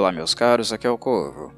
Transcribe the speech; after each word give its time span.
Olá, 0.00 0.10
meus 0.10 0.32
caros, 0.32 0.72
aqui 0.72 0.86
é 0.86 0.90
o 0.90 0.96
Corvo. 0.96 1.52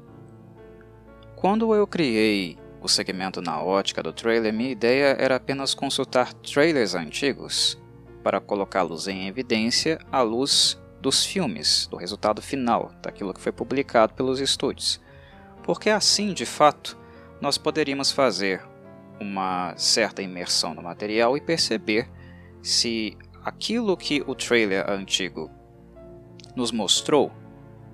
Quando 1.33 1.73
eu 1.73 1.87
criei 1.87 2.57
o 2.81 2.89
segmento 2.89 3.41
na 3.41 3.63
ótica 3.63 4.03
do 4.03 4.11
trailer, 4.11 4.51
minha 4.51 4.69
ideia 4.69 5.15
era 5.17 5.37
apenas 5.37 5.73
consultar 5.73 6.33
trailers 6.33 6.93
antigos 6.93 7.81
para 8.21 8.41
colocá-los 8.41 9.07
em 9.07 9.29
evidência 9.29 9.97
à 10.11 10.21
luz 10.21 10.77
dos 10.99 11.25
filmes, 11.25 11.87
do 11.87 11.95
resultado 11.95 12.41
final, 12.41 12.91
daquilo 13.01 13.33
que 13.33 13.39
foi 13.39 13.53
publicado 13.53 14.13
pelos 14.13 14.41
estúdios. 14.41 14.99
Porque 15.63 15.89
assim, 15.89 16.33
de 16.33 16.45
fato, 16.45 16.99
nós 17.39 17.57
poderíamos 17.57 18.11
fazer 18.11 18.61
uma 19.21 19.73
certa 19.77 20.21
imersão 20.21 20.73
no 20.73 20.83
material 20.83 21.37
e 21.37 21.41
perceber 21.41 22.11
se 22.61 23.17
aquilo 23.41 23.95
que 23.95 24.21
o 24.27 24.35
trailer 24.35 24.91
antigo 24.91 25.49
nos 26.57 26.73
mostrou, 26.73 27.31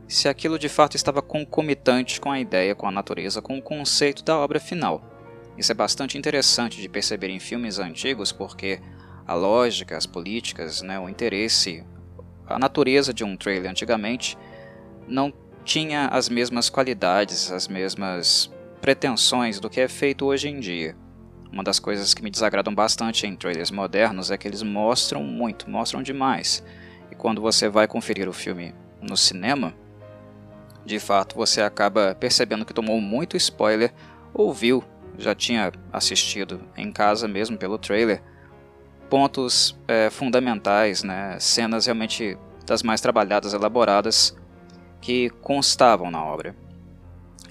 se 0.10 0.28
aquilo 0.28 0.58
de 0.58 0.68
fato 0.68 0.96
estava 0.96 1.22
concomitante 1.22 2.20
com 2.20 2.32
a 2.32 2.40
ideia, 2.40 2.74
com 2.74 2.88
a 2.88 2.92
natureza, 2.92 3.44
com 3.44 3.60
o 3.60 3.62
conceito 3.62 4.24
da 4.24 4.36
obra 4.36 4.60
final. 4.60 5.04
Isso 5.56 5.72
é 5.72 5.76
bastante 5.76 6.18
interessante 6.18 6.82
de 6.82 6.90
perceber 6.90 7.30
em 7.30 7.40
filmes 7.40 7.78
antigos 7.78 8.32
porque 8.32 8.82
a 9.28 9.36
lógica, 9.36 9.96
as 9.96 10.08
políticas, 10.08 10.82
né, 10.82 11.00
o 11.00 11.08
interesse, 11.08 11.86
a 12.48 12.58
natureza 12.58 13.14
de 13.14 13.24
um 13.24 13.38
trailer 13.38 13.70
antigamente 13.70 14.36
não 15.08 15.32
tinha 15.64 16.08
as 16.08 16.28
mesmas 16.28 16.72
qualidades, 16.72 17.52
as 17.52 17.68
mesmas 17.68 18.52
pretensões 18.82 19.60
do 19.60 19.70
que 19.70 19.80
é 19.80 19.88
feito 19.88 20.26
hoje 20.26 20.50
em 20.50 20.60
dia. 20.60 20.98
Uma 21.52 21.64
das 21.64 21.80
coisas 21.80 22.16
que 22.16 22.24
me 22.24 22.32
desagradam 22.32 22.74
bastante 22.74 23.28
em 23.28 23.36
trailers 23.36 23.70
modernos 23.70 24.32
é 24.32 24.38
que 24.40 24.48
eles 24.48 24.64
mostram 24.64 25.24
muito, 25.24 25.70
mostram 25.70 26.02
demais. 26.02 26.64
E 27.12 27.16
quando 27.16 27.42
você 27.42 27.70
vai 27.70 27.88
conferir 27.88 28.28
o 28.28 28.34
filme 28.34 28.74
no 29.02 29.16
cinema, 29.16 29.76
de 30.86 31.00
fato 31.00 31.36
você 31.36 31.62
acaba 31.62 32.16
percebendo 32.16 32.66
que 32.66 32.74
tomou 32.74 33.00
muito 33.00 33.38
spoiler 33.38 33.94
ou 34.34 34.54
viu, 34.54 34.84
já 35.18 35.36
tinha 35.36 35.72
assistido 35.92 36.62
em 36.78 36.92
casa 36.92 37.28
mesmo 37.28 37.58
pelo 37.58 37.78
trailer, 37.78 38.22
pontos 39.10 39.78
é, 39.88 40.10
fundamentais, 40.10 41.04
né, 41.04 41.38
cenas 41.40 41.86
realmente 41.86 42.38
das 42.66 42.84
mais 42.84 43.02
trabalhadas, 43.02 43.54
elaboradas, 43.54 44.36
que 45.02 45.30
constavam 45.42 46.12
na 46.12 46.24
obra. 46.24 46.56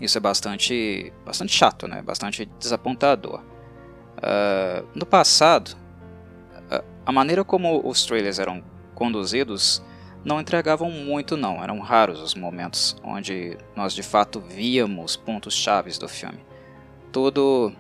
Isso 0.01 0.17
é 0.17 0.21
bastante, 0.21 1.13
bastante 1.25 1.53
chato, 1.53 1.89
né? 1.89 2.01
bastante 2.03 2.47
desapontador. 2.59 3.43
Uh, 4.19 4.87
no 4.95 5.05
passado, 5.05 5.77
a 7.09 7.11
maneira 7.11 7.43
como 7.43 7.81
os 7.89 8.05
trailers 8.05 8.39
eram 8.39 8.63
conduzidos 8.95 9.83
não 10.25 10.41
entregavam 10.41 10.91
muito 10.91 11.37
não, 11.37 11.63
eram 11.63 11.79
raros 11.79 12.21
os 12.21 12.35
momentos 12.35 12.97
onde 13.03 13.57
nós 13.75 13.95
de 13.95 14.03
fato 14.03 14.41
víamos 14.41 15.17
pontos 15.17 15.55
chaves 15.55 15.99
do 15.99 16.09
filme. 16.09 16.45
Tudo 17.13 17.73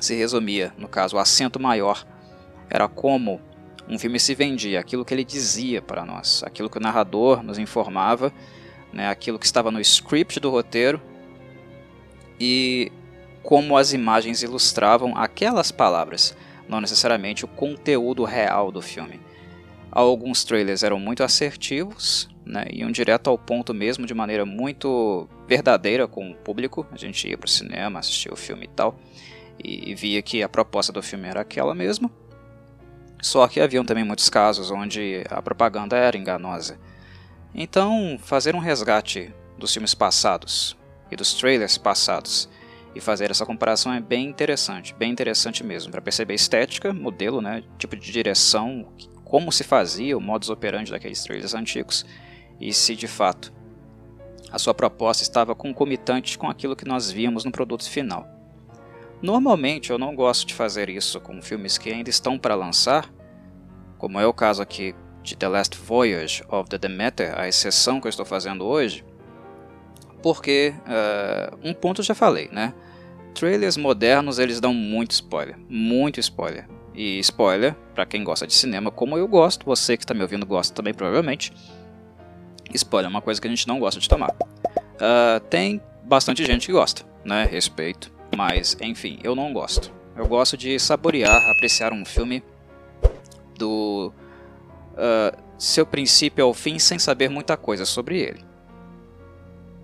se 0.00 0.14
resumia, 0.14 0.72
no 0.78 0.88
caso, 0.88 1.16
o 1.16 1.18
acento 1.18 1.60
maior 1.60 2.04
era 2.70 2.86
como 2.88 3.40
um 3.88 3.98
filme 3.98 4.20
se 4.20 4.34
vendia, 4.34 4.78
aquilo 4.78 5.04
que 5.04 5.14
ele 5.14 5.24
dizia 5.24 5.80
para 5.80 6.04
nós, 6.04 6.42
aquilo 6.44 6.68
que 6.68 6.76
o 6.76 6.80
narrador 6.80 7.42
nos 7.42 7.58
informava, 7.58 8.32
né, 8.92 9.08
aquilo 9.08 9.38
que 9.38 9.46
estava 9.46 9.70
no 9.70 9.80
script 9.80 10.38
do 10.38 10.50
roteiro 10.50 11.00
e 12.38 12.92
como 13.42 13.76
as 13.76 13.92
imagens 13.92 14.42
ilustravam 14.42 15.16
aquelas 15.16 15.72
palavras, 15.72 16.36
não 16.68 16.80
necessariamente 16.80 17.44
o 17.44 17.48
conteúdo 17.48 18.24
real 18.24 18.70
do 18.70 18.82
filme. 18.82 19.20
Alguns 19.90 20.44
trailers 20.44 20.82
eram 20.82 21.00
muito 21.00 21.22
assertivos, 21.22 22.28
né, 22.44 22.66
iam 22.70 22.90
direto 22.90 23.28
ao 23.28 23.38
ponto 23.38 23.74
mesmo 23.74 24.06
de 24.06 24.14
maneira 24.14 24.44
muito 24.44 25.28
verdadeira 25.46 26.06
com 26.06 26.30
o 26.30 26.34
público. 26.34 26.86
A 26.92 26.96
gente 26.96 27.28
ia 27.28 27.36
para 27.36 27.46
o 27.46 27.50
cinema, 27.50 27.98
assistia 27.98 28.32
o 28.32 28.36
filme 28.36 28.64
e 28.64 28.68
tal, 28.68 28.98
e 29.62 29.94
via 29.94 30.22
que 30.22 30.42
a 30.42 30.48
proposta 30.48 30.92
do 30.92 31.02
filme 31.02 31.26
era 31.26 31.40
aquela 31.40 31.74
mesmo. 31.74 32.10
Só 33.20 33.48
que 33.48 33.60
haviam 33.60 33.84
também 33.84 34.04
muitos 34.04 34.30
casos 34.30 34.70
onde 34.70 35.24
a 35.28 35.42
propaganda 35.42 35.96
era 35.96 36.16
enganosa. 36.16 36.78
Então, 37.54 38.18
fazer 38.22 38.54
um 38.54 38.60
resgate 38.60 39.34
dos 39.58 39.72
filmes 39.72 39.94
passados 39.94 40.76
e 41.10 41.16
dos 41.16 41.34
trailers 41.34 41.76
passados 41.76 42.48
e 42.94 43.00
fazer 43.00 43.30
essa 43.30 43.44
comparação 43.44 43.92
é 43.92 44.00
bem 44.00 44.26
interessante, 44.26 44.94
bem 44.94 45.10
interessante 45.10 45.64
mesmo, 45.64 45.90
para 45.90 46.00
perceber 46.00 46.34
estética, 46.34 46.92
modelo, 46.92 47.40
né, 47.40 47.62
tipo 47.78 47.96
de 47.96 48.12
direção, 48.12 48.92
como 49.28 49.52
se 49.52 49.62
fazia, 49.62 50.16
o 50.16 50.20
modus 50.20 50.48
operandi 50.48 50.90
daqueles 50.90 51.22
trailers 51.22 51.54
antigos 51.54 52.04
e 52.58 52.72
se 52.72 52.96
de 52.96 53.06
fato 53.06 53.52
a 54.50 54.58
sua 54.58 54.72
proposta 54.72 55.22
estava 55.22 55.54
concomitante 55.54 56.38
com 56.38 56.48
aquilo 56.48 56.74
que 56.74 56.88
nós 56.88 57.10
víamos 57.10 57.44
no 57.44 57.52
produto 57.52 57.88
final. 57.88 58.26
Normalmente 59.20 59.90
eu 59.90 59.98
não 59.98 60.14
gosto 60.14 60.46
de 60.46 60.54
fazer 60.54 60.88
isso 60.88 61.20
com 61.20 61.42
filmes 61.42 61.76
que 61.76 61.90
ainda 61.90 62.08
estão 62.08 62.38
para 62.38 62.54
lançar, 62.54 63.12
como 63.98 64.18
é 64.18 64.26
o 64.26 64.32
caso 64.32 64.62
aqui 64.62 64.94
de 65.22 65.36
The 65.36 65.48
Last 65.48 65.76
Voyage 65.76 66.42
of 66.48 66.70
the 66.70 66.78
Demeter, 66.78 67.38
a 67.38 67.46
exceção 67.46 68.00
que 68.00 68.06
eu 68.06 68.10
estou 68.10 68.24
fazendo 68.24 68.64
hoje, 68.64 69.04
porque 70.22 70.72
uh, 70.86 71.58
um 71.62 71.74
ponto 71.74 72.00
eu 72.00 72.04
já 72.04 72.14
falei, 72.14 72.48
né? 72.50 72.72
Trailers 73.34 73.76
modernos 73.76 74.38
eles 74.38 74.60
dão 74.60 74.72
muito 74.72 75.10
spoiler, 75.10 75.58
muito 75.68 76.18
spoiler. 76.18 76.77
E 76.98 77.20
spoiler, 77.20 77.76
para 77.94 78.04
quem 78.04 78.24
gosta 78.24 78.44
de 78.44 78.52
cinema, 78.52 78.90
como 78.90 79.16
eu 79.16 79.28
gosto, 79.28 79.64
você 79.64 79.96
que 79.96 80.02
está 80.02 80.12
me 80.12 80.22
ouvindo 80.22 80.44
gosta 80.44 80.74
também 80.74 80.92
provavelmente. 80.92 81.52
Spoiler 82.74 83.08
é 83.08 83.08
uma 83.08 83.22
coisa 83.22 83.40
que 83.40 83.46
a 83.46 83.50
gente 83.50 83.68
não 83.68 83.78
gosta 83.78 84.00
de 84.00 84.08
tomar. 84.08 84.30
Uh, 84.32 85.38
tem 85.48 85.80
bastante 86.02 86.44
gente 86.44 86.66
que 86.66 86.72
gosta, 86.72 87.04
né? 87.24 87.44
Respeito, 87.44 88.12
mas 88.36 88.76
enfim, 88.80 89.20
eu 89.22 89.36
não 89.36 89.52
gosto. 89.52 89.92
Eu 90.16 90.26
gosto 90.26 90.56
de 90.56 90.76
saborear, 90.80 91.40
apreciar 91.52 91.92
um 91.92 92.04
filme 92.04 92.42
do 93.56 94.12
uh, 94.94 95.40
seu 95.56 95.86
princípio 95.86 96.44
ao 96.44 96.52
fim 96.52 96.80
sem 96.80 96.98
saber 96.98 97.28
muita 97.30 97.56
coisa 97.56 97.84
sobre 97.84 98.18
ele. 98.18 98.44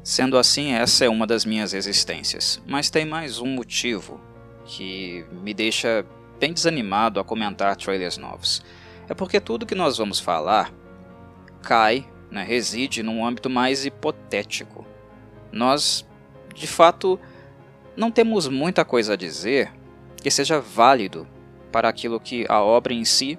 Sendo 0.03 0.37
assim, 0.37 0.73
essa 0.73 1.05
é 1.05 1.09
uma 1.09 1.29
das 1.29 1.45
minhas 1.45 1.75
existências. 1.75 2.61
Mas 2.67 2.91
tem 2.91 3.07
mais 3.07 3.39
um 3.39 3.47
motivo 3.47 4.21
que 4.65 5.25
me 5.31 5.55
deixa 5.55 6.05
bem 6.39 6.53
desanimado 6.53 7.21
a 7.21 7.25
comentar 7.25 7.77
trailers 7.77 8.17
novos. 8.17 8.62
É 9.09 9.15
porque 9.15 9.41
tudo 9.41 9.67
que 9.67 9.75
nós 9.75 9.99
vamos 9.99 10.19
falar 10.19 10.72
cai, 11.62 12.06
né, 12.31 12.45
reside 12.45 13.03
num 13.03 13.25
âmbito 13.25 13.49
mais 13.49 13.84
hipotético. 13.84 14.87
Nós, 15.53 16.06
de 16.55 16.67
fato, 16.67 17.19
não 17.97 18.11
temos 18.11 18.49
muita 18.49 18.84
coisa 18.84 19.12
a 19.12 19.17
dizer 19.17 19.71
que 20.17 20.31
seja 20.31 20.61
válido 20.61 21.27
para 21.71 21.89
aquilo 21.89 22.21
que 22.21 22.47
a 22.49 22.62
obra 22.62 22.93
em 22.93 23.05
si 23.05 23.39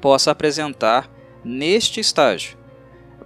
possa 0.00 0.30
apresentar 0.30 1.10
neste 1.44 2.00
estágio, 2.00 2.56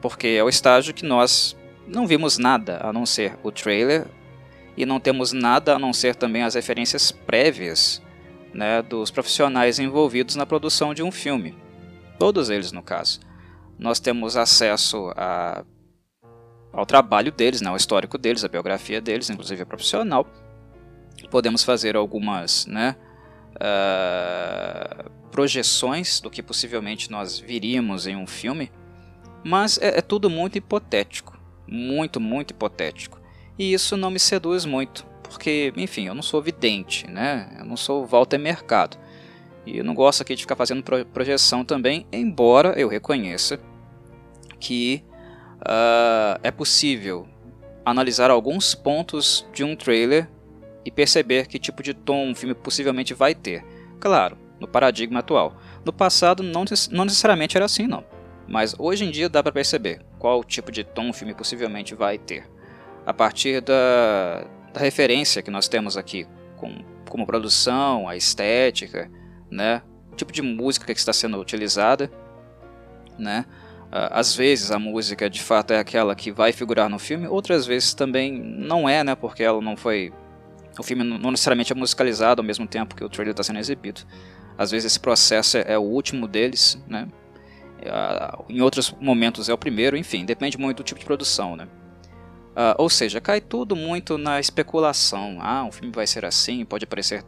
porque 0.00 0.28
é 0.28 0.44
o 0.44 0.48
estágio 0.48 0.94
que 0.94 1.04
nós 1.04 1.56
não 1.86 2.06
vimos 2.06 2.38
nada 2.38 2.80
a 2.82 2.92
não 2.92 3.06
ser 3.06 3.38
o 3.42 3.50
trailer 3.50 4.06
e 4.76 4.84
não 4.84 5.00
temos 5.00 5.32
nada 5.32 5.74
a 5.74 5.78
não 5.78 5.92
ser 5.92 6.14
também 6.14 6.42
as 6.42 6.54
referências 6.54 7.10
prévias 7.10 8.02
né, 8.56 8.80
dos 8.80 9.10
profissionais 9.10 9.78
envolvidos 9.78 10.34
na 10.34 10.46
produção 10.46 10.94
de 10.94 11.02
um 11.02 11.12
filme. 11.12 11.54
Todos 12.18 12.48
eles, 12.48 12.72
no 12.72 12.82
caso. 12.82 13.20
Nós 13.78 14.00
temos 14.00 14.36
acesso 14.36 15.12
a, 15.14 15.62
ao 16.72 16.86
trabalho 16.86 17.30
deles, 17.30 17.60
né, 17.60 17.68
ao 17.68 17.76
histórico 17.76 18.16
deles, 18.16 18.42
a 18.42 18.48
biografia 18.48 19.00
deles, 19.00 19.28
inclusive 19.28 19.62
a 19.62 19.66
profissional. 19.66 20.26
Podemos 21.30 21.62
fazer 21.62 21.96
algumas 21.96 22.66
né, 22.66 22.96
uh, 23.56 25.10
projeções 25.30 26.18
do 26.20 26.30
que 26.30 26.42
possivelmente 26.42 27.10
nós 27.10 27.38
viríamos 27.38 28.06
em 28.06 28.16
um 28.16 28.26
filme, 28.26 28.72
mas 29.44 29.78
é, 29.78 29.98
é 29.98 30.00
tudo 30.00 30.30
muito 30.30 30.56
hipotético, 30.56 31.38
muito, 31.66 32.18
muito 32.18 32.52
hipotético. 32.52 33.20
E 33.58 33.74
isso 33.74 33.96
não 33.98 34.10
me 34.10 34.18
seduz 34.18 34.64
muito, 34.64 35.06
porque, 35.26 35.72
enfim, 35.76 36.06
eu 36.06 36.14
não 36.14 36.22
sou 36.22 36.40
vidente, 36.40 37.08
né? 37.08 37.56
Eu 37.58 37.64
não 37.64 37.76
sou 37.76 38.06
Walter 38.06 38.38
Mercado. 38.38 38.96
E 39.66 39.78
eu 39.78 39.84
não 39.84 39.94
gosto 39.94 40.22
aqui 40.22 40.34
de 40.34 40.42
ficar 40.42 40.56
fazendo 40.56 40.82
projeção 41.12 41.64
também, 41.64 42.06
embora 42.12 42.78
eu 42.78 42.88
reconheça 42.88 43.58
que 44.60 45.02
uh, 45.60 46.38
é 46.42 46.50
possível 46.50 47.26
analisar 47.84 48.30
alguns 48.30 48.74
pontos 48.74 49.46
de 49.52 49.64
um 49.64 49.74
trailer 49.74 50.28
e 50.84 50.90
perceber 50.90 51.46
que 51.46 51.58
tipo 51.58 51.82
de 51.82 51.92
tom 51.92 52.28
um 52.28 52.34
filme 52.34 52.54
possivelmente 52.54 53.12
vai 53.12 53.34
ter. 53.34 53.64
Claro, 53.98 54.38
no 54.60 54.68
paradigma 54.68 55.20
atual. 55.20 55.56
No 55.84 55.92
passado 55.92 56.42
não, 56.42 56.64
não 56.90 57.04
necessariamente 57.04 57.56
era 57.56 57.64
assim 57.64 57.86
não, 57.86 58.04
mas 58.46 58.74
hoje 58.78 59.04
em 59.04 59.10
dia 59.10 59.28
dá 59.28 59.42
para 59.42 59.52
perceber 59.52 60.00
qual 60.18 60.44
tipo 60.44 60.70
de 60.70 60.84
tom 60.84 61.10
o 61.10 61.12
filme 61.12 61.34
possivelmente 61.34 61.94
vai 61.94 62.18
ter. 62.18 62.48
A 63.04 63.12
partir 63.12 63.60
da, 63.60 64.44
da 64.76 64.80
referência 64.80 65.42
que 65.42 65.50
nós 65.50 65.68
temos 65.68 65.96
aqui, 65.96 66.26
com, 66.56 66.84
como 67.08 67.26
produção, 67.26 68.08
a 68.08 68.16
estética, 68.16 69.10
né, 69.50 69.82
o 70.12 70.16
tipo 70.16 70.30
de 70.30 70.42
música 70.42 70.92
que 70.92 70.98
está 70.98 71.12
sendo 71.12 71.38
utilizada, 71.38 72.10
né, 73.18 73.46
às 73.90 74.36
vezes 74.36 74.70
a 74.70 74.78
música 74.78 75.30
de 75.30 75.42
fato 75.42 75.72
é 75.72 75.78
aquela 75.78 76.14
que 76.14 76.30
vai 76.30 76.52
figurar 76.52 76.90
no 76.90 76.98
filme, 76.98 77.26
outras 77.26 77.64
vezes 77.64 77.94
também 77.94 78.32
não 78.32 78.88
é, 78.88 79.02
né? 79.02 79.14
Porque 79.14 79.42
ela 79.42 79.62
não 79.62 79.76
foi. 79.76 80.12
O 80.78 80.82
filme 80.82 81.04
não 81.04 81.30
necessariamente 81.30 81.72
é 81.72 81.74
musicalizado 81.74 82.42
ao 82.42 82.44
mesmo 82.44 82.66
tempo 82.66 82.94
que 82.94 83.04
o 83.04 83.08
trailer 83.08 83.30
está 83.30 83.42
sendo 83.42 83.58
exibido. 83.60 84.02
Às 84.58 84.72
vezes 84.72 84.92
esse 84.92 85.00
processo 85.00 85.56
é 85.56 85.78
o 85.78 85.82
último 85.82 86.26
deles, 86.26 86.78
né? 86.86 87.08
Em 88.48 88.60
outros 88.60 88.94
momentos 89.00 89.48
é 89.48 89.54
o 89.54 89.58
primeiro, 89.58 89.96
enfim, 89.96 90.26
depende 90.26 90.58
muito 90.58 90.78
do 90.78 90.82
tipo 90.82 90.98
de 90.98 91.06
produção, 91.06 91.56
né? 91.56 91.66
Uh, 92.56 92.72
ou 92.78 92.88
seja, 92.88 93.20
cai 93.20 93.38
tudo 93.38 93.76
muito 93.76 94.16
na 94.16 94.40
especulação. 94.40 95.36
Ah, 95.42 95.62
um 95.64 95.70
filme 95.70 95.92
vai 95.94 96.06
ser 96.06 96.24
assim, 96.24 96.64
pode 96.64 96.84
aparecer 96.84 97.22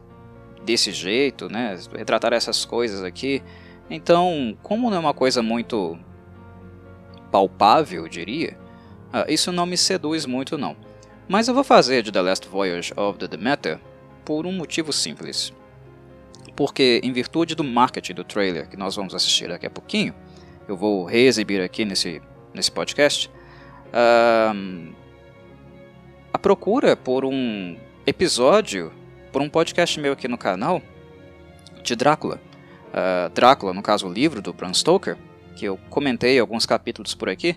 desse 0.65 0.91
jeito, 0.91 1.47
né? 1.47 1.77
Retratar 1.95 2.33
essas 2.33 2.65
coisas 2.65 3.03
aqui. 3.03 3.43
Então, 3.91 4.57
como 4.63 4.89
não 4.89 4.97
é 4.97 4.99
uma 4.99 5.13
coisa 5.13 5.43
muito 5.43 5.99
palpável, 7.31 8.03
eu 8.03 8.09
diria, 8.09 8.57
uh, 9.13 9.31
isso 9.31 9.51
não 9.51 9.67
me 9.67 9.77
seduz 9.77 10.25
muito 10.25 10.57
não. 10.57 10.75
Mas 11.27 11.47
eu 11.47 11.53
vou 11.53 11.63
fazer 11.63 12.01
de 12.01 12.11
The 12.11 12.21
Last 12.21 12.47
Voyage 12.47 12.91
of 12.97 13.19
the 13.19 13.27
Demeter 13.27 13.79
por 14.25 14.47
um 14.47 14.51
motivo 14.51 14.91
simples. 14.91 15.53
Porque, 16.55 16.99
em 17.03 17.13
virtude 17.13 17.53
do 17.53 17.63
marketing 17.63 18.15
do 18.15 18.23
trailer 18.23 18.67
que 18.67 18.75
nós 18.75 18.95
vamos 18.95 19.13
assistir 19.13 19.47
daqui 19.47 19.67
a 19.67 19.69
pouquinho, 19.69 20.13
eu 20.67 20.75
vou 20.75 21.05
reexibir 21.05 21.61
aqui 21.61 21.85
nesse, 21.85 22.19
nesse 22.51 22.71
podcast, 22.71 23.29
uh, 23.93 24.93
a 26.33 26.37
procura 26.37 26.95
por 26.95 27.25
um 27.25 27.77
episódio, 28.05 28.91
por 29.31 29.41
um 29.41 29.49
podcast 29.49 29.99
meu 29.99 30.13
aqui 30.13 30.27
no 30.27 30.37
canal, 30.37 30.81
de 31.83 31.95
Drácula. 31.95 32.39
Uh, 32.89 33.29
Drácula, 33.33 33.73
no 33.73 33.81
caso 33.81 34.07
o 34.07 34.11
livro 34.11 34.41
do 34.41 34.53
Bram 34.53 34.73
Stoker, 34.73 35.17
que 35.55 35.65
eu 35.65 35.77
comentei 35.89 36.39
alguns 36.39 36.65
capítulos 36.65 37.13
por 37.13 37.29
aqui. 37.29 37.55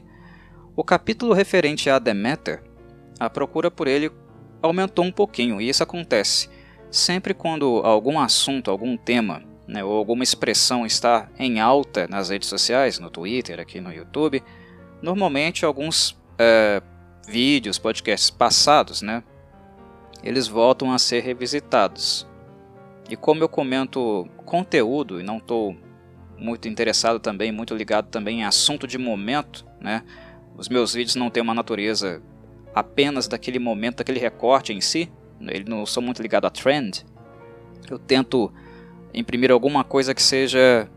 O 0.75 0.83
capítulo 0.83 1.33
referente 1.33 1.91
a 1.91 1.99
Demeter, 1.99 2.63
a 3.19 3.29
procura 3.29 3.71
por 3.71 3.87
ele 3.87 4.11
aumentou 4.63 5.05
um 5.05 5.13
pouquinho, 5.13 5.61
e 5.61 5.69
isso 5.69 5.83
acontece 5.83 6.49
sempre 6.91 7.35
quando 7.35 7.81
algum 7.85 8.19
assunto, 8.19 8.71
algum 8.71 8.97
tema, 8.97 9.43
né, 9.67 9.83
ou 9.83 9.97
alguma 9.97 10.23
expressão 10.23 10.85
está 10.85 11.29
em 11.39 11.61
alta 11.61 12.07
nas 12.07 12.29
redes 12.29 12.49
sociais, 12.49 12.99
no 12.99 13.11
Twitter, 13.11 13.59
aqui 13.61 13.81
no 13.81 13.93
YouTube, 13.93 14.43
normalmente 15.01 15.65
alguns 15.65 16.17
é, 16.39 16.83
vídeos, 17.27 17.79
podcasts 17.79 18.31
passados, 18.31 19.03
né, 19.03 19.23
eles 20.23 20.47
voltam 20.47 20.93
a 20.93 20.99
ser 20.99 21.23
revisitados. 21.23 22.27
E 23.09 23.17
como 23.17 23.43
eu 23.43 23.49
comento 23.49 24.29
conteúdo 24.45 25.21
e 25.21 25.23
não 25.23 25.39
estou 25.39 25.77
muito 26.39 26.69
interessado 26.69 27.19
também, 27.19 27.53
muito 27.53 27.75
ligado 27.75 28.09
também 28.09 28.41
em 28.41 28.45
assunto 28.45 28.87
de 28.87 28.99
momento, 28.99 29.67
né, 29.81 30.03
os 30.57 30.69
meus 30.69 30.95
vídeos 30.95 31.17
não 31.17 31.31
têm 31.31 31.43
uma 31.43 31.55
natureza 31.55 32.23
apenas 32.75 33.29
daquele 33.29 33.59
momento, 33.59 33.99
daquele 33.99 34.19
recorte 34.19 34.73
em 34.73 34.81
si, 34.81 35.11
ele 35.41 35.69
não 35.69 35.85
sou 35.85 36.03
muito 36.03 36.23
ligado 36.23 36.47
a 36.47 36.51
trend. 36.51 37.05
Eu 37.91 37.99
tento 37.99 38.53
imprimir 39.13 39.51
alguma 39.51 39.85
coisa 39.85 40.15
que 40.15 40.23
seja, 40.23 40.89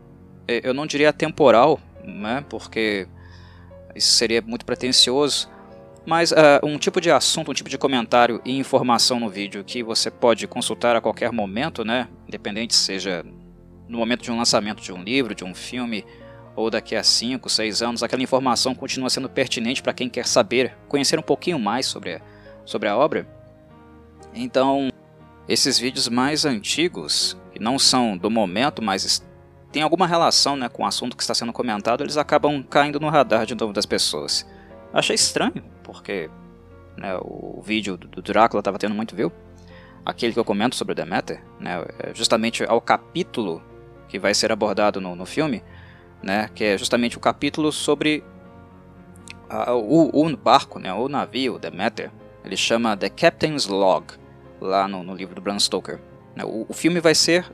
é, 0.46 0.60
eu 0.62 0.72
não 0.72 0.86
diria 0.86 1.12
temporal, 1.12 1.80
né, 2.04 2.44
porque 2.48 3.08
isso 3.94 4.12
seria 4.14 4.40
muito 4.40 4.64
pretensioso, 4.64 5.50
mas 6.06 6.30
uh, 6.30 6.36
um 6.62 6.78
tipo 6.78 7.00
de 7.00 7.10
assunto, 7.10 7.50
um 7.50 7.54
tipo 7.54 7.68
de 7.68 7.76
comentário 7.76 8.40
e 8.44 8.56
informação 8.56 9.18
no 9.18 9.28
vídeo 9.28 9.64
que 9.64 9.82
você 9.82 10.10
pode 10.10 10.46
consultar 10.46 10.94
a 10.94 11.00
qualquer 11.00 11.32
momento, 11.32 11.84
né? 11.84 12.08
Independente 12.28 12.74
seja 12.74 13.24
no 13.88 13.98
momento 13.98 14.22
de 14.22 14.30
um 14.30 14.36
lançamento 14.36 14.80
de 14.80 14.92
um 14.92 15.02
livro, 15.02 15.34
de 15.34 15.44
um 15.44 15.54
filme, 15.54 16.04
ou 16.54 16.70
daqui 16.70 16.94
a 16.94 17.02
5, 17.02 17.50
6 17.50 17.82
anos, 17.82 18.02
aquela 18.02 18.22
informação 18.22 18.74
continua 18.74 19.10
sendo 19.10 19.28
pertinente 19.28 19.82
para 19.82 19.92
quem 19.92 20.08
quer 20.08 20.26
saber, 20.26 20.74
conhecer 20.88 21.18
um 21.18 21.22
pouquinho 21.22 21.58
mais 21.58 21.86
sobre 21.86 22.14
a, 22.14 22.20
sobre 22.64 22.88
a 22.88 22.96
obra. 22.96 23.28
Então, 24.32 24.88
esses 25.48 25.78
vídeos 25.78 26.08
mais 26.08 26.44
antigos, 26.44 27.36
que 27.52 27.58
não 27.58 27.78
são 27.78 28.16
do 28.16 28.30
momento, 28.30 28.80
mas 28.80 29.24
têm 29.70 29.82
alguma 29.82 30.06
relação 30.06 30.56
né, 30.56 30.68
com 30.68 30.82
o 30.82 30.86
assunto 30.86 31.16
que 31.16 31.22
está 31.22 31.34
sendo 31.34 31.52
comentado, 31.52 32.02
eles 32.02 32.16
acabam 32.16 32.62
caindo 32.62 32.98
no 32.98 33.08
radar 33.08 33.44
de 33.44 33.54
novo 33.54 33.72
das 33.72 33.86
pessoas. 33.86 34.46
Achei 34.92 35.14
estranho, 35.14 35.62
porque 35.82 36.30
né, 36.96 37.18
o 37.20 37.60
vídeo 37.62 37.96
do 37.96 38.22
Drácula 38.22 38.60
estava 38.60 38.78
tendo 38.78 38.94
muito 38.94 39.14
view. 39.14 39.30
Aquele 40.04 40.32
que 40.32 40.38
eu 40.38 40.44
comento 40.44 40.76
sobre 40.76 40.92
o 40.92 40.94
Demeter, 40.94 41.42
né, 41.60 41.84
é 41.98 42.14
justamente 42.14 42.64
ao 42.64 42.80
capítulo 42.80 43.62
que 44.08 44.18
vai 44.18 44.34
ser 44.34 44.52
abordado 44.52 45.00
no, 45.00 45.16
no 45.16 45.26
filme, 45.26 45.62
né, 46.22 46.48
que 46.54 46.64
é 46.64 46.78
justamente 46.78 47.16
o 47.16 47.20
capítulo 47.20 47.72
sobre 47.72 48.24
a, 49.48 49.74
o, 49.74 50.24
o, 50.24 50.36
barco, 50.36 50.78
né, 50.78 50.92
o 50.92 51.08
navio 51.08 51.58
Demeter. 51.58 52.10
Ele 52.44 52.56
chama 52.56 52.96
The 52.96 53.10
Captain's 53.10 53.66
Log, 53.66 54.14
lá 54.60 54.86
no, 54.86 55.02
no 55.02 55.14
livro 55.14 55.34
do 55.34 55.40
Bram 55.40 55.58
Stoker. 55.58 56.00
Né. 56.34 56.44
O, 56.44 56.66
o 56.68 56.72
filme 56.72 57.00
vai 57.00 57.14
ser 57.14 57.50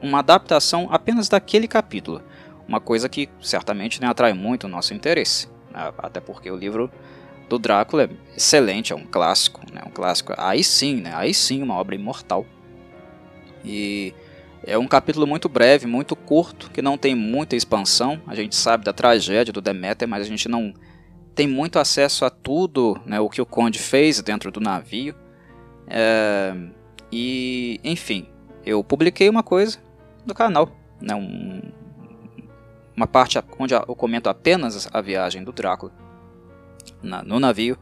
uma 0.00 0.18
adaptação 0.18 0.88
apenas 0.90 1.28
daquele 1.28 1.68
capítulo, 1.68 2.22
uma 2.66 2.80
coisa 2.80 3.08
que 3.08 3.28
certamente 3.40 4.00
né, 4.00 4.08
atrai 4.08 4.32
muito 4.32 4.64
o 4.64 4.68
nosso 4.68 4.92
interesse. 4.92 5.48
Até 5.98 6.20
porque 6.20 6.50
o 6.50 6.56
livro 6.56 6.90
do 7.48 7.58
Drácula 7.58 8.04
é 8.04 8.10
excelente, 8.36 8.92
é 8.92 8.96
um 8.96 9.06
clássico, 9.06 9.60
né? 9.72 9.82
um 9.86 9.90
clássico. 9.90 10.34
Aí 10.36 10.62
sim, 10.62 10.96
né? 10.96 11.12
Aí 11.14 11.32
sim, 11.32 11.62
uma 11.62 11.74
obra 11.74 11.94
imortal. 11.94 12.44
E 13.64 14.14
é 14.64 14.76
um 14.76 14.86
capítulo 14.86 15.26
muito 15.26 15.48
breve, 15.48 15.86
muito 15.86 16.14
curto, 16.14 16.70
que 16.70 16.82
não 16.82 16.98
tem 16.98 17.14
muita 17.14 17.56
expansão. 17.56 18.20
A 18.26 18.34
gente 18.34 18.54
sabe 18.54 18.84
da 18.84 18.92
tragédia 18.92 19.52
do 19.52 19.60
Deméter, 19.60 20.06
mas 20.06 20.22
a 20.22 20.28
gente 20.28 20.48
não 20.48 20.74
tem 21.34 21.46
muito 21.46 21.78
acesso 21.78 22.24
a 22.24 22.30
tudo, 22.30 23.00
né, 23.06 23.20
o 23.20 23.28
que 23.28 23.40
o 23.40 23.46
Conde 23.46 23.78
fez 23.78 24.20
dentro 24.20 24.50
do 24.50 24.60
navio. 24.60 25.14
É, 25.86 26.52
e, 27.12 27.80
enfim, 27.84 28.26
eu 28.66 28.82
publiquei 28.82 29.28
uma 29.28 29.42
coisa 29.42 29.78
no 30.26 30.34
canal, 30.34 30.70
né, 31.00 31.14
um, 31.14 31.62
uma 32.98 33.06
parte 33.06 33.40
onde 33.58 33.74
eu 33.74 33.94
comento 33.94 34.28
apenas 34.28 34.88
a 34.92 35.00
viagem 35.00 35.44
do 35.44 35.52
Drácula 35.52 35.92
na, 37.00 37.22
no 37.22 37.38
navio, 37.38 37.78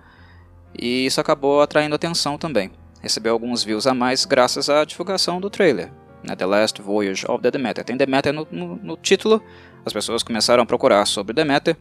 e 0.78 1.06
isso 1.06 1.20
acabou 1.20 1.62
atraindo 1.62 1.94
atenção 1.94 2.36
também. 2.36 2.70
Recebeu 3.00 3.32
alguns 3.32 3.64
views 3.64 3.86
a 3.86 3.94
mais 3.94 4.26
graças 4.26 4.68
à 4.68 4.84
divulgação 4.84 5.40
do 5.40 5.48
trailer, 5.48 5.90
né, 6.22 6.36
The 6.36 6.44
Last 6.44 6.82
Voyage 6.82 7.24
of 7.26 7.42
the 7.42 7.50
Demeter. 7.50 7.82
Tem 7.82 7.96
Demeter 7.96 8.32
no, 8.32 8.46
no, 8.50 8.76
no 8.76 8.96
título, 8.96 9.42
as 9.86 9.92
pessoas 9.92 10.22
começaram 10.22 10.62
a 10.62 10.66
procurar 10.66 11.06
sobre 11.06 11.32
Demeter 11.32 11.78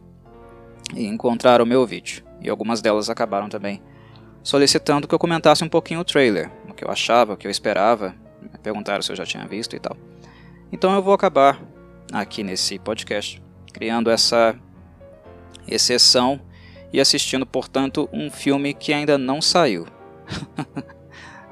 e 0.94 1.04
encontraram 1.06 1.64
o 1.64 1.68
meu 1.68 1.84
vídeo. 1.84 2.24
E 2.40 2.48
algumas 2.48 2.80
delas 2.80 3.10
acabaram 3.10 3.50
também 3.50 3.82
solicitando 4.42 5.06
que 5.06 5.14
eu 5.14 5.18
comentasse 5.18 5.62
um 5.62 5.68
pouquinho 5.68 6.00
o 6.00 6.04
trailer, 6.04 6.50
o 6.68 6.72
que 6.72 6.84
eu 6.84 6.90
achava, 6.90 7.34
o 7.34 7.36
que 7.36 7.46
eu 7.46 7.50
esperava, 7.50 8.14
perguntaram 8.62 9.02
se 9.02 9.12
eu 9.12 9.16
já 9.16 9.26
tinha 9.26 9.46
visto 9.46 9.76
e 9.76 9.78
tal. 9.78 9.96
Então 10.72 10.94
eu 10.94 11.02
vou 11.02 11.12
acabar 11.12 11.60
aqui 12.12 12.42
nesse 12.42 12.78
podcast, 12.78 13.42
criando 13.72 14.10
essa 14.10 14.58
exceção 15.68 16.40
e 16.92 17.00
assistindo, 17.00 17.44
portanto, 17.44 18.08
um 18.12 18.30
filme 18.30 18.72
que 18.72 18.92
ainda 18.92 19.18
não 19.18 19.42
saiu. 19.42 19.86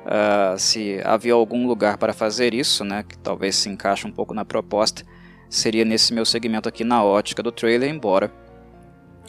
uh, 0.04 0.56
se 0.58 1.00
havia 1.04 1.34
algum 1.34 1.66
lugar 1.66 1.98
para 1.98 2.12
fazer 2.12 2.54
isso, 2.54 2.84
né, 2.84 3.02
que 3.02 3.18
talvez 3.18 3.56
se 3.56 3.68
encaixe 3.68 4.06
um 4.06 4.12
pouco 4.12 4.32
na 4.32 4.44
proposta, 4.44 5.04
seria 5.48 5.84
nesse 5.84 6.12
meu 6.12 6.24
segmento 6.24 6.68
aqui 6.68 6.84
na 6.84 7.02
ótica 7.02 7.42
do 7.42 7.52
trailer, 7.52 7.90
embora 7.90 8.32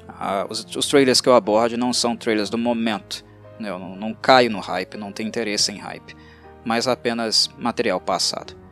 uh, 0.10 0.46
os, 0.50 0.65
os, 0.75 0.88
trailers 0.88 1.22
que 1.22 1.29
eu 1.29 1.36
aborde 1.36 1.77
não 1.77 1.91
são 1.91 2.15
trailers 2.15 2.50
do 2.50 2.58
momento. 2.58 3.25
Né, 3.60 3.70
eu 3.70 3.79
não, 3.79 3.96
não 3.96 4.13
caio 4.13 4.50
no 4.50 4.60
hype, 4.60 4.98
não 4.98 5.12
tenho 5.12 5.27
interesse 5.27 5.72
em 5.72 5.77
hype, 5.77 6.15
mas 6.63 6.88
apenas 6.88 7.50
material 7.58 8.00
passado. 8.00 8.64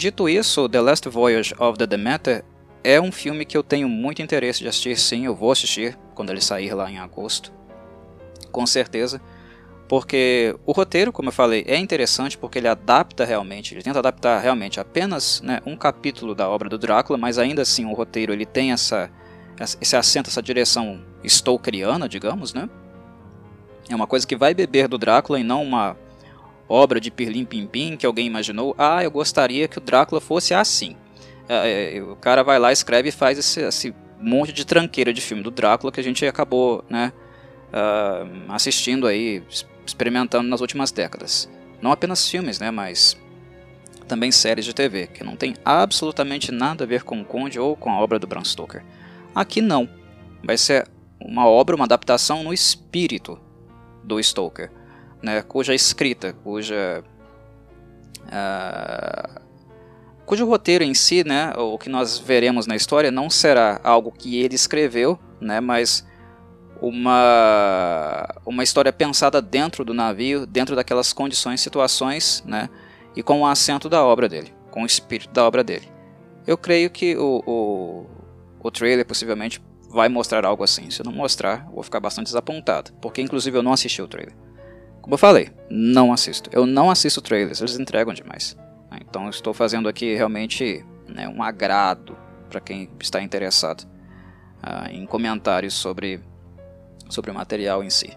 Dito 0.00 0.30
isso, 0.30 0.66
The 0.66 0.80
Last 0.80 1.06
Voyage 1.10 1.54
of 1.58 1.76
the 1.76 1.86
Demeter 1.86 2.42
é 2.82 2.98
um 2.98 3.12
filme 3.12 3.44
que 3.44 3.54
eu 3.54 3.62
tenho 3.62 3.86
muito 3.86 4.22
interesse 4.22 4.60
de 4.60 4.66
assistir, 4.66 4.96
sim, 4.96 5.26
eu 5.26 5.34
vou 5.34 5.52
assistir 5.52 5.94
quando 6.14 6.30
ele 6.30 6.40
sair 6.40 6.72
lá 6.72 6.90
em 6.90 6.98
agosto, 6.98 7.52
com 8.50 8.64
certeza, 8.64 9.20
porque 9.86 10.56
o 10.64 10.72
roteiro, 10.72 11.12
como 11.12 11.28
eu 11.28 11.32
falei, 11.34 11.66
é 11.68 11.76
interessante 11.76 12.38
porque 12.38 12.56
ele 12.56 12.66
adapta 12.66 13.26
realmente, 13.26 13.74
ele 13.74 13.82
tenta 13.82 13.98
adaptar 13.98 14.40
realmente 14.40 14.80
apenas 14.80 15.42
né, 15.42 15.60
um 15.66 15.76
capítulo 15.76 16.34
da 16.34 16.48
obra 16.48 16.70
do 16.70 16.78
Drácula, 16.78 17.18
mas 17.18 17.36
ainda 17.36 17.60
assim 17.60 17.84
o 17.84 17.92
roteiro 17.92 18.32
ele 18.32 18.46
tem 18.46 18.72
essa, 18.72 19.10
esse 19.78 19.94
acento, 19.94 20.30
essa 20.30 20.42
direção 20.42 21.04
stokeriana, 21.22 22.08
digamos, 22.08 22.54
né? 22.54 22.70
É 23.86 23.94
uma 23.94 24.06
coisa 24.06 24.26
que 24.26 24.34
vai 24.34 24.54
beber 24.54 24.88
do 24.88 24.96
Drácula 24.96 25.38
e 25.38 25.44
não 25.44 25.62
uma 25.62 25.94
obra 26.70 27.00
de 27.00 27.10
Pirlim 27.10 27.44
Pimpim 27.44 27.96
que 27.96 28.06
alguém 28.06 28.28
imaginou, 28.28 28.74
ah, 28.78 29.02
eu 29.02 29.10
gostaria 29.10 29.66
que 29.66 29.78
o 29.78 29.80
Drácula 29.80 30.20
fosse 30.20 30.54
assim. 30.54 30.96
É, 31.48 31.96
é, 31.96 32.02
o 32.02 32.14
cara 32.14 32.44
vai 32.44 32.60
lá, 32.60 32.70
escreve 32.70 33.08
e 33.08 33.12
faz 33.12 33.36
esse, 33.36 33.60
esse, 33.60 33.94
monte 34.22 34.52
de 34.52 34.66
tranqueira 34.66 35.12
de 35.12 35.20
filme 35.20 35.42
do 35.42 35.50
Drácula 35.50 35.90
que 35.90 35.98
a 35.98 36.04
gente 36.04 36.24
acabou 36.26 36.84
né, 36.90 37.10
uh, 37.72 38.52
assistindo 38.52 39.06
aí, 39.06 39.42
experimentando 39.84 40.46
nas 40.48 40.60
últimas 40.60 40.92
décadas. 40.92 41.50
Não 41.80 41.90
apenas 41.90 42.28
filmes, 42.28 42.60
né, 42.60 42.70
mas 42.70 43.16
também 44.06 44.30
séries 44.30 44.66
de 44.66 44.74
TV, 44.74 45.06
que 45.06 45.24
não 45.24 45.36
tem 45.36 45.54
absolutamente 45.64 46.52
nada 46.52 46.84
a 46.84 46.86
ver 46.86 47.02
com 47.02 47.20
o 47.20 47.24
Conde 47.24 47.58
ou 47.58 47.74
com 47.74 47.90
a 47.90 47.98
obra 47.98 48.18
do 48.18 48.26
Bram 48.26 48.44
Stoker. 48.44 48.84
Aqui 49.34 49.62
não. 49.62 49.88
vai 50.44 50.58
ser 50.58 50.86
uma 51.18 51.46
obra, 51.46 51.74
uma 51.74 51.84
adaptação 51.84 52.42
no 52.42 52.52
espírito 52.52 53.40
do 54.04 54.22
Stoker, 54.22 54.70
né, 55.22 55.42
cuja 55.42 55.74
escrita, 55.74 56.32
cuja 56.44 57.04
uh, 58.26 59.40
cujo 60.24 60.46
roteiro 60.46 60.84
em 60.84 60.94
si, 60.94 61.24
né, 61.24 61.52
o 61.56 61.76
que 61.76 61.88
nós 61.88 62.18
veremos 62.18 62.66
na 62.66 62.76
história, 62.76 63.10
não 63.10 63.28
será 63.28 63.80
algo 63.82 64.12
que 64.12 64.40
ele 64.40 64.54
escreveu, 64.54 65.18
né, 65.40 65.60
mas 65.60 66.06
uma, 66.80 68.26
uma 68.46 68.62
história 68.62 68.92
pensada 68.92 69.42
dentro 69.42 69.84
do 69.84 69.92
navio, 69.92 70.46
dentro 70.46 70.76
daquelas 70.76 71.12
condições, 71.12 71.60
situações, 71.60 72.44
né, 72.46 72.70
e 73.16 73.22
com 73.22 73.40
o 73.40 73.46
acento 73.46 73.88
da 73.88 74.04
obra 74.04 74.28
dele, 74.28 74.54
com 74.70 74.84
o 74.84 74.86
espírito 74.86 75.32
da 75.32 75.44
obra 75.44 75.64
dele. 75.64 75.88
Eu 76.46 76.56
creio 76.56 76.90
que 76.90 77.16
o, 77.16 77.42
o, 77.44 78.06
o 78.62 78.70
trailer 78.70 79.04
possivelmente 79.04 79.60
vai 79.90 80.08
mostrar 80.08 80.46
algo 80.46 80.62
assim. 80.62 80.90
Se 80.90 81.04
não 81.04 81.12
mostrar, 81.12 81.68
vou 81.72 81.82
ficar 81.82 82.00
bastante 82.00 82.26
desapontado, 82.26 82.92
porque 83.00 83.20
inclusive 83.20 83.58
eu 83.58 83.62
não 83.62 83.72
assisti 83.72 84.00
o 84.00 84.08
trailer. 84.08 84.34
Como 85.00 85.14
eu 85.14 85.18
falei, 85.18 85.50
não 85.70 86.12
assisto. 86.12 86.50
Eu 86.52 86.66
não 86.66 86.90
assisto 86.90 87.20
trailers, 87.20 87.60
eles 87.60 87.78
entregam 87.78 88.12
demais. 88.12 88.56
Então 89.00 89.28
estou 89.28 89.54
fazendo 89.54 89.88
aqui 89.88 90.14
realmente 90.14 90.84
né, 91.08 91.28
um 91.28 91.42
agrado 91.42 92.16
para 92.48 92.60
quem 92.60 92.88
está 93.00 93.22
interessado 93.22 93.86
uh, 94.62 94.90
em 94.90 95.06
comentários 95.06 95.74
sobre, 95.74 96.20
sobre 97.08 97.30
o 97.30 97.34
material 97.34 97.82
em 97.82 97.90
si. 97.90 98.16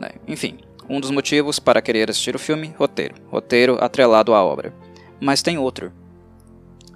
Né? 0.00 0.10
Enfim, 0.26 0.58
um 0.88 1.00
dos 1.00 1.10
motivos 1.10 1.58
para 1.58 1.82
querer 1.82 2.10
assistir 2.10 2.34
o 2.34 2.38
filme, 2.38 2.74
roteiro. 2.78 3.14
Roteiro 3.28 3.82
atrelado 3.82 4.34
à 4.34 4.42
obra. 4.42 4.72
Mas 5.20 5.42
tem 5.42 5.58
outro. 5.58 5.92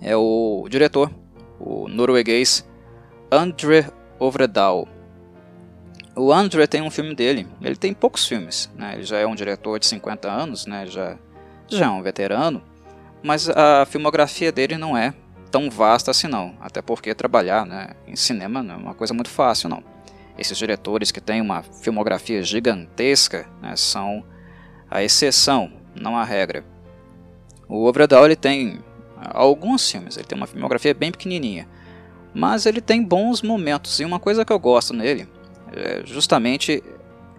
É 0.00 0.16
o 0.16 0.66
diretor, 0.68 1.10
o 1.58 1.88
norueguês 1.88 2.68
Andre 3.30 3.86
Ovredal. 4.18 4.88
O 6.18 6.32
Andre 6.32 6.66
tem 6.66 6.82
um 6.82 6.90
filme 6.90 7.14
dele. 7.14 7.46
Ele 7.62 7.76
tem 7.76 7.94
poucos 7.94 8.26
filmes. 8.26 8.68
Né? 8.74 8.94
Ele 8.94 9.04
já 9.04 9.18
é 9.18 9.26
um 9.26 9.36
diretor 9.36 9.78
de 9.78 9.86
50 9.86 10.28
anos, 10.28 10.66
né? 10.66 10.84
já, 10.84 11.16
já 11.68 11.86
é 11.86 11.88
um 11.88 12.02
veterano. 12.02 12.60
Mas 13.22 13.48
a 13.48 13.86
filmografia 13.86 14.50
dele 14.50 14.76
não 14.76 14.96
é 14.96 15.14
tão 15.48 15.70
vasta 15.70 16.10
assim 16.10 16.26
não. 16.26 16.56
Até 16.60 16.82
porque 16.82 17.14
trabalhar 17.14 17.64
né, 17.64 17.90
em 18.06 18.16
cinema 18.16 18.64
não 18.64 18.74
é 18.74 18.78
uma 18.78 18.94
coisa 18.94 19.14
muito 19.14 19.30
fácil 19.30 19.68
não. 19.68 19.82
Esses 20.36 20.58
diretores 20.58 21.12
que 21.12 21.20
têm 21.20 21.40
uma 21.40 21.62
filmografia 21.62 22.42
gigantesca 22.42 23.48
né, 23.62 23.76
são 23.76 24.24
a 24.90 25.02
exceção, 25.02 25.72
não 25.94 26.16
a 26.16 26.24
regra. 26.24 26.64
O 27.68 27.84
Ovredal 27.86 28.24
ele 28.24 28.36
tem 28.36 28.80
alguns 29.16 29.88
filmes, 29.88 30.16
ele 30.16 30.26
tem 30.26 30.36
uma 30.36 30.46
filmografia 30.46 30.94
bem 30.94 31.10
pequenininha, 31.10 31.68
mas 32.32 32.66
ele 32.66 32.80
tem 32.80 33.02
bons 33.02 33.42
momentos 33.42 33.98
e 34.00 34.04
uma 34.04 34.18
coisa 34.20 34.44
que 34.44 34.52
eu 34.52 34.58
gosto 34.58 34.94
nele 34.94 35.28
justamente 36.04 36.82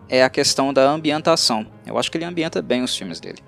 é 0.08 0.24
a 0.24 0.30
questão 0.30 0.74
da 0.74 0.90
ambientação. 0.90 1.66
Eu 1.86 1.98
acho 1.98 2.10
que 2.10 2.18
ele 2.18 2.26
ambienta 2.26 2.62
bem 2.62 2.82
os 2.84 2.96
filmes 2.96 3.20
dele. 3.20 3.40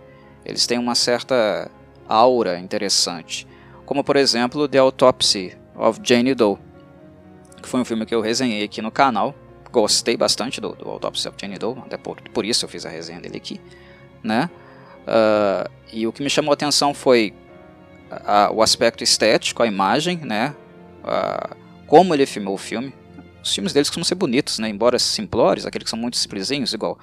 Eles 0.45 0.65
têm 0.67 0.77
uma 0.77 0.95
certa 0.95 1.69
aura 2.07 2.59
interessante, 2.59 3.47
como 3.85 4.03
por 4.03 4.15
exemplo 4.15 4.67
The 4.67 4.77
Autopsy 4.77 5.57
of 5.75 5.99
Jane 6.03 6.35
Doe, 6.35 6.57
que 7.61 7.67
foi 7.67 7.79
um 7.79 7.85
filme 7.85 8.05
que 8.05 8.13
eu 8.13 8.21
resenhei 8.21 8.63
aqui 8.63 8.81
no 8.81 8.91
canal. 8.91 9.33
Gostei 9.71 10.17
bastante 10.17 10.59
do, 10.59 10.75
do 10.75 10.89
Autopsy 10.89 11.27
of 11.27 11.37
Jane 11.39 11.57
Doe, 11.57 11.77
até 11.85 11.97
por, 11.97 12.21
por 12.21 12.45
isso 12.45 12.65
eu 12.65 12.69
fiz 12.69 12.85
a 12.85 12.89
resenha 12.89 13.21
dele 13.21 13.37
aqui, 13.37 13.61
né? 14.21 14.49
Uh, 15.01 15.69
e 15.91 16.05
o 16.05 16.11
que 16.11 16.21
me 16.21 16.29
chamou 16.29 16.51
a 16.51 16.53
atenção 16.53 16.93
foi 16.93 17.33
a, 18.09 18.51
o 18.51 18.61
aspecto 18.61 19.03
estético, 19.03 19.63
a 19.63 19.67
imagem, 19.67 20.17
né? 20.17 20.55
Uh, 21.03 21.55
como 21.87 22.13
ele 22.13 22.25
filmou 22.25 22.55
o 22.55 22.57
filme. 22.57 22.93
Os 23.43 23.53
filmes 23.53 23.73
deles 23.73 23.89
costumam 23.89 24.05
ser 24.05 24.15
bonitos, 24.15 24.59
né? 24.59 24.69
Embora 24.69 24.99
simplórios, 24.99 25.65
aqueles 25.65 25.85
que 25.85 25.89
são 25.89 25.99
muito 25.99 26.17
simplesinhos, 26.17 26.73
igual 26.73 26.99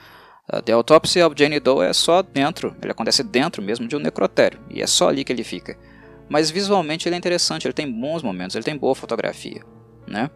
uh, 0.52 0.62
The 0.62 0.72
Autopsy 0.72 1.22
of 1.22 1.34
Jane 1.36 1.58
Doe 1.60 1.86
é 1.86 1.92
só 1.92 2.22
dentro, 2.22 2.76
ele 2.82 2.92
acontece 2.92 3.22
dentro 3.22 3.62
mesmo 3.62 3.86
de 3.88 3.96
um 3.96 3.98
necrotério, 3.98 4.60
e 4.70 4.82
é 4.82 4.86
só 4.86 5.08
ali 5.08 5.24
que 5.24 5.32
ele 5.32 5.44
fica. 5.44 5.76
Mas 6.28 6.50
visualmente 6.50 7.08
ele 7.08 7.14
é 7.14 7.18
interessante, 7.18 7.66
ele 7.66 7.72
tem 7.72 7.90
bons 7.90 8.22
momentos, 8.22 8.54
ele 8.54 8.64
tem 8.64 8.76
boa 8.76 8.94
fotografia, 8.94 9.62
né? 10.06 10.30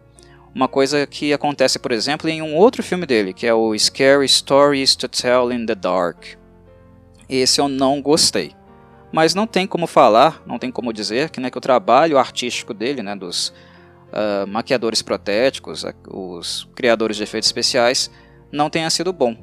Uma 0.55 0.67
coisa 0.67 1.07
que 1.07 1.33
acontece, 1.33 1.79
por 1.79 1.91
exemplo, 1.91 2.29
em 2.29 2.41
um 2.41 2.55
outro 2.55 2.83
filme 2.83 3.07
dele, 3.07 3.33
que 3.33 3.47
é 3.47 3.53
o 3.53 3.77
Scary 3.77 4.27
Stories 4.27 4.95
to 4.95 5.07
Tell 5.07 5.51
in 5.51 5.65
the 5.65 5.73
Dark. 5.73 6.25
Esse 7.27 7.59
eu 7.59 7.67
não 7.67 7.99
gostei. 7.99 8.53
Mas 9.11 9.33
não 9.33 9.47
tem 9.47 9.65
como 9.65 9.87
falar, 9.87 10.43
não 10.45 10.59
tem 10.59 10.71
como 10.71 10.93
dizer 10.93 11.31
que, 11.31 11.39
né, 11.39 11.49
que 11.49 11.57
o 11.57 11.61
trabalho 11.61 12.19
artístico 12.19 12.73
dele, 12.73 13.01
né, 13.01 13.15
dos 13.15 13.51
uh, 14.13 14.47
maquiadores 14.47 15.01
protéticos, 15.01 15.85
os 16.07 16.69
criadores 16.75 17.17
de 17.17 17.23
efeitos 17.23 17.49
especiais, 17.49 18.09
não 18.51 18.69
tenha 18.69 18.89
sido 18.89 19.11
bom. 19.11 19.35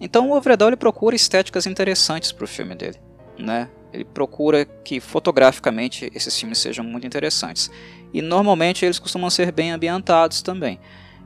Então 0.00 0.30
o 0.30 0.36
Overdahl 0.36 0.68
ele 0.68 0.76
procura 0.76 1.16
estéticas 1.16 1.66
interessantes 1.66 2.32
para 2.32 2.44
o 2.44 2.48
filme 2.48 2.74
dele. 2.74 2.98
Né? 3.38 3.68
Ele 3.92 4.04
procura 4.04 4.64
que 4.64 5.00
fotograficamente 5.00 6.10
esses 6.14 6.38
filmes 6.38 6.58
sejam 6.58 6.84
muito 6.84 7.06
interessantes. 7.06 7.70
E 8.12 8.20
normalmente 8.20 8.84
eles 8.84 8.98
costumam 8.98 9.30
ser 9.30 9.52
bem 9.52 9.70
ambientados 9.70 10.42
também. 10.42 10.78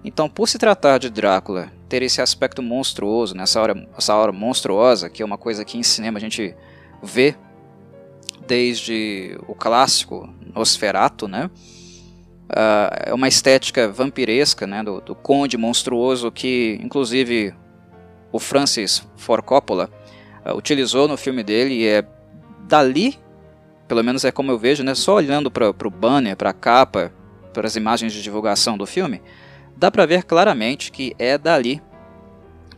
Então, 0.05 0.29
por 0.31 0.49
se 0.49 0.59
tratar 0.59 0.99
de 0.99 1.11
Drácula 1.11 1.71
ter 1.89 2.03
esse 2.03 2.23
aspecto 2.23 2.63
monstruoso, 2.63 3.35
nessa 3.35 3.61
hora, 3.61 3.89
essa 3.99 4.15
hora 4.15 4.33
monstruosa, 4.33 5.11
que 5.11 5.23
é 5.23 5.27
uma 5.27 5.37
coisa 5.37 5.65
que 5.65 5.77
em 5.77 5.83
cinema 5.83 6.19
a 6.19 6.21
gente 6.21 6.55
vê 7.03 7.35
desde 8.47 9.39
o 9.47 9.55
clássico 9.55 10.29
Nosferatu, 10.55 11.29
né? 11.29 11.51
Uh, 12.51 13.11
é 13.11 13.15
uma 13.15 13.29
estética 13.29 13.89
vampiresca, 13.89 14.67
né, 14.67 14.83
do, 14.83 15.01
do, 15.01 15.15
conde 15.15 15.57
monstruoso 15.57 16.33
que, 16.33 16.81
inclusive, 16.83 17.55
o 18.33 18.41
Francis 18.41 19.07
Ford 19.17 19.45
Coppola 19.45 19.89
uh, 20.45 20.57
utilizou 20.57 21.07
no 21.07 21.17
filme 21.17 21.45
dele 21.45 21.75
e 21.75 21.87
é 21.87 22.05
dali 22.67 23.17
pelo 23.91 24.05
menos 24.05 24.25
é 24.25 24.31
como 24.31 24.53
eu 24.53 24.59
vejo, 24.59 24.85
né? 24.85 24.95
Só 24.95 25.17
olhando 25.17 25.51
para 25.51 25.69
o 25.69 25.91
banner, 25.91 26.37
para 26.37 26.51
a 26.51 26.53
capa, 26.53 27.13
para 27.53 27.67
as 27.67 27.75
imagens 27.75 28.13
de 28.13 28.23
divulgação 28.23 28.79
do 28.79 28.87
filme, 28.87 29.21
dá 29.77 29.91
para 29.91 30.07
ver 30.07 30.23
claramente 30.23 30.93
que 30.93 31.13
é 31.19 31.37
dali 31.37 31.83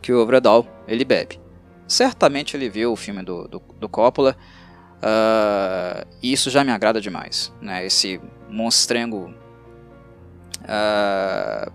que 0.01 0.11
o 0.11 0.19
Overdahl 0.19 0.65
ele 0.87 1.05
bebe. 1.05 1.39
Certamente 1.87 2.57
ele 2.57 2.67
viu 2.67 2.91
o 2.91 2.95
filme 2.95 3.21
do, 3.21 3.47
do, 3.47 3.61
do 3.79 3.87
Coppola, 3.87 4.35
uh, 5.03 6.03
e 6.19 6.33
isso 6.33 6.49
já 6.49 6.63
me 6.63 6.71
agrada 6.71 6.99
demais. 6.99 7.53
Né? 7.61 7.85
Esse 7.85 8.19
monstrengo 8.49 9.31
uh, 10.63 11.71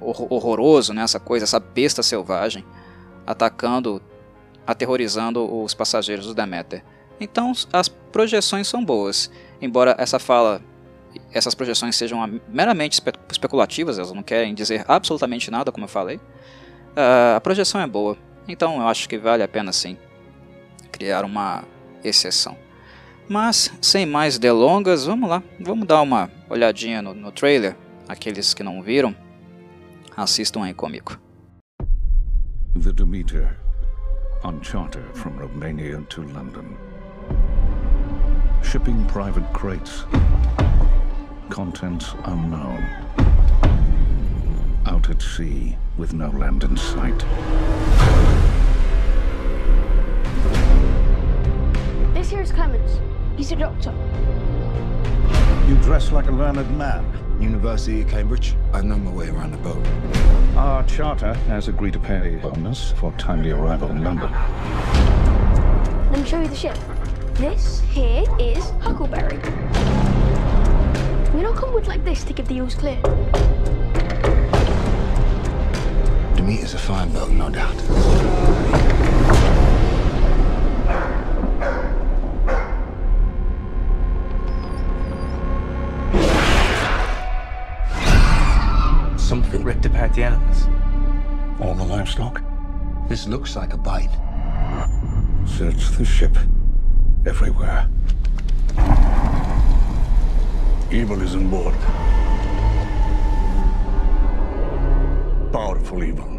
horroroso, 0.00 0.92
né? 0.92 1.02
essa 1.02 1.18
coisa, 1.20 1.44
essa 1.44 1.60
besta 1.60 2.02
selvagem, 2.02 2.64
atacando, 3.26 4.00
aterrorizando 4.66 5.62
os 5.62 5.74
passageiros 5.74 6.26
do 6.26 6.34
Demeter. 6.34 6.82
Então 7.20 7.52
as 7.72 7.88
projeções 7.88 8.68
são 8.68 8.84
boas, 8.84 9.30
embora 9.60 9.94
essa 9.98 10.18
fala, 10.18 10.62
essas 11.32 11.54
projeções 11.54 11.96
sejam 11.96 12.40
meramente 12.48 12.94
espe 12.94 13.12
especulativas, 13.30 13.98
elas 13.98 14.12
não 14.12 14.22
querem 14.22 14.54
dizer 14.54 14.84
absolutamente 14.86 15.50
nada, 15.50 15.72
como 15.72 15.84
eu 15.84 15.88
falei. 15.88 16.16
Uh, 16.16 17.36
a 17.36 17.40
projeção 17.40 17.80
é 17.80 17.86
boa, 17.86 18.16
então 18.46 18.80
eu 18.80 18.88
acho 18.88 19.08
que 19.08 19.18
vale 19.18 19.42
a 19.42 19.48
pena 19.48 19.72
sim 19.72 19.96
criar 20.90 21.24
uma 21.24 21.64
exceção. 22.02 22.56
Mas 23.28 23.70
sem 23.82 24.06
mais 24.06 24.38
delongas, 24.38 25.04
vamos 25.04 25.28
lá, 25.28 25.42
vamos 25.60 25.86
dar 25.86 26.00
uma 26.00 26.30
olhadinha 26.48 27.02
no, 27.02 27.12
no 27.12 27.30
trailer. 27.30 27.76
Aqueles 28.08 28.54
que 28.54 28.62
não 28.62 28.82
viram, 28.82 29.14
assistam 30.16 30.62
aí 30.62 30.74
comigo. 30.74 31.18
The 32.80 32.92
Demeter, 32.92 33.56
on 34.42 34.60
charter 34.62 35.04
from 35.14 35.38
Romania 35.38 36.00
to 36.08 36.22
London. 36.22 36.76
shipping 38.62 39.02
private 39.06 39.50
crates. 39.54 40.04
Contents 41.48 42.14
unknown. 42.24 42.84
Out 44.84 45.08
at 45.08 45.22
sea 45.22 45.76
with 45.96 46.12
no 46.12 46.28
land 46.28 46.64
in 46.64 46.76
sight. 46.76 47.18
This 52.12 52.28
here 52.28 52.42
is 52.42 52.52
Clemens. 52.52 53.00
He's 53.38 53.52
a 53.52 53.56
doctor. 53.56 53.94
You 55.66 55.76
dress 55.76 56.12
like 56.12 56.26
a 56.26 56.32
learned 56.32 56.76
man. 56.76 57.06
University 57.40 58.02
of 58.02 58.08
Cambridge. 58.08 58.54
I 58.72 58.80
know 58.80 58.96
my 58.96 59.10
way 59.10 59.28
around 59.28 59.52
the 59.52 59.58
boat. 59.58 59.86
Our 60.56 60.84
charter 60.84 61.34
has 61.34 61.68
agreed 61.68 61.92
to 61.92 62.00
pay 62.00 62.34
a 62.34 62.38
bonus 62.38 62.92
for 62.92 63.12
timely 63.12 63.50
arrival 63.50 63.90
in 63.90 64.02
London. 64.02 64.30
Let 66.10 66.18
me 66.20 66.26
show 66.26 66.40
you 66.40 66.48
the 66.48 66.56
ship. 66.56 66.76
This 67.34 67.80
here 67.90 68.24
is 68.40 68.70
Huckleberry. 68.80 69.36
We 71.32 71.42
don't 71.42 71.56
come 71.56 71.72
with 71.74 71.86
like 71.86 72.04
this 72.04 72.24
to 72.24 72.32
give 72.32 72.48
the 72.48 72.54
ewes 72.54 72.74
clear. 72.74 73.00
The 76.34 76.42
meat 76.42 76.60
is 76.60 76.74
a 76.74 76.78
fine 76.78 77.12
boat, 77.12 77.30
no 77.30 77.50
doubt. 77.50 77.76
death. 90.66 91.60
All 91.60 91.74
the 91.74 91.84
livestock? 91.84 92.42
This 93.08 93.26
looks 93.26 93.56
like 93.56 93.72
a 93.72 93.76
bite. 93.76 94.10
Search 95.46 95.90
the 95.96 96.04
ship. 96.04 96.36
Everywhere. 97.26 97.88
Evil 100.90 101.20
is 101.22 101.34
on 101.34 101.50
board. 101.50 101.74
Powerful 105.52 106.04
evil. 106.04 106.37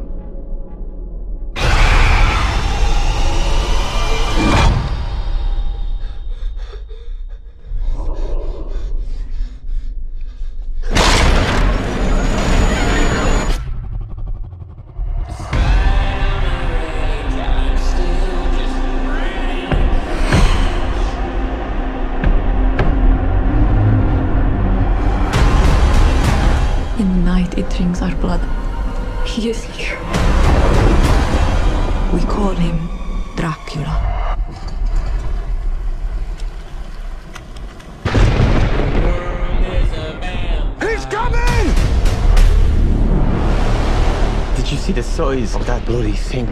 See 44.90 44.94
the 44.94 45.04
size 45.04 45.56
of 45.56 45.66
that 45.68 45.86
bloody 45.86 46.14
thing? 46.14 46.48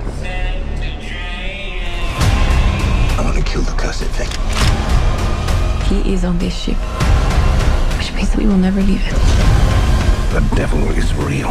I 3.18 3.22
want 3.24 3.36
to 3.36 3.44
kill 3.44 3.64
the 3.64 3.72
cursed 3.72 4.12
thing. 4.14 4.30
He 5.90 6.14
is 6.14 6.24
on 6.24 6.38
this 6.38 6.56
ship, 6.56 6.78
which 7.98 8.14
means 8.14 8.30
that 8.30 8.38
we 8.38 8.46
will 8.46 8.58
never 8.58 8.82
leave 8.82 9.02
it. 9.04 9.14
The 10.34 10.42
devil 10.56 10.80
is 10.92 11.16
real. 11.16 11.50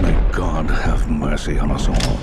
May 0.00 0.14
God 0.30 0.70
have 0.70 1.10
mercy 1.10 1.58
on 1.58 1.72
us 1.72 1.88
all. 1.88 2.18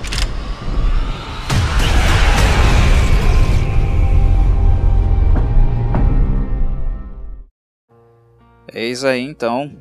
Eis 8.72 9.04
aí 9.04 9.20
então 9.20 9.76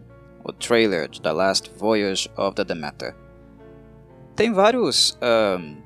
o 0.46 0.54
trailer 0.54 1.10
de 1.10 1.20
The 1.20 1.32
Last 1.32 1.72
Voyage 1.75 2.30
of 2.38 2.56
the 2.56 2.64
Demeter. 2.64 3.16
Tem 4.36 4.54
vários 4.54 5.18
ahn, 5.20 5.78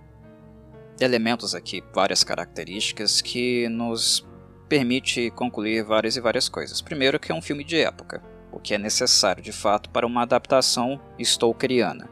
elementos 0.99 1.55
aqui, 1.55 1.81
várias 1.93 2.23
características 2.25 3.21
que 3.21 3.69
nos 3.69 4.27
permite 4.67 5.31
concluir 5.31 5.83
várias 5.83 6.17
e 6.17 6.21
várias 6.21 6.49
coisas. 6.49 6.81
Primeiro 6.81 7.19
que 7.19 7.31
é 7.31 7.35
um 7.35 7.41
filme 7.41 7.63
de 7.63 7.79
época, 7.79 8.21
o 8.51 8.59
que 8.59 8.73
é 8.73 8.77
necessário 8.77 9.41
de 9.41 9.53
fato 9.53 9.89
para 9.89 10.05
uma 10.05 10.23
adaptação 10.23 10.99
Stokeriana. 11.17 12.09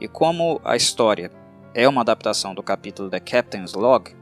E 0.00 0.08
como 0.08 0.60
a 0.64 0.74
história 0.74 1.30
é 1.74 1.86
uma 1.86 2.00
adaptação 2.00 2.54
do 2.54 2.62
capítulo 2.62 3.10
The 3.10 3.20
Captain's 3.20 3.74
Log, 3.74 4.16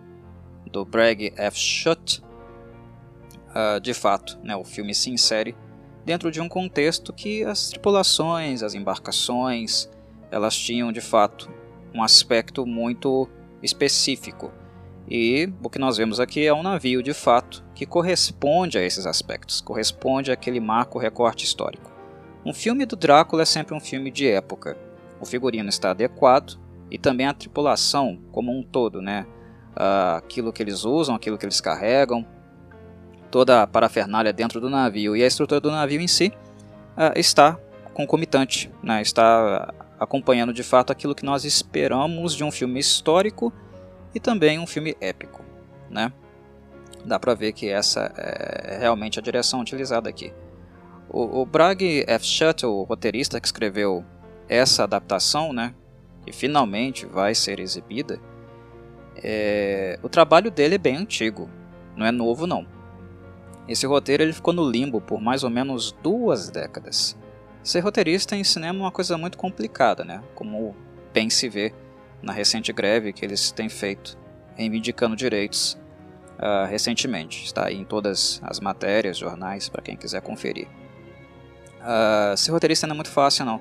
do 0.70 0.84
Bragg 0.84 1.32
F. 1.36 1.56
Schutt, 1.56 2.22
ah, 3.54 3.78
de 3.78 3.94
fato, 3.94 4.38
né, 4.42 4.56
o 4.56 4.64
filme 4.64 4.94
se 4.94 5.10
insere 5.10 5.56
dentro 6.04 6.30
de 6.30 6.40
um 6.40 6.48
contexto 6.48 7.12
que 7.12 7.44
as 7.44 7.70
tripulações, 7.70 8.62
as 8.62 8.74
embarcações, 8.74 9.88
elas 10.30 10.56
tinham 10.56 10.92
de 10.92 11.00
fato 11.00 11.50
um 11.94 12.02
aspecto 12.02 12.66
muito 12.66 13.28
específico. 13.62 14.52
E 15.08 15.52
o 15.62 15.68
que 15.68 15.78
nós 15.78 15.96
vemos 15.96 16.20
aqui 16.20 16.46
é 16.46 16.54
um 16.54 16.62
navio 16.62 17.02
de 17.02 17.12
fato 17.12 17.64
que 17.74 17.84
corresponde 17.84 18.78
a 18.78 18.82
esses 18.82 19.06
aspectos, 19.06 19.60
corresponde 19.60 20.30
àquele 20.30 20.60
marco 20.60 20.98
recorte 20.98 21.44
histórico. 21.44 21.90
Um 22.44 22.54
filme 22.54 22.86
do 22.86 22.96
Drácula 22.96 23.42
é 23.42 23.44
sempre 23.46 23.74
um 23.74 23.80
filme 23.80 24.10
de 24.10 24.28
época. 24.28 24.78
O 25.20 25.26
figurino 25.26 25.68
está 25.68 25.90
adequado 25.90 26.58
e 26.90 26.96
também 26.96 27.26
a 27.26 27.34
tripulação 27.34 28.20
como 28.32 28.56
um 28.56 28.62
todo, 28.62 29.02
né? 29.02 29.26
Ah, 29.76 30.16
aquilo 30.16 30.52
que 30.52 30.62
eles 30.62 30.84
usam, 30.84 31.14
aquilo 31.14 31.36
que 31.36 31.44
eles 31.44 31.60
carregam, 31.60 32.24
toda 33.30 33.62
a 33.62 33.66
parafernália 33.66 34.32
dentro 34.32 34.60
do 34.60 34.68
navio 34.68 35.16
e 35.16 35.22
a 35.22 35.26
estrutura 35.26 35.60
do 35.60 35.70
navio 35.70 36.00
em 36.00 36.08
si 36.08 36.32
ah, 36.96 37.12
está 37.16 37.58
concomitante, 37.94 38.70
né? 38.82 39.00
está 39.02 39.72
acompanhando 39.98 40.52
de 40.52 40.62
fato 40.62 40.90
aquilo 40.90 41.14
que 41.14 41.24
nós 41.24 41.44
esperamos 41.44 42.34
de 42.34 42.42
um 42.42 42.50
filme 42.50 42.80
histórico 42.80 43.52
e 44.14 44.20
também 44.20 44.58
um 44.58 44.66
filme 44.66 44.96
épico. 45.00 45.44
Né? 45.88 46.12
Dá 47.04 47.18
para 47.18 47.34
ver 47.34 47.52
que 47.52 47.68
essa 47.68 48.12
é 48.16 48.78
realmente 48.80 49.18
a 49.18 49.22
direção 49.22 49.60
utilizada 49.60 50.08
aqui. 50.08 50.32
O, 51.08 51.40
o 51.40 51.46
Bragg 51.46 52.04
F. 52.06 52.24
Schutt, 52.24 52.64
o 52.64 52.82
roteirista 52.82 53.40
que 53.40 53.46
escreveu 53.46 54.04
essa 54.48 54.84
adaptação, 54.84 55.52
né, 55.52 55.74
que 56.24 56.32
finalmente 56.32 57.06
vai 57.06 57.34
ser 57.34 57.58
exibida, 57.58 58.20
é, 59.16 59.98
o 60.02 60.08
trabalho 60.08 60.50
dele 60.50 60.76
é 60.76 60.78
bem 60.78 60.96
antigo, 60.96 61.48
não 61.96 62.06
é 62.06 62.10
novo 62.10 62.46
não. 62.46 62.66
Esse 63.70 63.86
roteiro 63.86 64.24
ele 64.24 64.32
ficou 64.32 64.52
no 64.52 64.68
limbo 64.68 65.00
por 65.00 65.20
mais 65.20 65.44
ou 65.44 65.48
menos 65.48 65.92
duas 66.02 66.50
décadas. 66.50 67.16
Ser 67.62 67.78
roteirista 67.78 68.34
em 68.34 68.42
cinema 68.42 68.80
é 68.80 68.82
uma 68.82 68.90
coisa 68.90 69.16
muito 69.16 69.38
complicada, 69.38 70.04
né? 70.04 70.20
Como 70.34 70.74
bem 71.14 71.30
se 71.30 71.48
vê 71.48 71.72
na 72.20 72.32
recente 72.32 72.72
greve 72.72 73.12
que 73.12 73.24
eles 73.24 73.52
têm 73.52 73.68
feito, 73.68 74.18
reivindicando 74.56 75.14
direitos 75.14 75.78
uh, 76.40 76.66
recentemente. 76.68 77.44
Está 77.44 77.68
aí 77.68 77.76
em 77.76 77.84
todas 77.84 78.40
as 78.42 78.58
matérias, 78.58 79.16
jornais, 79.16 79.68
para 79.68 79.82
quem 79.82 79.96
quiser 79.96 80.20
conferir. 80.20 80.66
Uh, 81.80 82.36
ser 82.36 82.50
roteirista 82.50 82.88
não 82.88 82.94
é 82.94 82.96
muito 82.96 83.10
fácil, 83.10 83.44
não. 83.44 83.60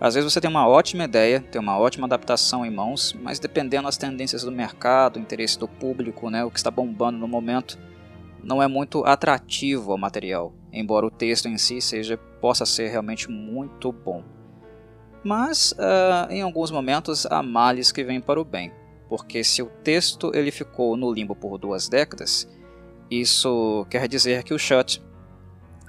Às 0.00 0.14
vezes 0.14 0.32
você 0.32 0.40
tem 0.40 0.48
uma 0.48 0.66
ótima 0.66 1.04
ideia, 1.04 1.38
tem 1.38 1.60
uma 1.60 1.78
ótima 1.78 2.06
adaptação 2.06 2.64
em 2.64 2.70
mãos, 2.70 3.14
mas 3.20 3.38
dependendo 3.38 3.84
das 3.84 3.98
tendências 3.98 4.42
do 4.42 4.50
mercado, 4.50 5.18
interesse 5.18 5.58
do 5.58 5.68
público, 5.68 6.30
né, 6.30 6.42
o 6.42 6.50
que 6.50 6.58
está 6.58 6.70
bombando 6.70 7.18
no 7.18 7.28
momento, 7.28 7.78
não 8.42 8.62
é 8.62 8.68
muito 8.68 9.04
atrativo 9.04 9.92
ao 9.92 9.98
material, 9.98 10.52
embora 10.72 11.06
o 11.06 11.10
texto 11.10 11.48
em 11.48 11.58
si 11.58 11.80
seja 11.80 12.16
possa 12.16 12.64
ser 12.64 12.88
realmente 12.88 13.30
muito 13.30 13.92
bom. 13.92 14.24
Mas 15.22 15.72
uh, 15.72 16.30
em 16.30 16.42
alguns 16.42 16.70
momentos 16.70 17.26
há 17.26 17.42
males 17.42 17.92
que 17.92 18.02
vêm 18.02 18.20
para 18.20 18.40
o 18.40 18.44
bem, 18.44 18.72
porque 19.08 19.44
se 19.44 19.62
o 19.62 19.66
texto 19.66 20.30
ele 20.34 20.50
ficou 20.50 20.96
no 20.96 21.12
limbo 21.12 21.34
por 21.34 21.58
duas 21.58 21.88
décadas, 21.88 22.48
isso 23.10 23.86
quer 23.90 24.08
dizer 24.08 24.42
que 24.44 24.54
o 24.54 24.58
Shutt 24.58 25.02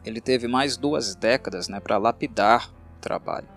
ele 0.04 0.20
teve 0.20 0.48
mais 0.48 0.76
duas 0.76 1.16
décadas 1.16 1.68
né, 1.68 1.80
para 1.80 1.98
lapidar 1.98 2.74
o 2.98 3.00
trabalho, 3.00 3.48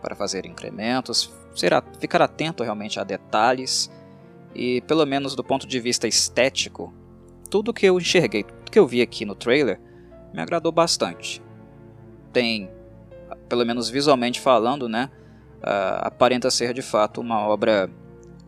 para 0.00 0.16
fazer 0.16 0.46
incrementos, 0.46 1.32
ser, 1.54 1.72
ficar 1.98 2.22
atento 2.22 2.62
realmente 2.62 2.98
a 2.98 3.04
detalhes 3.04 3.90
e, 4.54 4.80
pelo 4.82 5.04
menos 5.04 5.34
do 5.36 5.44
ponto 5.44 5.66
de 5.66 5.78
vista 5.78 6.08
estético, 6.08 6.92
tudo 7.50 7.74
que 7.74 7.84
eu 7.84 7.98
enxerguei, 7.98 8.44
tudo 8.44 8.70
que 8.70 8.78
eu 8.78 8.86
vi 8.86 9.02
aqui 9.02 9.24
no 9.24 9.34
trailer, 9.34 9.80
me 10.32 10.40
agradou 10.40 10.70
bastante. 10.70 11.42
Tem, 12.32 12.70
pelo 13.48 13.66
menos 13.66 13.90
visualmente 13.90 14.40
falando, 14.40 14.88
né, 14.88 15.10
uh, 15.58 16.06
aparenta 16.06 16.50
ser 16.50 16.72
de 16.72 16.82
fato 16.82 17.20
uma 17.20 17.40
obra, 17.40 17.90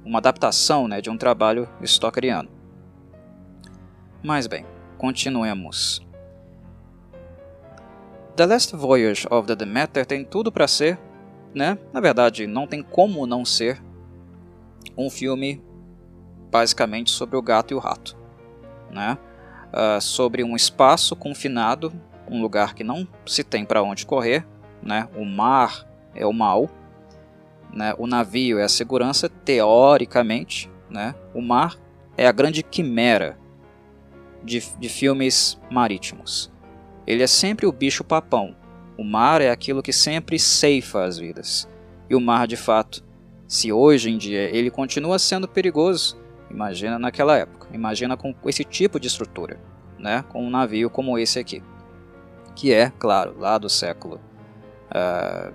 uma 0.05 0.19
adaptação 0.19 0.87
né, 0.87 1.01
de 1.01 1.11
um 1.11 1.17
trabalho 1.17 1.69
stokeriano. 1.85 2.49
Mas 4.23 4.47
bem, 4.47 4.65
continuemos. 4.97 6.07
The 8.37 8.47
Last 8.47 8.75
Voyage 8.77 9.27
of 9.31 9.47
the 9.47 9.57
Demeter 9.57 10.07
tem 10.07 10.25
tudo 10.25 10.51
para 10.51 10.69
ser, 10.69 10.99
né? 11.53 11.77
Na 11.93 12.01
verdade, 12.01 12.47
não 12.47 12.67
tem 12.67 12.83
como 12.83 13.27
não 13.27 13.45
ser 13.45 13.83
um 14.97 15.11
filme 15.11 15.63
basicamente 16.51 17.11
sobre 17.11 17.37
o 17.37 17.43
gato 17.43 17.73
e 17.73 17.75
o 17.75 17.79
rato, 17.79 18.17
né? 18.93 19.19
Uh, 19.73 20.01
sobre 20.01 20.45
um 20.45 20.55
espaço 20.55 21.17
confinado, 21.17 21.93
um 22.29 22.41
lugar 22.43 22.75
que 22.75 22.85
não 22.85 23.09
se 23.27 23.43
tem 23.43 23.65
para 23.65 23.83
onde 23.83 24.07
correr, 24.07 24.47
né? 24.83 25.09
O 25.17 25.25
mar 25.25 25.87
é 26.15 26.27
o 26.27 26.33
mal, 26.33 26.69
né? 27.73 27.95
O 27.99 28.07
navio 28.07 28.59
é 28.59 28.65
a 28.65 28.69
segurança 28.69 29.29
teoricamente, 29.29 30.71
né? 30.91 31.15
O 31.35 31.41
mar 31.41 31.77
é 32.17 32.27
a 32.27 32.33
grande 32.33 32.63
quimera 32.63 33.39
de, 34.45 34.63
de 34.79 34.89
filmes 34.89 35.59
marítimos. 35.71 36.53
Ele 37.07 37.23
é 37.23 37.27
sempre 37.27 37.67
o 37.67 37.73
bicho 37.73 38.05
papão. 38.05 38.55
O 38.97 39.05
mar 39.05 39.41
é 39.41 39.51
aquilo 39.51 39.83
que 39.83 39.93
sempre 39.93 40.39
ceifa 40.39 41.05
as 41.05 41.19
vidas. 41.19 41.69
E 42.09 42.15
o 42.15 42.21
mar, 42.21 42.47
de 42.47 42.57
fato, 42.57 43.03
se 43.49 43.73
hoje 43.73 44.11
em 44.11 44.19
dia 44.19 44.55
ele 44.55 44.71
continua 44.71 45.19
sendo 45.19 45.49
perigoso, 45.49 46.22
imagina 46.53 46.99
naquela 46.99 47.37
época. 47.37 47.69
Imagina 47.73 48.17
com 48.17 48.35
esse 48.47 48.65
tipo 48.65 49.01
de 49.01 49.09
estrutura, 49.09 49.59
né? 49.99 50.25
com 50.29 50.45
um 50.45 50.51
navio 50.51 50.91
como 50.91 51.19
esse 51.19 51.39
aqui. 51.39 51.63
Que 52.55 52.73
é, 52.73 52.91
claro, 52.91 53.35
lá 53.39 53.57
do 53.59 53.69
século. 53.69 54.21
Uh, 54.91 55.53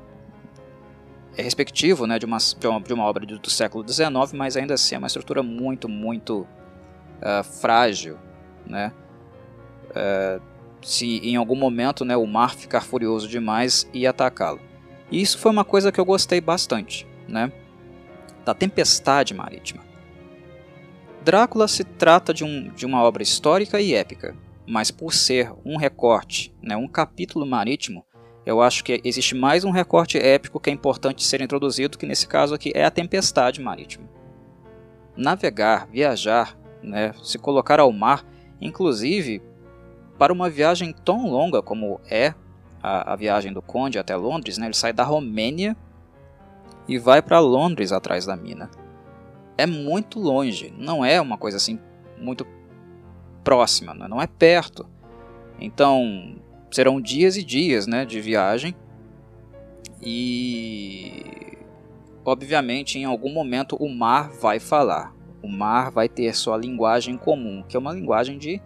é 1.37 1.43
respectivo 1.43 2.07
né, 2.07 2.17
de, 2.17 2.25
uma, 2.25 2.37
de, 2.39 2.67
uma, 2.67 2.81
de 2.81 2.93
uma 2.93 3.03
obra 3.03 3.23
do, 3.23 3.49
século 3.49 3.87
XIX, 3.87 4.33
mas 4.33 4.57
ainda 4.57 4.73
assim 4.73 4.95
é 4.95 4.97
uma 4.97 5.05
estrutura 5.05 5.43
muito, 5.43 5.87
muito 5.87 6.47
uh, 7.21 7.43
frágil. 7.43 8.17
Né? 8.65 8.91
Uh, 9.91 10.41
se 10.81 11.19
em 11.19 11.35
algum 11.35 11.55
momento 11.55 12.03
né, 12.03 12.17
o 12.17 12.25
mar 12.25 12.55
ficar 12.55 12.81
furioso 12.81 13.27
demais 13.27 13.87
e 13.93 14.07
atacá-lo. 14.07 14.59
E 15.11 15.21
isso 15.21 15.37
foi 15.37 15.51
uma 15.51 15.63
coisa 15.63 15.91
que 15.91 15.99
eu 15.99 16.05
gostei 16.05 16.41
bastante, 16.41 17.07
né? 17.27 17.51
da 18.43 18.53
tempestade 18.53 19.33
marítima. 19.33 19.86
Drácula 21.27 21.67
se 21.67 21.83
trata 21.83 22.33
de, 22.33 22.45
um, 22.45 22.69
de 22.69 22.85
uma 22.85 23.03
obra 23.03 23.21
histórica 23.21 23.81
e 23.81 23.93
épica, 23.93 24.33
mas 24.65 24.91
por 24.91 25.13
ser 25.13 25.51
um 25.65 25.75
recorte, 25.75 26.55
né, 26.63 26.77
um 26.77 26.87
capítulo 26.87 27.45
marítimo, 27.45 28.05
eu 28.45 28.61
acho 28.61 28.81
que 28.81 29.01
existe 29.03 29.35
mais 29.35 29.65
um 29.65 29.69
recorte 29.69 30.17
épico 30.17 30.57
que 30.57 30.69
é 30.69 30.73
importante 30.73 31.25
ser 31.25 31.41
introduzido, 31.41 31.97
que 31.97 32.05
nesse 32.05 32.29
caso 32.29 32.55
aqui 32.55 32.71
é 32.73 32.85
a 32.85 32.89
tempestade 32.89 33.59
marítima. 33.59 34.07
Navegar, 35.17 35.89
viajar, 35.91 36.57
né, 36.81 37.11
se 37.21 37.37
colocar 37.37 37.81
ao 37.81 37.91
mar, 37.91 38.25
inclusive 38.61 39.41
para 40.17 40.31
uma 40.31 40.49
viagem 40.49 40.93
tão 40.93 41.29
longa 41.29 41.61
como 41.61 41.99
é 42.09 42.33
a, 42.81 43.11
a 43.11 43.15
viagem 43.17 43.51
do 43.51 43.61
Conde 43.61 43.99
até 43.99 44.15
Londres, 44.15 44.57
né, 44.57 44.67
ele 44.67 44.73
sai 44.73 44.93
da 44.93 45.03
Romênia 45.03 45.75
e 46.87 46.97
vai 46.97 47.21
para 47.21 47.41
Londres 47.41 47.91
atrás 47.91 48.25
da 48.25 48.37
mina. 48.37 48.71
É 49.57 49.65
muito 49.65 50.19
longe, 50.19 50.73
não 50.77 51.03
é 51.03 51.19
uma 51.19 51.37
coisa 51.37 51.57
assim 51.57 51.79
muito 52.17 52.45
próxima, 53.43 53.93
né, 53.93 54.07
não 54.07 54.21
é 54.21 54.27
perto. 54.27 54.85
Então, 55.59 56.35
serão 56.69 57.01
dias 57.01 57.37
e 57.37 57.43
dias 57.43 57.87
né, 57.87 58.05
de 58.05 58.21
viagem 58.21 58.75
e 60.01 61.57
obviamente 62.23 62.99
em 62.99 63.05
algum 63.05 63.33
momento 63.33 63.75
o 63.77 63.89
mar 63.89 64.29
vai 64.29 64.59
falar. 64.59 65.13
O 65.41 65.47
mar 65.47 65.91
vai 65.91 66.09
ter 66.09 66.35
sua 66.35 66.57
linguagem 66.57 67.17
comum, 67.17 67.63
que 67.67 67.75
é 67.75 67.79
uma 67.79 67.93
linguagem 67.93 68.37
de 68.37 68.61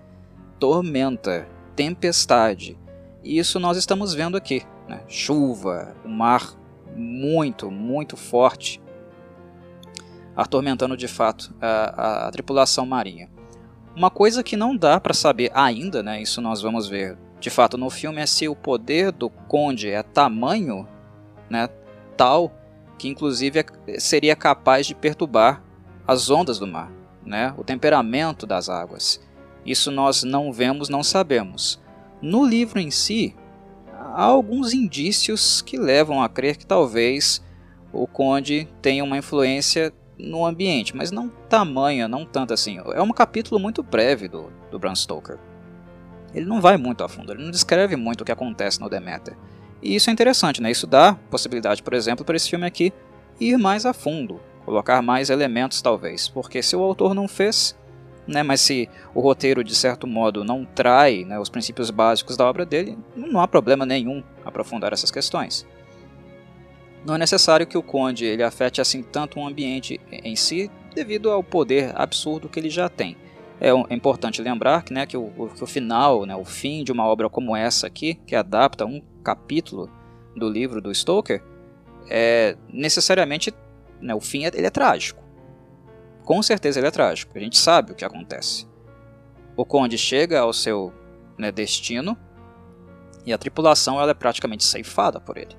tormenta, 0.59 1.47
tempestade. 1.75 2.77
E 3.23 3.37
isso 3.37 3.59
nós 3.59 3.77
estamos 3.77 4.13
vendo 4.13 4.35
aqui. 4.35 4.63
Né? 4.87 5.01
Chuva, 5.07 5.95
o 6.03 6.09
mar 6.09 6.55
muito, 6.95 7.69
muito 7.69 8.17
forte, 8.17 8.81
atormentando 10.35 10.95
de 10.95 11.07
fato 11.07 11.53
a, 11.61 12.27
a, 12.27 12.31
tripulação 12.31 12.85
marinha. 12.85 13.29
Uma 13.95 14.09
coisa 14.09 14.43
que 14.43 14.55
não 14.55 14.75
dá 14.75 14.99
para 14.99 15.13
saber 15.13 15.51
ainda, 15.53 16.01
né, 16.01 16.21
isso 16.21 16.41
nós 16.41 16.61
vamos 16.61 16.87
ver 16.87 17.17
de 17.39 17.49
fato 17.49 17.77
no 17.77 17.89
filme 17.89 18.21
é 18.21 18.25
se 18.25 18.47
o 18.47 18.55
poder 18.55 19.11
do 19.11 19.29
conde 19.29 19.89
é 19.89 20.03
tamanho, 20.03 20.87
né, 21.49 21.67
tal 22.15 22.51
que 22.97 23.09
inclusive 23.09 23.65
é, 23.87 23.99
seria 23.99 24.35
capaz 24.35 24.85
de 24.85 24.93
perturbar 24.93 25.63
as 26.07 26.29
ondas 26.29 26.59
do 26.59 26.67
mar, 26.67 26.91
né, 27.25 27.53
o 27.57 27.63
temperamento 27.63 28.45
das 28.45 28.69
águas. 28.69 29.19
Isso 29.65 29.91
nós 29.91 30.23
não 30.23 30.51
vemos, 30.51 30.89
não 30.89 31.03
sabemos. 31.03 31.81
No 32.21 32.45
livro 32.45 32.79
em 32.79 32.91
si, 32.91 33.35
há 33.91 34.23
alguns 34.23 34.73
indícios 34.73 35.61
que 35.61 35.77
levam 35.77 36.21
a 36.21 36.29
crer 36.29 36.57
que 36.57 36.65
talvez 36.65 37.43
o 37.91 38.07
conde 38.07 38.67
tenha 38.81 39.03
uma 39.03 39.17
influência 39.17 39.93
no 40.21 40.45
ambiente, 40.45 40.95
mas 40.95 41.11
não 41.11 41.29
tamanha, 41.49 42.07
não 42.07 42.25
tanto 42.25 42.53
assim. 42.53 42.79
É 42.93 43.01
um 43.01 43.11
capítulo 43.11 43.59
muito 43.59 43.81
breve 43.81 44.27
do, 44.27 44.51
do 44.69 44.77
Bram 44.77 44.95
Stoker 44.95 45.37
ele 46.33 46.45
não 46.45 46.61
vai 46.61 46.77
muito 46.77 47.03
a 47.03 47.09
fundo, 47.09 47.33
ele 47.33 47.43
não 47.43 47.51
descreve 47.51 47.95
muito 47.95 48.21
o 48.21 48.25
que 48.25 48.31
acontece 48.31 48.79
no 48.79 48.89
Demeter. 48.89 49.35
E 49.81 49.95
isso 49.95 50.09
é 50.09 50.13
interessante, 50.13 50.61
né? 50.61 50.71
Isso 50.71 50.87
dá 50.87 51.13
possibilidade, 51.29 51.83
por 51.83 51.93
exemplo, 51.93 52.23
para 52.23 52.35
esse 52.35 52.49
filme 52.49 52.65
aqui 52.65 52.93
ir 53.39 53.57
mais 53.57 53.85
a 53.85 53.93
fundo, 53.93 54.39
colocar 54.65 55.01
mais 55.01 55.29
elementos 55.29 55.81
talvez, 55.81 56.27
porque 56.27 56.61
se 56.61 56.75
o 56.75 56.83
autor 56.83 57.13
não 57.13 57.27
fez, 57.27 57.75
né, 58.27 58.43
mas 58.43 58.61
se 58.61 58.87
o 59.15 59.19
roteiro 59.19 59.63
de 59.63 59.73
certo 59.73 60.05
modo 60.05 60.43
não 60.43 60.63
trai 60.63 61.25
né, 61.25 61.39
os 61.39 61.49
princípios 61.49 61.89
básicos 61.89 62.37
da 62.37 62.45
obra 62.45 62.65
dele, 62.65 62.97
não 63.15 63.41
há 63.41 63.47
problema 63.47 63.85
nenhum 63.85 64.23
aprofundar 64.45 64.93
essas 64.93 65.09
questões. 65.09 65.65
Não 67.05 67.15
é 67.15 67.17
necessário 67.17 67.65
que 67.65 67.77
o 67.77 67.83
Conde 67.83 68.25
ele 68.25 68.43
afete 68.43 68.79
assim 68.79 69.01
tanto 69.01 69.39
o 69.39 69.45
ambiente 69.45 69.99
em 70.11 70.35
si, 70.35 70.69
devido 70.93 71.31
ao 71.31 71.43
poder 71.43 71.91
absurdo 71.95 72.49
que 72.49 72.59
ele 72.59 72.69
já 72.69 72.89
tem. 72.89 73.17
É, 73.59 73.69
é 73.69 73.95
importante 73.95 74.41
lembrar 74.41 74.83
que, 74.83 74.93
né, 74.93 75.05
que, 75.05 75.17
o, 75.17 75.49
que 75.55 75.63
o 75.63 75.67
final, 75.67 76.25
né, 76.25 76.35
o 76.35 76.45
fim 76.45 76.83
de 76.83 76.91
uma 76.91 77.05
obra 77.05 77.29
como 77.29 77.55
essa 77.55 77.87
aqui, 77.87 78.15
que 78.25 78.35
adapta 78.35 78.85
um 78.85 79.01
capítulo 79.23 79.89
do 80.35 80.49
livro 80.49 80.81
do 80.81 80.93
Stoker, 80.93 81.43
é 82.09 82.57
necessariamente 82.71 83.53
né, 84.01 84.13
o 84.15 84.19
fim 84.19 84.45
é, 84.45 84.51
ele 84.53 84.65
é 84.65 84.69
trágico. 84.69 85.23
Com 86.23 86.41
certeza 86.41 86.79
ele 86.79 86.87
é 86.87 86.91
trágico. 86.91 87.37
A 87.37 87.39
gente 87.39 87.57
sabe 87.57 87.91
o 87.91 87.95
que 87.95 88.05
acontece. 88.05 88.67
O 89.55 89.65
conde 89.65 89.97
chega 89.97 90.39
ao 90.39 90.53
seu 90.53 90.93
né, 91.37 91.51
destino 91.51 92.17
e 93.25 93.33
a 93.33 93.37
tripulação 93.37 93.99
ela 93.99 94.11
é 94.11 94.15
praticamente 94.15 94.63
ceifada 94.63 95.19
por 95.19 95.37
ele, 95.37 95.55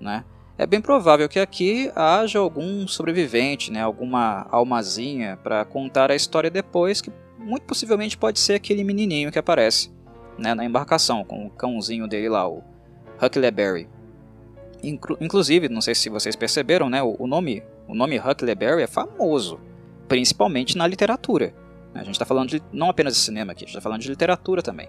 né? 0.00 0.24
É 0.58 0.66
bem 0.66 0.80
provável 0.80 1.28
que 1.28 1.38
aqui 1.38 1.90
haja 1.96 2.38
algum 2.38 2.86
sobrevivente, 2.86 3.72
né, 3.72 3.82
alguma 3.82 4.46
almazinha 4.50 5.38
para 5.42 5.64
contar 5.64 6.10
a 6.10 6.14
história 6.14 6.50
depois 6.50 7.00
que 7.00 7.10
muito 7.38 7.64
possivelmente 7.64 8.16
pode 8.16 8.38
ser 8.38 8.54
aquele 8.54 8.84
menininho 8.84 9.32
que 9.32 9.38
aparece 9.38 9.90
né, 10.38 10.54
na 10.54 10.64
embarcação, 10.64 11.24
com 11.24 11.46
o 11.46 11.50
cãozinho 11.50 12.06
dele 12.06 12.28
lá, 12.28 12.48
o 12.48 12.62
Huckleberry. 13.20 13.88
Inclu 14.82 15.16
inclusive, 15.20 15.68
não 15.68 15.80
sei 15.80 15.94
se 15.94 16.08
vocês 16.08 16.36
perceberam, 16.36 16.90
né, 16.90 17.02
o, 17.02 17.16
o 17.18 17.26
nome, 17.26 17.62
o 17.88 17.94
nome 17.94 18.18
Huckleberry 18.18 18.82
é 18.82 18.86
famoso, 18.86 19.58
principalmente 20.08 20.76
na 20.76 20.86
literatura. 20.86 21.54
A 21.94 22.04
gente 22.04 22.12
está 22.12 22.24
falando 22.24 22.50
de, 22.50 22.62
não 22.72 22.88
apenas 22.88 23.14
de 23.14 23.20
cinema 23.20 23.52
aqui, 23.52 23.64
a 23.64 23.66
gente 23.66 23.76
está 23.76 23.80
falando 23.80 24.00
de 24.00 24.08
literatura 24.08 24.62
também. 24.62 24.88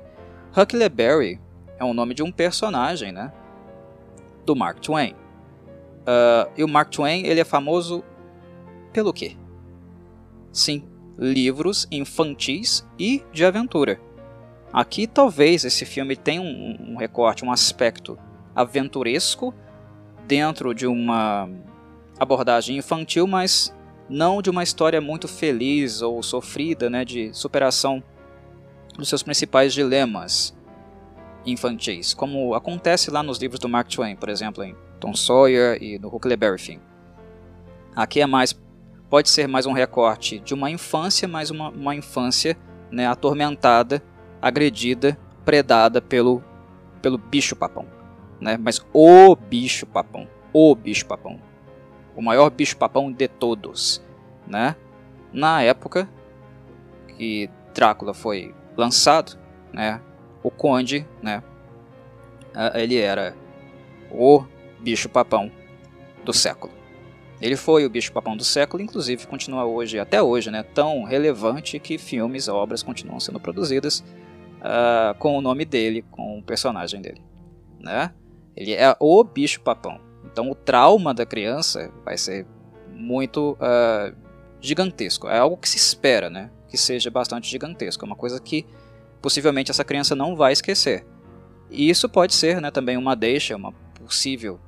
Huckleberry 0.55 1.39
é 1.77 1.83
o 1.83 1.93
nome 1.93 2.13
de 2.13 2.23
um 2.23 2.31
personagem 2.31 3.11
né, 3.11 3.31
do 4.45 4.55
Mark 4.55 4.79
Twain. 4.79 5.15
Uh, 6.03 6.51
e 6.57 6.63
o 6.63 6.67
Mark 6.67 6.89
Twain 6.89 7.25
ele 7.25 7.39
é 7.39 7.45
famoso 7.45 8.03
pelo 8.91 9.13
quê? 9.13 9.37
Sim, 10.51 10.83
livros 11.17 11.87
infantis 11.91 12.85
e 12.99 13.23
de 13.31 13.45
aventura. 13.45 13.99
Aqui 14.71 15.07
talvez 15.07 15.63
esse 15.63 15.85
filme 15.85 16.15
tenha 16.15 16.41
um, 16.41 16.93
um 16.93 16.97
recorte, 16.97 17.45
um 17.45 17.51
aspecto 17.51 18.17
aventuresco 18.55 19.53
dentro 20.27 20.73
de 20.73 20.87
uma 20.87 21.49
abordagem 22.19 22.77
infantil, 22.77 23.27
mas 23.27 23.73
não 24.09 24.41
de 24.41 24.49
uma 24.49 24.63
história 24.63 24.99
muito 24.99 25.27
feliz 25.27 26.01
ou 26.01 26.21
sofrida, 26.21 26.89
né, 26.89 27.05
de 27.05 27.33
superação 27.33 28.03
dos 28.97 29.09
seus 29.09 29.23
principais 29.23 29.73
dilemas 29.73 30.55
infantis, 31.45 32.13
como 32.13 32.53
acontece 32.53 33.11
lá 33.11 33.21
nos 33.21 33.37
livros 33.37 33.59
do 33.59 33.67
Mark 33.67 33.89
Twain, 33.89 34.15
por 34.15 34.29
exemplo, 34.29 34.63
em 34.63 34.75
Tom 35.03 35.13
Sawyer 35.13 35.77
e 35.83 35.99
no 35.99 36.07
Huckleberry 36.07 36.57
Finn. 36.57 36.79
Aqui 37.93 38.21
é 38.21 38.25
mais 38.25 38.57
pode 39.09 39.29
ser 39.29 39.49
mais 39.49 39.65
um 39.65 39.73
recorte 39.73 40.39
de 40.39 40.53
uma 40.53 40.71
infância, 40.71 41.27
mas 41.27 41.49
uma, 41.51 41.67
uma 41.71 41.93
infância 41.93 42.57
né, 42.89 43.05
atormentada, 43.05 44.01
agredida, 44.41 45.19
predada 45.43 46.01
pelo, 46.01 46.41
pelo 47.01 47.17
bicho-papão. 47.17 47.85
Né? 48.39 48.55
Mas 48.57 48.79
o 48.93 49.35
bicho-papão, 49.35 50.25
o 50.53 50.73
bicho-papão, 50.73 51.37
o 52.15 52.21
maior 52.21 52.49
bicho-papão 52.49 53.11
de 53.11 53.27
todos. 53.27 54.01
Né? 54.47 54.73
Na 55.33 55.61
época 55.61 56.07
que 57.17 57.49
Drácula 57.73 58.13
foi 58.13 58.55
lançado, 58.77 59.37
né, 59.73 59.99
o 60.41 60.49
conde, 60.49 61.05
né, 61.21 61.43
ele 62.73 62.97
era 62.97 63.35
o 64.09 64.45
bicho-papão 64.83 65.51
do 66.23 66.33
século. 66.33 66.73
Ele 67.41 67.55
foi 67.55 67.85
o 67.85 67.89
bicho-papão 67.89 68.37
do 68.37 68.43
século, 68.43 68.81
inclusive 68.81 69.27
continua 69.27 69.65
hoje, 69.65 69.99
até 69.99 70.21
hoje, 70.21 70.51
né, 70.51 70.63
tão 70.63 71.03
relevante 71.03 71.79
que 71.79 71.97
filmes, 71.97 72.47
obras 72.47 72.83
continuam 72.83 73.19
sendo 73.19 73.39
produzidas 73.39 74.03
uh, 74.59 75.17
com 75.19 75.37
o 75.37 75.41
nome 75.41 75.65
dele, 75.65 76.05
com 76.11 76.39
o 76.39 76.43
personagem 76.43 77.01
dele. 77.01 77.21
Né? 77.79 78.13
Ele 78.55 78.73
é 78.73 78.95
o 78.99 79.23
bicho-papão. 79.23 79.99
Então 80.23 80.49
o 80.49 80.55
trauma 80.55 81.13
da 81.13 81.25
criança 81.25 81.91
vai 82.05 82.17
ser 82.17 82.45
muito 82.89 83.57
uh, 83.59 84.15
gigantesco. 84.61 85.27
É 85.27 85.39
algo 85.39 85.57
que 85.57 85.67
se 85.67 85.77
espera 85.77 86.29
né, 86.29 86.49
que 86.69 86.77
seja 86.77 87.11
bastante 87.11 87.49
gigantesco. 87.49 88.05
É 88.05 88.07
uma 88.07 88.15
coisa 88.15 88.39
que 88.39 88.65
possivelmente 89.21 89.69
essa 89.69 89.83
criança 89.83 90.15
não 90.15 90.35
vai 90.35 90.53
esquecer. 90.53 91.05
E 91.69 91.89
isso 91.89 92.07
pode 92.07 92.33
ser 92.33 92.61
né, 92.61 92.71
também 92.71 92.95
uma 92.95 93.15
deixa, 93.15 93.55
uma 93.55 93.73
possível 93.95 94.59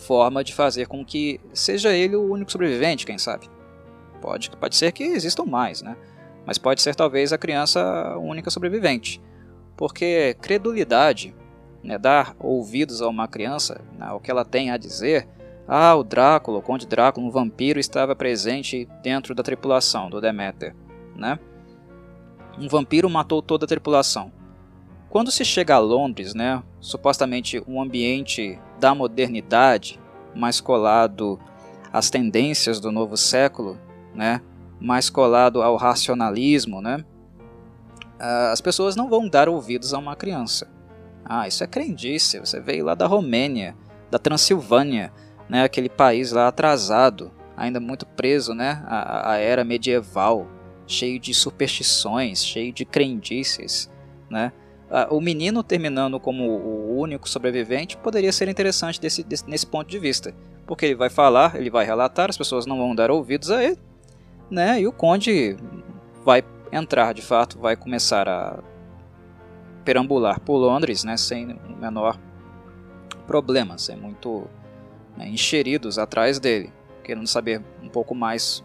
forma 0.00 0.42
de 0.42 0.54
fazer 0.54 0.88
com 0.88 1.04
que 1.04 1.40
seja 1.52 1.92
ele 1.92 2.16
o 2.16 2.32
único 2.32 2.50
sobrevivente, 2.50 3.06
quem 3.06 3.18
sabe. 3.18 3.48
Pode, 4.20 4.50
pode 4.50 4.74
ser 4.76 4.92
que 4.92 5.04
existam 5.04 5.44
mais, 5.44 5.82
né? 5.82 5.96
Mas 6.46 6.58
pode 6.58 6.82
ser 6.82 6.94
talvez 6.94 7.32
a 7.32 7.38
criança 7.38 7.80
a 7.80 8.18
única 8.18 8.50
sobrevivente. 8.50 9.20
Porque 9.76 10.36
credulidade, 10.40 11.34
né, 11.82 11.96
dar 11.98 12.34
ouvidos 12.38 13.00
a 13.00 13.08
uma 13.08 13.28
criança, 13.28 13.80
né, 13.98 14.10
o 14.12 14.20
que 14.20 14.30
ela 14.30 14.44
tem 14.44 14.70
a 14.70 14.76
dizer, 14.76 15.28
Ah, 15.72 15.94
o 15.94 16.02
Drácula, 16.02 16.58
o 16.58 16.62
Conde 16.62 16.84
Drácula, 16.84 17.24
um 17.24 17.30
vampiro, 17.30 17.78
estava 17.78 18.16
presente 18.16 18.88
dentro 19.04 19.36
da 19.36 19.42
tripulação 19.42 20.10
do 20.10 20.20
Deméter, 20.20 20.74
né? 21.14 21.38
Um 22.58 22.66
vampiro 22.66 23.08
matou 23.08 23.40
toda 23.40 23.66
a 23.66 23.68
tripulação. 23.68 24.32
Quando 25.08 25.30
se 25.30 25.44
chega 25.44 25.76
a 25.76 25.78
Londres, 25.78 26.34
né, 26.34 26.60
supostamente 26.80 27.62
um 27.68 27.80
ambiente 27.80 28.58
da 28.80 28.94
modernidade, 28.94 30.00
mais 30.34 30.60
colado 30.60 31.38
às 31.92 32.08
tendências 32.08 32.80
do 32.80 32.90
novo 32.90 33.16
século, 33.16 33.78
né, 34.14 34.40
mais 34.80 35.10
colado 35.10 35.62
ao 35.62 35.76
racionalismo, 35.76 36.80
né, 36.80 37.04
as 38.50 38.60
pessoas 38.60 38.96
não 38.96 39.08
vão 39.08 39.28
dar 39.28 39.48
ouvidos 39.48 39.94
a 39.94 39.98
uma 39.98 40.16
criança. 40.16 40.68
Ah, 41.24 41.46
isso 41.46 41.62
é 41.62 41.66
crendice, 41.66 42.40
você 42.40 42.60
veio 42.60 42.84
lá 42.84 42.94
da 42.94 43.06
Romênia, 43.06 43.76
da 44.10 44.18
Transilvânia, 44.18 45.12
né, 45.48 45.62
aquele 45.62 45.88
país 45.88 46.32
lá 46.32 46.48
atrasado, 46.48 47.30
ainda 47.56 47.78
muito 47.78 48.06
preso 48.06 48.54
né, 48.54 48.82
à, 48.86 49.32
à 49.32 49.36
era 49.36 49.64
medieval, 49.64 50.46
cheio 50.86 51.20
de 51.20 51.32
superstições, 51.32 52.44
cheio 52.44 52.72
de 52.72 52.84
crendices. 52.84 53.90
Né? 54.28 54.52
O 55.10 55.20
menino 55.20 55.62
terminando 55.62 56.18
como 56.18 56.44
o 56.44 56.98
único 56.98 57.28
sobrevivente 57.28 57.96
poderia 57.96 58.32
ser 58.32 58.48
interessante 58.48 59.00
desse, 59.00 59.22
desse, 59.22 59.48
nesse 59.48 59.64
ponto 59.64 59.88
de 59.88 59.98
vista, 59.98 60.34
porque 60.66 60.86
ele 60.86 60.96
vai 60.96 61.08
falar, 61.08 61.54
ele 61.54 61.70
vai 61.70 61.84
relatar, 61.84 62.28
as 62.28 62.36
pessoas 62.36 62.66
não 62.66 62.76
vão 62.76 62.94
dar 62.94 63.10
ouvidos 63.10 63.52
a 63.52 63.62
ele, 63.62 63.78
né? 64.50 64.80
e 64.80 64.88
o 64.88 64.92
conde 64.92 65.56
vai 66.24 66.42
entrar 66.72 67.14
de 67.14 67.22
fato, 67.22 67.56
vai 67.58 67.76
começar 67.76 68.28
a 68.28 68.58
perambular 69.84 70.40
por 70.40 70.56
Londres 70.56 71.04
né, 71.04 71.16
sem 71.16 71.52
o 71.52 71.76
menor 71.76 72.18
problema, 73.26 73.78
sem 73.78 73.96
muito 73.96 74.48
né, 75.16 75.28
encheridos 75.28 75.98
atrás 75.98 76.38
dele, 76.40 76.72
querendo 77.04 77.26
saber 77.26 77.62
um 77.82 77.88
pouco 77.88 78.14
mais 78.14 78.62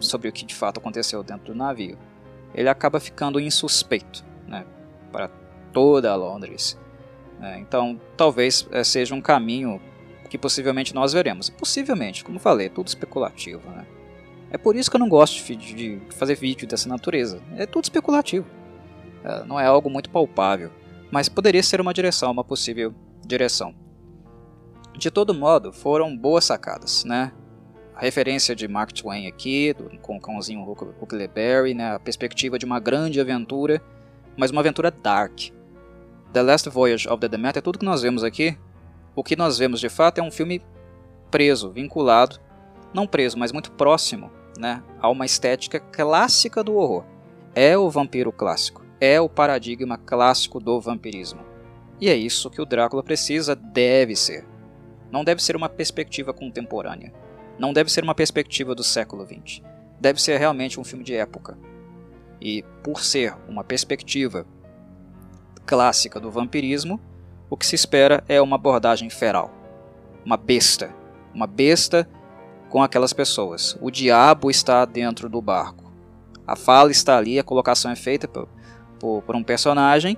sobre 0.00 0.28
o 0.28 0.32
que 0.32 0.44
de 0.44 0.54
fato 0.54 0.78
aconteceu 0.78 1.22
dentro 1.22 1.52
do 1.52 1.54
navio. 1.54 1.98
Ele 2.54 2.68
acaba 2.68 2.98
ficando 2.98 3.38
insuspeito 3.38 4.24
né, 4.48 4.64
para 5.12 5.30
toda 5.76 6.16
Londres. 6.16 6.78
Né, 7.38 7.58
então, 7.60 8.00
talvez 8.16 8.66
é, 8.72 8.82
seja 8.82 9.14
um 9.14 9.20
caminho 9.20 9.78
que 10.30 10.38
possivelmente 10.38 10.94
nós 10.94 11.12
veremos. 11.12 11.50
Possivelmente, 11.50 12.24
como 12.24 12.38
falei, 12.38 12.68
é 12.68 12.70
tudo 12.70 12.86
especulativo. 12.86 13.60
Né? 13.68 13.86
É 14.50 14.56
por 14.56 14.74
isso 14.74 14.90
que 14.90 14.96
eu 14.96 15.00
não 15.00 15.08
gosto 15.10 15.44
de, 15.44 15.74
de 15.74 16.00
fazer 16.14 16.34
vídeo 16.34 16.66
dessa 16.66 16.88
natureza. 16.88 17.42
É 17.58 17.66
tudo 17.66 17.84
especulativo. 17.84 18.46
É, 19.22 19.44
não 19.44 19.60
é 19.60 19.66
algo 19.66 19.90
muito 19.90 20.08
palpável. 20.08 20.70
Mas 21.10 21.28
poderia 21.28 21.62
ser 21.62 21.78
uma 21.78 21.92
direção, 21.92 22.32
uma 22.32 22.42
possível 22.42 22.94
direção. 23.26 23.74
De 24.96 25.10
todo 25.10 25.34
modo, 25.34 25.74
foram 25.74 26.16
boas 26.16 26.46
sacadas, 26.46 27.04
né? 27.04 27.32
A 27.94 28.00
referência 28.00 28.56
de 28.56 28.66
Mark 28.66 28.92
Twain 28.92 29.26
aqui, 29.26 29.74
do, 29.74 29.98
com 29.98 30.16
o 30.16 30.20
cãozinho 30.20 30.62
Huckleberry, 31.02 31.74
né? 31.74 31.96
a 31.96 31.98
perspectiva 31.98 32.58
de 32.58 32.64
uma 32.64 32.80
grande 32.80 33.20
aventura, 33.20 33.82
mas 34.38 34.50
uma 34.50 34.62
aventura 34.62 34.90
dark. 34.90 35.54
The 36.32 36.42
Last 36.42 36.68
Voyage 36.68 37.08
of 37.08 37.20
the 37.20 37.28
Demeter, 37.28 37.62
tudo 37.62 37.78
que 37.78 37.84
nós 37.84 38.02
vemos 38.02 38.22
aqui, 38.22 38.58
o 39.14 39.24
que 39.24 39.36
nós 39.36 39.58
vemos 39.58 39.80
de 39.80 39.88
fato 39.88 40.18
é 40.18 40.22
um 40.22 40.30
filme 40.30 40.62
preso, 41.30 41.70
vinculado, 41.70 42.38
não 42.92 43.06
preso, 43.06 43.38
mas 43.38 43.52
muito 43.52 43.72
próximo 43.72 44.30
né, 44.58 44.82
a 45.00 45.08
uma 45.08 45.26
estética 45.26 45.80
clássica 45.80 46.62
do 46.62 46.74
horror. 46.74 47.04
É 47.54 47.76
o 47.76 47.88
vampiro 47.88 48.30
clássico, 48.32 48.84
é 49.00 49.20
o 49.20 49.28
paradigma 49.28 49.96
clássico 49.96 50.60
do 50.60 50.80
vampirismo. 50.80 51.40
E 52.00 52.08
é 52.08 52.14
isso 52.14 52.50
que 52.50 52.60
o 52.60 52.66
Drácula 52.66 53.02
precisa, 53.02 53.56
deve 53.56 54.14
ser. 54.14 54.46
Não 55.10 55.24
deve 55.24 55.42
ser 55.42 55.56
uma 55.56 55.68
perspectiva 55.68 56.34
contemporânea. 56.34 57.12
Não 57.58 57.72
deve 57.72 57.90
ser 57.90 58.04
uma 58.04 58.14
perspectiva 58.14 58.74
do 58.74 58.84
século 58.84 59.26
XX. 59.26 59.62
Deve 59.98 60.20
ser 60.20 60.38
realmente 60.38 60.78
um 60.78 60.84
filme 60.84 61.02
de 61.02 61.14
época. 61.14 61.56
E 62.40 62.62
por 62.82 63.00
ser 63.00 63.34
uma 63.48 63.64
perspectiva 63.64 64.46
clássica 65.66 66.20
do 66.20 66.30
vampirismo, 66.30 67.00
o 67.50 67.56
que 67.56 67.66
se 67.66 67.74
espera 67.74 68.24
é 68.28 68.40
uma 68.40 68.56
abordagem 68.56 69.10
feral. 69.10 69.50
Uma 70.24 70.36
besta. 70.36 70.94
Uma 71.34 71.46
besta 71.46 72.08
com 72.70 72.82
aquelas 72.82 73.12
pessoas. 73.12 73.76
O 73.80 73.90
diabo 73.90 74.50
está 74.50 74.84
dentro 74.84 75.28
do 75.28 75.42
barco. 75.42 75.92
A 76.46 76.54
fala 76.54 76.90
está 76.90 77.18
ali, 77.18 77.38
a 77.38 77.44
colocação 77.44 77.90
é 77.90 77.96
feita 77.96 78.28
por, 78.28 78.48
por, 78.98 79.22
por 79.22 79.34
um 79.34 79.42
personagem 79.42 80.16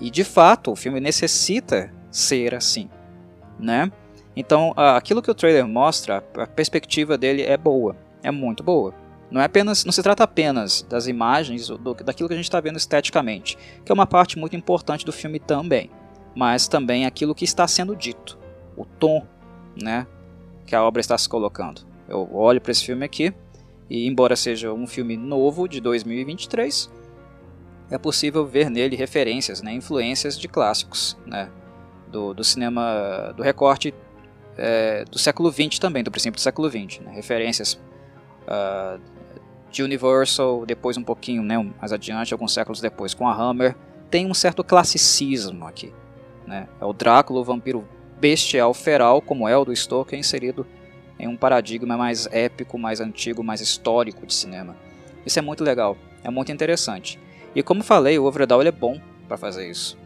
e 0.00 0.10
de 0.10 0.24
fato 0.24 0.70
o 0.70 0.76
filme 0.76 1.00
necessita 1.00 1.92
ser 2.10 2.54
assim, 2.54 2.88
né? 3.58 3.90
Então, 4.36 4.72
aquilo 4.76 5.22
que 5.22 5.30
o 5.30 5.34
trailer 5.34 5.66
mostra, 5.66 6.24
a 6.36 6.46
perspectiva 6.46 7.16
dele 7.16 7.42
é 7.42 7.56
boa, 7.56 7.96
é 8.22 8.30
muito 8.30 8.62
boa. 8.62 8.94
Não 9.30 9.40
é 9.40 9.44
apenas, 9.44 9.84
não 9.84 9.92
se 9.92 10.02
trata 10.02 10.22
apenas 10.22 10.82
das 10.82 11.06
imagens, 11.06 11.68
do, 11.68 11.94
daquilo 11.94 12.28
que 12.28 12.34
a 12.34 12.36
gente 12.36 12.46
está 12.46 12.60
vendo 12.60 12.76
esteticamente, 12.76 13.56
que 13.84 13.90
é 13.90 13.94
uma 13.94 14.06
parte 14.06 14.38
muito 14.38 14.54
importante 14.54 15.04
do 15.04 15.12
filme 15.12 15.38
também, 15.38 15.90
mas 16.34 16.68
também 16.68 17.06
aquilo 17.06 17.34
que 17.34 17.44
está 17.44 17.66
sendo 17.66 17.96
dito, 17.96 18.38
o 18.76 18.84
tom, 18.84 19.26
né, 19.80 20.06
que 20.66 20.74
a 20.74 20.82
obra 20.82 21.00
está 21.00 21.16
se 21.16 21.28
colocando. 21.28 21.82
Eu 22.08 22.28
olho 22.34 22.60
para 22.60 22.70
esse 22.70 22.84
filme 22.84 23.04
aqui 23.04 23.32
e, 23.88 24.06
embora 24.06 24.36
seja 24.36 24.72
um 24.72 24.86
filme 24.86 25.16
novo 25.16 25.66
de 25.66 25.80
2023, 25.80 26.90
é 27.90 27.98
possível 27.98 28.46
ver 28.46 28.70
nele 28.70 28.94
referências, 28.94 29.62
né, 29.62 29.72
influências 29.72 30.38
de 30.38 30.48
clássicos, 30.48 31.16
né, 31.26 31.50
do, 32.08 32.32
do 32.34 32.44
cinema, 32.44 33.32
do 33.36 33.42
recorte 33.42 33.92
é, 34.56 35.04
do 35.04 35.18
século 35.18 35.50
XX 35.50 35.78
também, 35.78 36.02
do 36.02 36.10
princípio 36.10 36.36
do 36.36 36.40
século 36.40 36.70
XX. 36.70 37.00
Né? 37.00 37.12
Referências 37.12 37.74
uh, 38.44 39.00
de 39.74 39.82
Universal, 39.82 40.64
depois 40.64 40.96
um 40.96 41.02
pouquinho 41.02 41.42
né, 41.42 41.58
mais 41.78 41.92
adiante, 41.92 42.32
alguns 42.32 42.52
séculos 42.54 42.80
depois, 42.80 43.12
com 43.12 43.28
a 43.28 43.34
Hammer. 43.34 43.76
Tem 44.10 44.26
um 44.26 44.34
certo 44.34 44.62
classicismo 44.62 45.66
aqui. 45.66 45.92
Né? 46.46 46.68
É 46.80 46.84
o 46.84 46.92
Drácula, 46.92 47.40
o 47.40 47.44
vampiro 47.44 47.86
bestial, 48.18 48.72
feral, 48.72 49.20
como 49.20 49.48
é 49.48 49.56
o 49.56 49.64
do 49.64 49.74
Stoker, 49.74 50.18
inserido 50.18 50.66
em 51.18 51.28
um 51.28 51.36
paradigma 51.36 51.96
mais 51.96 52.26
épico, 52.32 52.78
mais 52.78 53.00
antigo, 53.00 53.42
mais 53.42 53.60
histórico 53.60 54.26
de 54.26 54.34
cinema. 54.34 54.76
Isso 55.24 55.38
é 55.38 55.42
muito 55.42 55.64
legal, 55.64 55.96
é 56.22 56.30
muito 56.30 56.52
interessante. 56.52 57.18
E 57.54 57.62
como 57.62 57.82
falei, 57.82 58.18
o 58.18 58.24
Overdahl 58.24 58.62
é 58.62 58.70
bom 58.70 59.00
para 59.26 59.36
fazer 59.36 59.70
isso. 59.70 59.98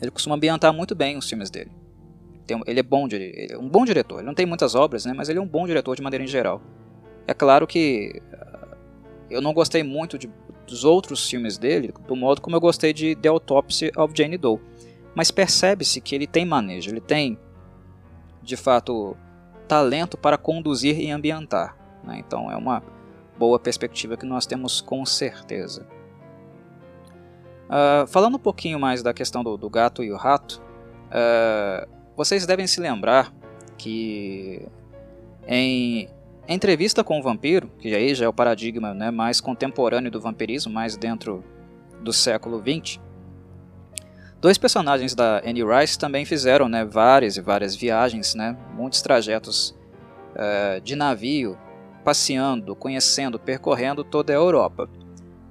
Ele 0.00 0.10
costuma 0.10 0.36
ambientar 0.36 0.72
muito 0.72 0.94
bem 0.94 1.16
os 1.16 1.28
filmes 1.28 1.50
dele. 1.50 1.70
Ele 2.66 2.80
é 2.80 2.82
bom, 2.82 3.06
ele 3.10 3.48
é 3.50 3.58
um 3.58 3.68
bom 3.68 3.84
diretor. 3.84 4.18
Ele 4.18 4.26
não 4.26 4.34
tem 4.34 4.46
muitas 4.46 4.74
obras, 4.74 5.04
né, 5.04 5.12
mas 5.14 5.28
ele 5.28 5.38
é 5.38 5.42
um 5.42 5.46
bom 5.46 5.66
diretor 5.66 5.94
de 5.94 6.02
maneira 6.02 6.24
em 6.24 6.28
geral. 6.28 6.60
É 7.26 7.34
claro 7.34 7.66
que 7.66 8.20
eu 9.30 9.40
não 9.40 9.52
gostei 9.52 9.82
muito 9.82 10.18
de, 10.18 10.30
dos 10.66 10.84
outros 10.84 11.28
filmes 11.28 11.56
dele, 11.56 11.94
do 12.06 12.16
modo 12.16 12.40
como 12.40 12.56
eu 12.56 12.60
gostei 12.60 12.92
de 12.92 13.14
The 13.14 13.28
Autopsy 13.28 13.92
of 13.96 14.12
Jane 14.16 14.36
Doe. 14.36 14.60
Mas 15.14 15.30
percebe-se 15.30 16.00
que 16.00 16.14
ele 16.14 16.26
tem 16.26 16.44
manejo, 16.44 16.90
ele 16.90 17.00
tem, 17.00 17.38
de 18.42 18.56
fato, 18.56 19.16
talento 19.66 20.16
para 20.16 20.36
conduzir 20.36 20.98
e 21.00 21.10
ambientar. 21.10 21.76
Né? 22.04 22.18
Então 22.18 22.50
é 22.50 22.56
uma 22.56 22.82
boa 23.38 23.58
perspectiva 23.58 24.16
que 24.16 24.26
nós 24.26 24.46
temos 24.46 24.80
com 24.80 25.04
certeza. 25.06 25.86
Uh, 27.68 28.06
falando 28.08 28.34
um 28.34 28.40
pouquinho 28.40 28.80
mais 28.80 29.02
da 29.02 29.14
questão 29.14 29.44
do, 29.44 29.56
do 29.56 29.70
gato 29.70 30.02
e 30.02 30.12
o 30.12 30.16
rato, 30.16 30.60
uh, 31.06 31.88
vocês 32.16 32.44
devem 32.44 32.66
se 32.66 32.80
lembrar 32.80 33.32
que 33.78 34.66
em 35.46 36.08
entrevista 36.54 37.04
com 37.04 37.18
o 37.18 37.22
vampiro, 37.22 37.70
que 37.78 37.94
aí 37.94 38.14
já 38.14 38.24
é 38.24 38.28
o 38.28 38.32
paradigma 38.32 38.92
né, 38.92 39.10
mais 39.10 39.40
contemporâneo 39.40 40.10
do 40.10 40.20
vampirismo, 40.20 40.72
mais 40.72 40.96
dentro 40.96 41.44
do 42.02 42.12
século 42.12 42.60
XX, 42.60 43.00
dois 44.40 44.58
personagens 44.58 45.14
da 45.14 45.38
Annie 45.46 45.64
Rice 45.64 45.98
também 45.98 46.24
fizeram 46.24 46.68
né, 46.68 46.84
várias 46.84 47.36
e 47.36 47.40
várias 47.40 47.76
viagens, 47.76 48.34
né, 48.34 48.56
muitos 48.74 49.02
trajetos 49.02 49.76
uh, 50.34 50.80
de 50.80 50.96
navio, 50.96 51.58
passeando, 52.04 52.74
conhecendo, 52.74 53.38
percorrendo 53.38 54.02
toda 54.02 54.32
a 54.32 54.36
Europa. 54.36 54.88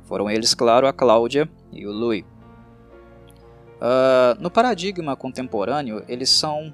Foram 0.03 0.29
eles, 0.29 0.53
claro, 0.55 0.87
a 0.87 0.93
Cláudia 0.93 1.47
e 1.71 1.85
o 1.85 1.91
Louis. 1.91 2.25
Uh, 3.79 4.35
no 4.39 4.51
paradigma 4.51 5.15
contemporâneo, 5.15 6.03
eles 6.07 6.29
são 6.29 6.73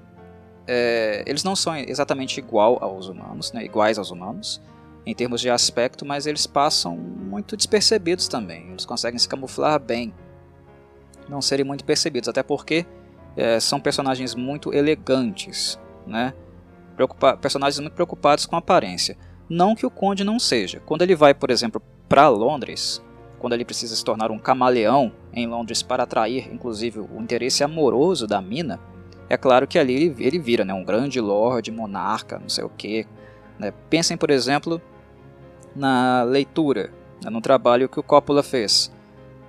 é, 0.68 1.24
eles 1.26 1.44
não 1.44 1.56
são 1.56 1.76
exatamente 1.76 2.40
igual 2.40 2.78
aos 2.82 3.08
humanos, 3.08 3.52
né, 3.52 3.64
iguais 3.64 3.98
aos 3.98 4.12
humanos, 4.12 4.62
em 5.06 5.14
termos 5.14 5.40
de 5.40 5.50
aspecto, 5.50 6.06
mas 6.06 6.26
eles 6.26 6.48
passam 6.48 6.98
muito 6.98 7.56
despercebidos 7.56 8.28
também. 8.28 8.70
Eles 8.72 8.86
conseguem 8.86 9.20
se 9.20 9.28
camuflar 9.28 9.80
bem, 9.80 10.14
não 11.30 11.42
serem 11.42 11.66
muito 11.66 11.86
percebidos, 11.86 12.28
até 12.28 12.42
porque 12.42 12.86
é, 13.38 13.60
são 13.60 13.80
personagens 13.80 14.34
muito 14.34 14.74
elegantes, 14.74 15.80
né? 16.08 16.34
Personagens 17.42 17.80
muito 17.80 17.94
preocupados 17.94 18.46
com 18.46 18.56
aparência. 18.56 19.18
Não 19.50 19.76
que 19.76 19.86
o 19.86 19.92
Conde 19.92 20.24
não 20.24 20.40
seja. 20.40 20.82
Quando 20.86 21.02
ele 21.02 21.16
vai, 21.16 21.34
por 21.34 21.52
exemplo, 21.52 21.82
para 22.08 22.30
Londres, 22.30 23.04
quando 23.38 23.54
ele 23.54 23.66
precisa 23.66 23.96
se 23.96 24.04
tornar 24.04 24.32
um 24.32 24.40
camaleão 24.40 25.12
em 25.34 25.46
Londres 25.46 25.84
para 25.84 26.04
atrair, 26.04 26.52
inclusive, 26.52 27.00
o 27.00 27.22
interesse 27.22 27.64
amoroso 27.64 28.26
da 28.26 28.42
mina, 28.42 28.80
é 29.30 29.38
claro 29.38 29.68
que 29.68 29.80
ali 29.80 29.94
ele, 29.94 30.16
ele 30.24 30.40
vira 30.40 30.64
né, 30.64 30.74
um 30.74 30.84
grande 30.84 31.20
lord, 31.20 31.72
monarca, 31.72 32.38
não 32.38 32.50
sei 32.50 32.64
o 32.64 32.70
que. 32.70 33.08
Né? 33.58 33.74
Pensem, 33.90 34.16
por 34.18 34.30
exemplo, 34.30 34.82
na 35.76 36.24
leitura, 36.24 36.92
né, 37.24 37.30
no 37.30 37.42
trabalho 37.42 37.90
que 37.90 38.00
o 38.00 38.04
Coppola 38.04 38.44
fez 38.44 38.92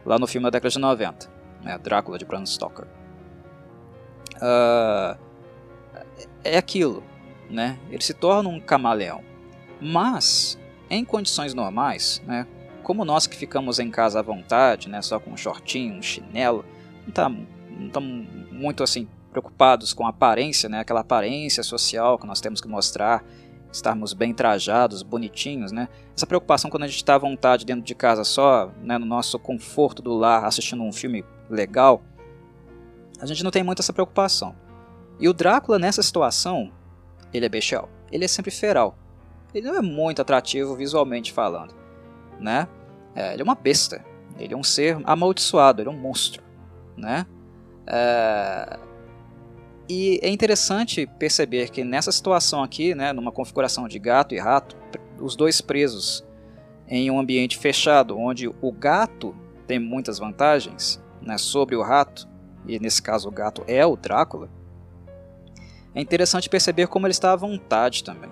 lá 0.05 0.19
no 0.19 0.27
filme 0.27 0.45
da 0.45 0.51
década 0.51 0.71
de 0.71 0.79
90, 0.79 1.31
né, 1.63 1.79
Drácula 1.79 2.17
de 2.17 2.25
Bram 2.25 2.47
Stoker. 2.47 2.87
Uh, 4.37 5.19
é 6.45 6.57
aquilo, 6.57 7.03
né? 7.51 7.79
Ele 7.91 8.03
se 8.03 8.15
torna 8.15 8.49
um 8.49 8.61
camaleão. 8.61 9.23
Mas, 9.81 10.59
em 10.89 11.05
condições 11.05 11.55
normais, 11.55 12.23
né, 12.27 12.47
como 12.83 13.05
nós 13.05 13.27
que 13.27 13.37
ficamos 13.37 13.79
em 13.79 13.91
casa 13.91 14.21
à 14.21 14.23
vontade, 14.23 14.89
né, 14.89 15.03
só 15.03 15.19
com 15.19 15.33
um 15.33 15.37
shortinho, 15.37 15.95
um 15.95 16.03
chinelo, 16.03 16.65
não 17.05 17.13
tá, 17.13 17.31
estamos 17.81 18.27
muito 18.53 18.83
assim 18.83 19.09
preocupados 19.37 19.93
com 19.93 20.07
a 20.07 20.09
aparência, 20.09 20.67
né, 20.67 20.81
aquela 20.81 21.01
aparência 21.01 21.63
social 21.63 22.19
que 22.19 22.27
nós 22.27 22.41
temos 22.41 22.59
que 22.59 22.67
mostrar, 22.67 23.23
estarmos 23.71 24.15
bem 24.15 24.33
trajados, 24.33 25.03
bonitinhos, 25.03 25.71
né? 25.71 25.89
Essa 26.17 26.27
preocupação 26.27 26.71
quando 26.71 26.85
a 26.85 26.87
gente 26.87 26.97
está 26.97 27.17
à 27.17 27.19
vontade 27.19 27.67
dentro 27.67 27.83
de 27.83 27.95
casa 27.95 28.25
só, 28.25 28.73
né, 28.83 28.97
no 28.97 29.05
nosso 29.05 29.39
conforto 29.39 30.01
do 30.01 30.15
lar, 30.15 30.47
assistindo 30.47 30.83
um 30.83 30.93
filme 30.93 31.23
legal, 31.51 32.03
a 33.21 33.27
gente 33.27 33.45
não 33.45 33.51
tem 33.51 33.63
muito 33.63 33.81
essa 33.81 33.93
preocupação. 33.93 34.57
E 35.21 35.29
o 35.29 35.35
Drácula 35.35 35.79
nessa 35.79 36.03
situação, 36.03 36.73
ele 37.35 37.45
é 37.45 37.49
bestial. 37.51 37.91
Ele 38.11 38.25
é 38.25 38.29
sempre 38.29 38.51
feral. 38.51 38.97
Ele 39.53 39.67
não 39.67 39.77
é 39.77 39.83
muito 39.83 40.23
atrativo 40.23 40.75
visualmente 40.75 41.31
falando, 41.31 41.75
né? 42.41 42.67
É, 43.15 43.35
ele 43.35 43.43
é 43.43 43.45
uma 43.45 43.55
besta. 43.55 44.03
Ele 44.39 44.55
é 44.55 44.57
um 44.57 44.63
ser 44.63 44.99
amaldiçoado. 45.05 45.83
Ele 45.83 45.91
é 45.91 45.93
um 45.93 45.99
monstro, 45.99 46.43
né? 46.97 47.27
É... 47.87 48.86
E 49.89 50.19
é 50.23 50.29
interessante 50.29 51.07
perceber 51.07 51.71
que 51.71 51.85
nessa 51.85 52.11
situação 52.11 52.63
aqui, 52.63 52.95
né, 52.95 53.13
numa 53.13 53.31
configuração 53.31 53.87
de 53.87 53.99
gato 53.99 54.35
e 54.35 54.39
rato, 54.39 54.77
os 55.21 55.37
dois 55.37 55.61
presos 55.61 56.25
em 56.89 57.11
um 57.11 57.19
ambiente 57.19 57.57
fechado, 57.57 58.19
onde 58.19 58.49
o 58.49 58.73
gato 58.73 59.35
tem 59.67 59.79
muitas 59.79 60.19
vantagens 60.19 61.03
né, 61.23 61.39
sobre 61.39 61.77
o 61.77 61.83
rato, 61.83 62.29
e 62.67 62.79
nesse 62.79 63.01
caso 63.01 63.29
o 63.29 63.33
gato 63.33 63.63
é 63.67 63.85
o 63.87 63.97
Drácula, 63.97 64.49
é 65.95 66.01
interessante 66.01 66.49
perceber 66.49 66.89
como 66.89 67.07
ele 67.07 67.13
está 67.13 67.33
à 67.33 67.37
vontade 67.37 68.05
também. 68.05 68.31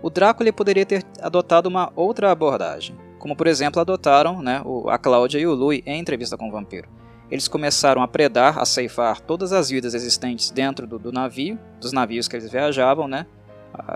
O 0.00 0.08
Drácula 0.08 0.52
poderia 0.52 0.86
ter 0.86 1.04
adotado 1.20 1.68
uma 1.68 1.92
outra 1.94 2.30
abordagem, 2.30 2.96
como 3.18 3.36
por 3.36 3.48
exemplo 3.48 3.80
adotaram 3.80 4.40
né, 4.40 4.62
a 4.88 4.96
Cláudia 4.96 5.38
e 5.38 5.46
o 5.46 5.54
Louis 5.54 5.82
em 5.84 6.00
entrevista 6.00 6.36
com 6.36 6.48
o 6.48 6.52
vampiro. 6.52 6.88
Eles 7.30 7.46
começaram 7.46 8.02
a 8.02 8.08
predar, 8.08 8.58
a 8.58 8.64
ceifar 8.64 9.20
todas 9.20 9.52
as 9.52 9.68
vidas 9.68 9.94
existentes 9.94 10.50
dentro 10.50 10.86
do, 10.86 10.98
do 10.98 11.12
navio, 11.12 11.58
dos 11.80 11.92
navios 11.92 12.26
que 12.26 12.36
eles 12.36 12.50
viajavam, 12.50 13.06
né? 13.06 13.26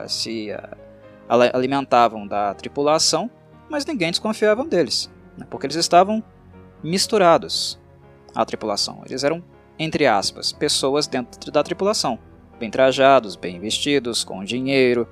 se 0.06 0.48
alimentavam 1.28 2.26
da 2.26 2.52
tripulação, 2.54 3.30
mas 3.70 3.86
ninguém 3.86 4.10
desconfiava 4.10 4.64
deles, 4.64 5.10
né, 5.36 5.46
porque 5.48 5.66
eles 5.66 5.76
estavam 5.76 6.22
misturados 6.82 7.80
à 8.34 8.44
tripulação. 8.44 9.02
Eles 9.06 9.24
eram, 9.24 9.42
entre 9.78 10.06
aspas, 10.06 10.52
pessoas 10.52 11.06
dentro 11.06 11.50
da 11.50 11.62
tripulação 11.62 12.18
bem 12.58 12.70
trajados, 12.70 13.34
bem 13.34 13.58
vestidos, 13.58 14.22
com 14.22 14.44
dinheiro, 14.44 15.08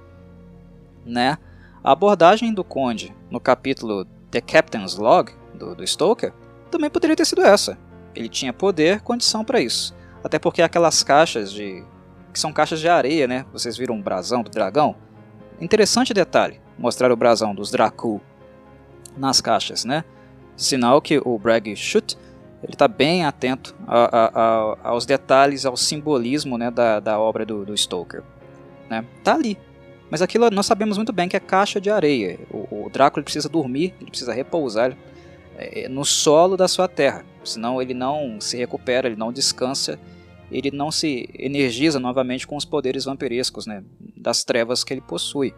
né? 1.04 1.36
A 1.82 1.90
abordagem 1.90 2.54
do 2.54 2.62
Conde 2.62 3.12
no 3.28 3.40
capítulo 3.40 4.04
The 4.30 4.40
Captain's 4.40 4.96
Log 4.96 5.32
do, 5.54 5.74
do 5.74 5.84
Stoker 5.84 6.32
também 6.70 6.88
poderia 6.88 7.16
ter 7.16 7.24
sido 7.24 7.42
essa. 7.42 7.76
Ele 8.14 8.28
tinha 8.28 8.52
poder, 8.52 9.00
condição 9.00 9.44
para 9.44 9.60
isso. 9.60 9.94
Até 10.22 10.38
porque 10.38 10.62
aquelas 10.62 11.02
caixas 11.02 11.52
de 11.52 11.84
que 12.32 12.38
são 12.38 12.52
caixas 12.52 12.80
de 12.80 12.88
areia, 12.88 13.26
né? 13.26 13.44
Vocês 13.52 13.76
viram 13.76 13.96
um 13.96 14.02
brasão 14.02 14.42
do 14.42 14.50
dragão? 14.50 14.94
Interessante 15.60 16.14
detalhe, 16.14 16.60
mostrar 16.78 17.10
o 17.10 17.16
brasão 17.16 17.54
dos 17.54 17.70
Dracul 17.70 18.20
nas 19.16 19.40
caixas, 19.40 19.84
né? 19.84 20.04
Sinal 20.56 21.02
que 21.02 21.20
o 21.24 21.38
Bragg 21.38 21.74
Shoot 21.74 22.16
ele 22.62 22.74
está 22.74 22.86
bem 22.86 23.24
atento 23.24 23.74
a, 23.86 24.04
a, 24.04 24.26
a, 24.26 24.90
aos 24.90 25.06
detalhes, 25.06 25.64
ao 25.64 25.76
simbolismo 25.76 26.58
né, 26.58 26.70
da, 26.70 27.00
da 27.00 27.18
obra 27.18 27.44
do, 27.46 27.64
do 27.64 27.76
Stoker. 27.76 28.22
Né? 28.88 29.04
Tá 29.24 29.34
ali. 29.34 29.58
Mas 30.10 30.20
aquilo 30.20 30.50
nós 30.50 30.66
sabemos 30.66 30.98
muito 30.98 31.12
bem 31.12 31.28
que 31.28 31.36
é 31.36 31.40
caixa 31.40 31.80
de 31.80 31.88
areia. 31.88 32.38
O, 32.50 32.86
o 32.86 32.90
Drácula 32.90 33.24
precisa 33.24 33.48
dormir, 33.48 33.94
ele 34.00 34.10
precisa 34.10 34.34
repousar 34.34 34.94
é, 35.56 35.88
no 35.88 36.04
solo 36.04 36.56
da 36.56 36.68
sua 36.68 36.86
terra. 36.86 37.24
Senão 37.44 37.80
ele 37.80 37.94
não 37.94 38.40
se 38.40 38.56
recupera, 38.56 39.08
ele 39.08 39.16
não 39.16 39.32
descansa, 39.32 39.98
ele 40.50 40.70
não 40.70 40.90
se 40.90 41.28
energiza 41.38 41.98
novamente 41.98 42.46
com 42.46 42.56
os 42.56 42.64
poderes 42.64 43.04
vampirescos 43.04 43.66
né, 43.66 43.82
das 44.16 44.44
trevas 44.44 44.84
que 44.84 44.92
ele 44.92 45.00
possui. 45.00 45.54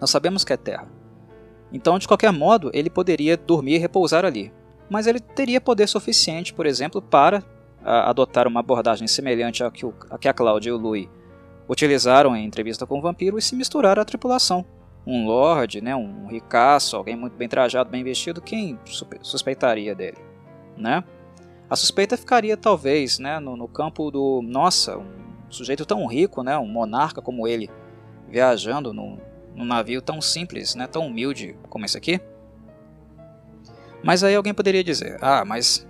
Nós 0.00 0.10
sabemos 0.10 0.44
que 0.44 0.52
é 0.52 0.56
terra. 0.56 0.88
Então, 1.72 1.98
de 1.98 2.06
qualquer 2.06 2.32
modo, 2.32 2.70
ele 2.74 2.90
poderia 2.90 3.36
dormir 3.36 3.76
e 3.76 3.78
repousar 3.78 4.24
ali 4.24 4.52
mas 4.92 5.06
ele 5.06 5.20
teria 5.20 5.58
poder 5.58 5.88
suficiente, 5.88 6.52
por 6.52 6.66
exemplo, 6.66 7.00
para 7.00 7.42
adotar 7.82 8.46
uma 8.46 8.60
abordagem 8.60 9.08
semelhante 9.08 9.64
à 9.64 9.70
que, 9.70 9.86
o, 9.86 9.94
a 10.10 10.18
que 10.18 10.28
a 10.28 10.34
Cláudia 10.34 10.68
e 10.68 10.72
o 10.72 10.76
Louis 10.76 11.08
utilizaram 11.66 12.36
em 12.36 12.44
entrevista 12.44 12.86
com 12.86 12.98
o 12.98 13.00
vampiro 13.00 13.38
e 13.38 13.42
se 13.42 13.56
misturar 13.56 13.98
à 13.98 14.04
tripulação. 14.04 14.66
Um 15.06 15.26
lord, 15.26 15.80
né, 15.80 15.96
um 15.96 16.26
ricaço, 16.26 16.94
alguém 16.94 17.16
muito 17.16 17.34
bem 17.36 17.48
trajado, 17.48 17.88
bem 17.88 18.04
vestido, 18.04 18.42
quem 18.42 18.78
suspeitaria 19.22 19.94
dele? 19.94 20.18
Né? 20.82 21.02
A 21.70 21.76
suspeita 21.76 22.16
ficaria 22.16 22.56
talvez 22.56 23.18
né, 23.18 23.38
no, 23.38 23.56
no 23.56 23.66
campo 23.66 24.10
do, 24.10 24.42
nossa, 24.42 24.98
um 24.98 25.06
sujeito 25.48 25.86
tão 25.86 26.06
rico, 26.06 26.42
né, 26.42 26.58
um 26.58 26.66
monarca 26.66 27.22
como 27.22 27.46
ele, 27.48 27.70
viajando 28.28 28.92
num, 28.92 29.18
num 29.54 29.64
navio 29.64 30.02
tão 30.02 30.20
simples, 30.20 30.74
né, 30.74 30.86
tão 30.86 31.06
humilde 31.06 31.56
como 31.70 31.84
esse 31.86 31.96
aqui, 31.96 32.20
mas 34.02 34.24
aí 34.24 34.34
alguém 34.34 34.52
poderia 34.52 34.82
dizer: 34.82 35.16
ah, 35.22 35.44
mas 35.44 35.86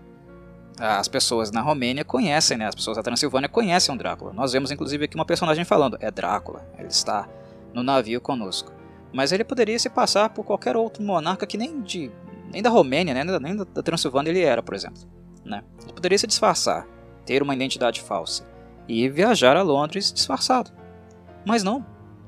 as 0.79 1.09
pessoas 1.09 1.51
na 1.51 1.61
Romênia 1.61 2.05
conhecem, 2.05 2.59
né? 2.59 2.67
As 2.67 2.75
pessoas 2.75 2.97
da 2.97 3.03
Transilvânia 3.03 3.49
conhecem 3.49 3.95
o 3.95 3.99
Drácula. 3.99 4.33
Nós 4.33 4.53
vemos 4.53 4.71
inclusive 4.71 5.05
aqui 5.05 5.15
uma 5.15 5.25
personagem 5.25 5.65
falando: 5.65 5.97
é 6.01 6.11
Drácula, 6.11 6.67
ele 6.79 6.89
está 6.89 7.29
no 7.73 7.83
navio 7.83 8.21
conosco. 8.21 8.73
Mas 9.13 9.33
ele 9.33 9.45
poderia 9.45 9.79
se 9.79 9.91
passar 9.91 10.31
por 10.31 10.45
qualquer 10.45 10.77
outro 10.77 11.03
monarca 11.03 11.47
que 11.47 11.59
nem 11.59 11.81
de 11.81 12.11
nem 12.53 12.63
da 12.63 12.71
Romênia, 12.71 13.15
né? 13.15 13.25
nem 13.25 13.57
da 13.57 13.83
Transilvânia 13.83 14.31
ele 14.31 14.43
era, 14.43 14.63
por 14.63 14.75
exemplo. 14.75 15.03
Né? 15.45 15.63
Ele 15.83 15.93
poderia 15.93 16.19
se 16.19 16.27
disfarçar, 16.27 16.87
ter 17.25 17.43
uma 17.43 17.55
identidade 17.55 18.01
falsa 18.01 18.47
e 18.87 19.09
viajar 19.09 19.57
a 19.57 19.63
Londres 19.63 20.13
disfarçado. 20.13 20.71
Mas 21.45 21.63
não, 21.63 21.85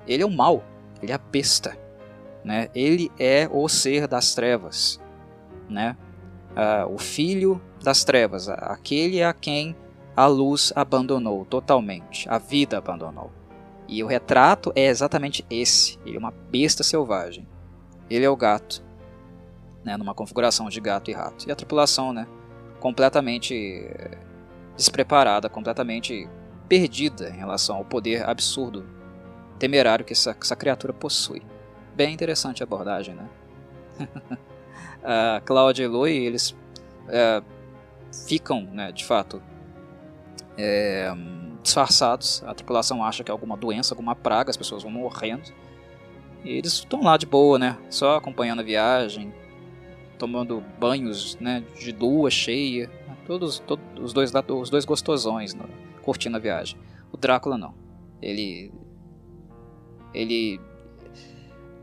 ele 0.07 0.23
é 0.23 0.27
o 0.27 0.31
mal, 0.31 0.65
ele 1.03 1.13
é 1.13 1.15
a 1.15 1.19
besta. 1.19 1.77
Né? 2.43 2.69
Ele 2.75 3.11
é 3.19 3.49
o 3.51 3.69
ser 3.69 4.09
das 4.09 4.35
trevas 4.35 5.01
né? 5.69 5.97
Uh, 6.53 6.95
o 6.95 6.99
filho 6.99 7.61
das 7.83 8.05
trevas, 8.05 8.49
aquele 8.49 9.23
a 9.23 9.33
quem 9.33 9.75
a 10.17 10.27
luz 10.27 10.73
abandonou 10.77 11.45
totalmente, 11.45 12.29
a 12.29 12.39
vida 12.39 12.79
abandonou. 12.79 13.33
E 13.89 14.03
o 14.03 14.07
retrato 14.07 14.73
é 14.75 14.87
exatamente 14.87 15.45
esse. 15.51 15.99
Ele 16.07 16.17
é 16.17 16.19
uma 16.19 16.33
besta 16.51 16.83
selvagem. 16.83 17.47
Ele 18.09 18.25
é 18.25 18.31
o 18.31 18.37
gato, 18.37 18.84
né, 19.85 19.97
numa 19.97 20.15
configuração 20.15 20.69
de 20.69 20.81
gato 20.81 21.11
e 21.11 21.15
rato. 21.15 21.47
E 21.49 21.53
a 21.53 21.57
tripulação, 21.57 22.13
né, 22.13 22.27
completamente 22.81 23.55
eh, 23.55 24.19
despreparada, 24.77 25.49
completamente 25.49 26.29
perdida 26.69 27.29
em 27.29 27.37
relação 27.37 27.77
ao 27.77 27.85
poder 27.85 28.29
absurdo, 28.29 28.87
temerário 29.59 30.05
que 30.05 30.13
essa, 30.13 30.37
essa 30.41 30.57
criatura 30.57 30.93
possui. 30.93 31.43
Bem 31.95 32.13
interessante 32.13 32.63
a 32.63 32.65
abordagem, 32.65 33.15
né? 33.15 33.29
a 35.05 35.41
Cláudia 35.45 35.85
e 35.85 35.87
Eloy, 35.87 36.13
eles 36.13 36.57
é, 37.09 37.43
ficam, 38.27 38.63
né, 38.63 38.91
de 38.91 39.05
fato, 39.05 39.41
é, 40.57 41.13
disfarçados. 41.63 42.43
A 42.47 42.55
tripulação 42.55 43.05
acha 43.05 43.23
que 43.23 43.31
é 43.31 43.33
alguma 43.33 43.57
doença, 43.57 43.95
alguma 43.95 44.17
praga, 44.17 44.51
as 44.51 44.57
pessoas 44.57 44.83
vão 44.83 44.91
morrendo. 44.91 45.53
E 46.45 46.51
eles 46.51 46.73
estão 46.73 47.03
lá 47.03 47.17
de 47.17 47.27
boa, 47.27 47.59
né, 47.59 47.79
só 47.89 48.17
acompanhando 48.17 48.61
a 48.61 48.65
viagem, 48.65 49.33
tomando 50.19 50.63
banhos, 50.79 51.37
né, 51.41 51.65
de 51.79 51.93
lua 51.93 52.31
cheia, 52.31 52.91
todos, 53.27 53.59
todos 53.61 53.85
os 53.99 54.13
dois 54.13 54.33
os 54.49 54.71
dois 54.71 54.85
gostosões, 54.85 55.55
curtindo 56.03 56.37
a 56.37 56.41
viagem. 56.41 56.79
O 57.13 57.17
Drácula 57.17 57.57
não. 57.57 57.75
Ele 58.21 58.73
ele 60.13 60.61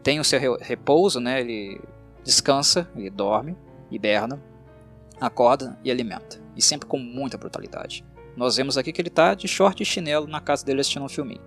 tem 0.02 0.20
o 0.20 0.24
seu 0.24 0.58
repouso, 0.60 1.20
né? 1.20 1.42
Ele 1.42 1.82
descansa, 2.24 2.90
ele 2.96 3.10
dorme, 3.10 3.56
hiberna, 3.90 4.42
acorda 5.20 5.78
e 5.84 5.92
alimenta. 5.92 6.42
E 6.56 6.62
sempre 6.62 6.88
com 6.88 6.98
muita 6.98 7.38
brutalidade. 7.38 8.06
Nós 8.36 8.56
vemos 8.56 8.78
aqui 8.78 8.92
que 8.92 9.02
ele 9.02 9.10
está 9.10 9.34
de 9.34 9.48
short 9.48 9.82
e 9.82 9.86
chinelo 9.86 10.28
na 10.28 10.40
casa 10.40 10.66
dele 10.66 10.82
assistindo 10.82 11.04
um 11.04 11.10
filminho. 11.10 11.42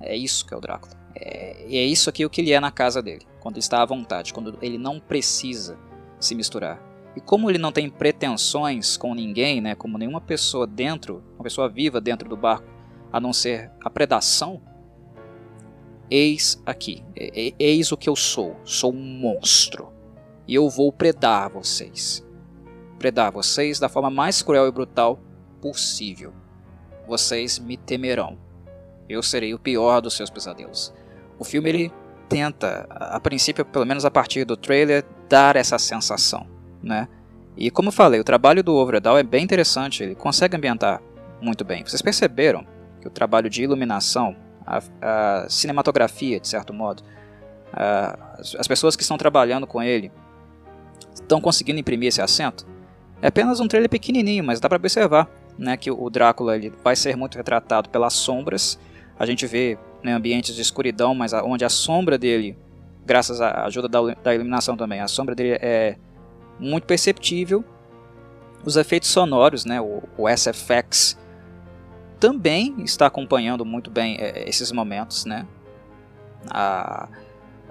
É 0.00 0.16
isso 0.16 0.46
que 0.46 0.54
é 0.54 0.56
o 0.56 0.60
Drácula. 0.60 0.94
É, 1.14 1.66
e 1.68 1.76
é 1.76 1.84
isso 1.84 2.08
aqui 2.08 2.24
o 2.24 2.30
que 2.30 2.40
ele 2.40 2.52
é 2.52 2.58
na 2.58 2.70
casa 2.70 3.02
dele. 3.02 3.26
Quando 3.42 3.58
está 3.58 3.82
à 3.82 3.84
vontade, 3.84 4.32
quando 4.32 4.56
ele 4.62 4.78
não 4.78 5.00
precisa 5.00 5.76
se 6.20 6.32
misturar. 6.32 6.80
E 7.16 7.20
como 7.20 7.50
ele 7.50 7.58
não 7.58 7.72
tem 7.72 7.90
pretensões 7.90 8.96
com 8.96 9.16
ninguém, 9.16 9.60
né, 9.60 9.74
como 9.74 9.98
nenhuma 9.98 10.20
pessoa 10.20 10.64
dentro, 10.64 11.24
uma 11.34 11.42
pessoa 11.42 11.68
viva 11.68 12.00
dentro 12.00 12.28
do 12.28 12.36
barco, 12.36 12.68
a 13.12 13.18
não 13.18 13.32
ser 13.32 13.72
a 13.84 13.90
predação, 13.90 14.62
eis 16.08 16.62
aqui, 16.64 17.02
eis 17.58 17.90
o 17.90 17.96
que 17.96 18.08
eu 18.08 18.14
sou, 18.14 18.56
sou 18.62 18.92
um 18.92 19.18
monstro. 19.18 19.92
E 20.46 20.54
eu 20.54 20.70
vou 20.70 20.92
predar 20.92 21.50
vocês. 21.50 22.24
Predar 22.96 23.32
vocês 23.32 23.80
da 23.80 23.88
forma 23.88 24.08
mais 24.08 24.40
cruel 24.40 24.68
e 24.68 24.72
brutal 24.72 25.18
possível. 25.60 26.32
Vocês 27.08 27.58
me 27.58 27.76
temerão. 27.76 28.38
Eu 29.08 29.20
serei 29.20 29.52
o 29.52 29.58
pior 29.58 30.00
dos 30.00 30.14
seus 30.14 30.30
pesadelos. 30.30 30.94
O 31.40 31.44
filme 31.44 31.68
ele 31.68 31.92
tenta, 32.32 32.86
a 32.90 33.20
princípio, 33.20 33.64
pelo 33.64 33.84
menos 33.84 34.04
a 34.04 34.10
partir 34.10 34.44
do 34.44 34.56
trailer, 34.56 35.04
dar 35.28 35.56
essa 35.56 35.78
sensação, 35.78 36.46
né? 36.82 37.08
E 37.56 37.70
como 37.70 37.88
eu 37.88 37.92
falei, 37.92 38.18
o 38.18 38.24
trabalho 38.24 38.62
do 38.62 38.74
Overdahl 38.74 39.18
é 39.18 39.22
bem 39.22 39.44
interessante, 39.44 40.02
ele 40.02 40.14
consegue 40.14 40.56
ambientar 40.56 41.02
muito 41.40 41.64
bem. 41.64 41.84
Vocês 41.84 42.00
perceberam 42.00 42.66
que 43.00 43.06
o 43.06 43.10
trabalho 43.10 43.50
de 43.50 43.62
iluminação, 43.62 44.34
a, 44.66 44.80
a 45.02 45.48
cinematografia, 45.48 46.40
de 46.40 46.48
certo 46.48 46.72
modo, 46.72 47.02
a, 47.72 48.36
as 48.58 48.66
pessoas 48.66 48.96
que 48.96 49.02
estão 49.02 49.18
trabalhando 49.18 49.66
com 49.66 49.82
ele 49.82 50.10
estão 51.12 51.40
conseguindo 51.40 51.78
imprimir 51.78 52.08
esse 52.08 52.22
acento? 52.22 52.66
É 53.20 53.28
apenas 53.28 53.60
um 53.60 53.68
trailer 53.68 53.90
pequenininho, 53.90 54.42
mas 54.42 54.58
dá 54.58 54.68
para 54.68 54.76
observar 54.76 55.28
né, 55.58 55.76
que 55.76 55.90
o 55.90 56.08
Drácula 56.08 56.56
ele 56.56 56.72
vai 56.82 56.96
ser 56.96 57.16
muito 57.16 57.36
retratado 57.36 57.90
pelas 57.90 58.14
sombras. 58.14 58.78
A 59.18 59.26
gente 59.26 59.46
vê 59.46 59.78
né, 60.02 60.12
ambientes 60.12 60.54
de 60.54 60.62
escuridão, 60.62 61.14
mas 61.14 61.32
onde 61.32 61.64
a 61.64 61.68
sombra 61.68 62.18
dele, 62.18 62.56
graças 63.04 63.40
à 63.40 63.64
ajuda 63.64 63.88
da, 63.88 64.00
da 64.22 64.34
iluminação 64.34 64.76
também, 64.76 65.00
a 65.00 65.08
sombra 65.08 65.34
dele 65.34 65.58
é 65.60 65.96
muito 66.58 66.84
perceptível. 66.84 67.64
Os 68.64 68.76
efeitos 68.76 69.08
sonoros, 69.08 69.64
né, 69.64 69.80
o, 69.80 70.02
o 70.16 70.28
SFX, 70.28 71.18
também 72.22 72.76
está 72.84 73.06
acompanhando 73.06 73.64
muito 73.64 73.90
bem 73.90 74.16
é, 74.20 74.48
esses 74.48 74.70
momentos, 74.70 75.24
né? 75.24 75.44
A, 76.48 77.08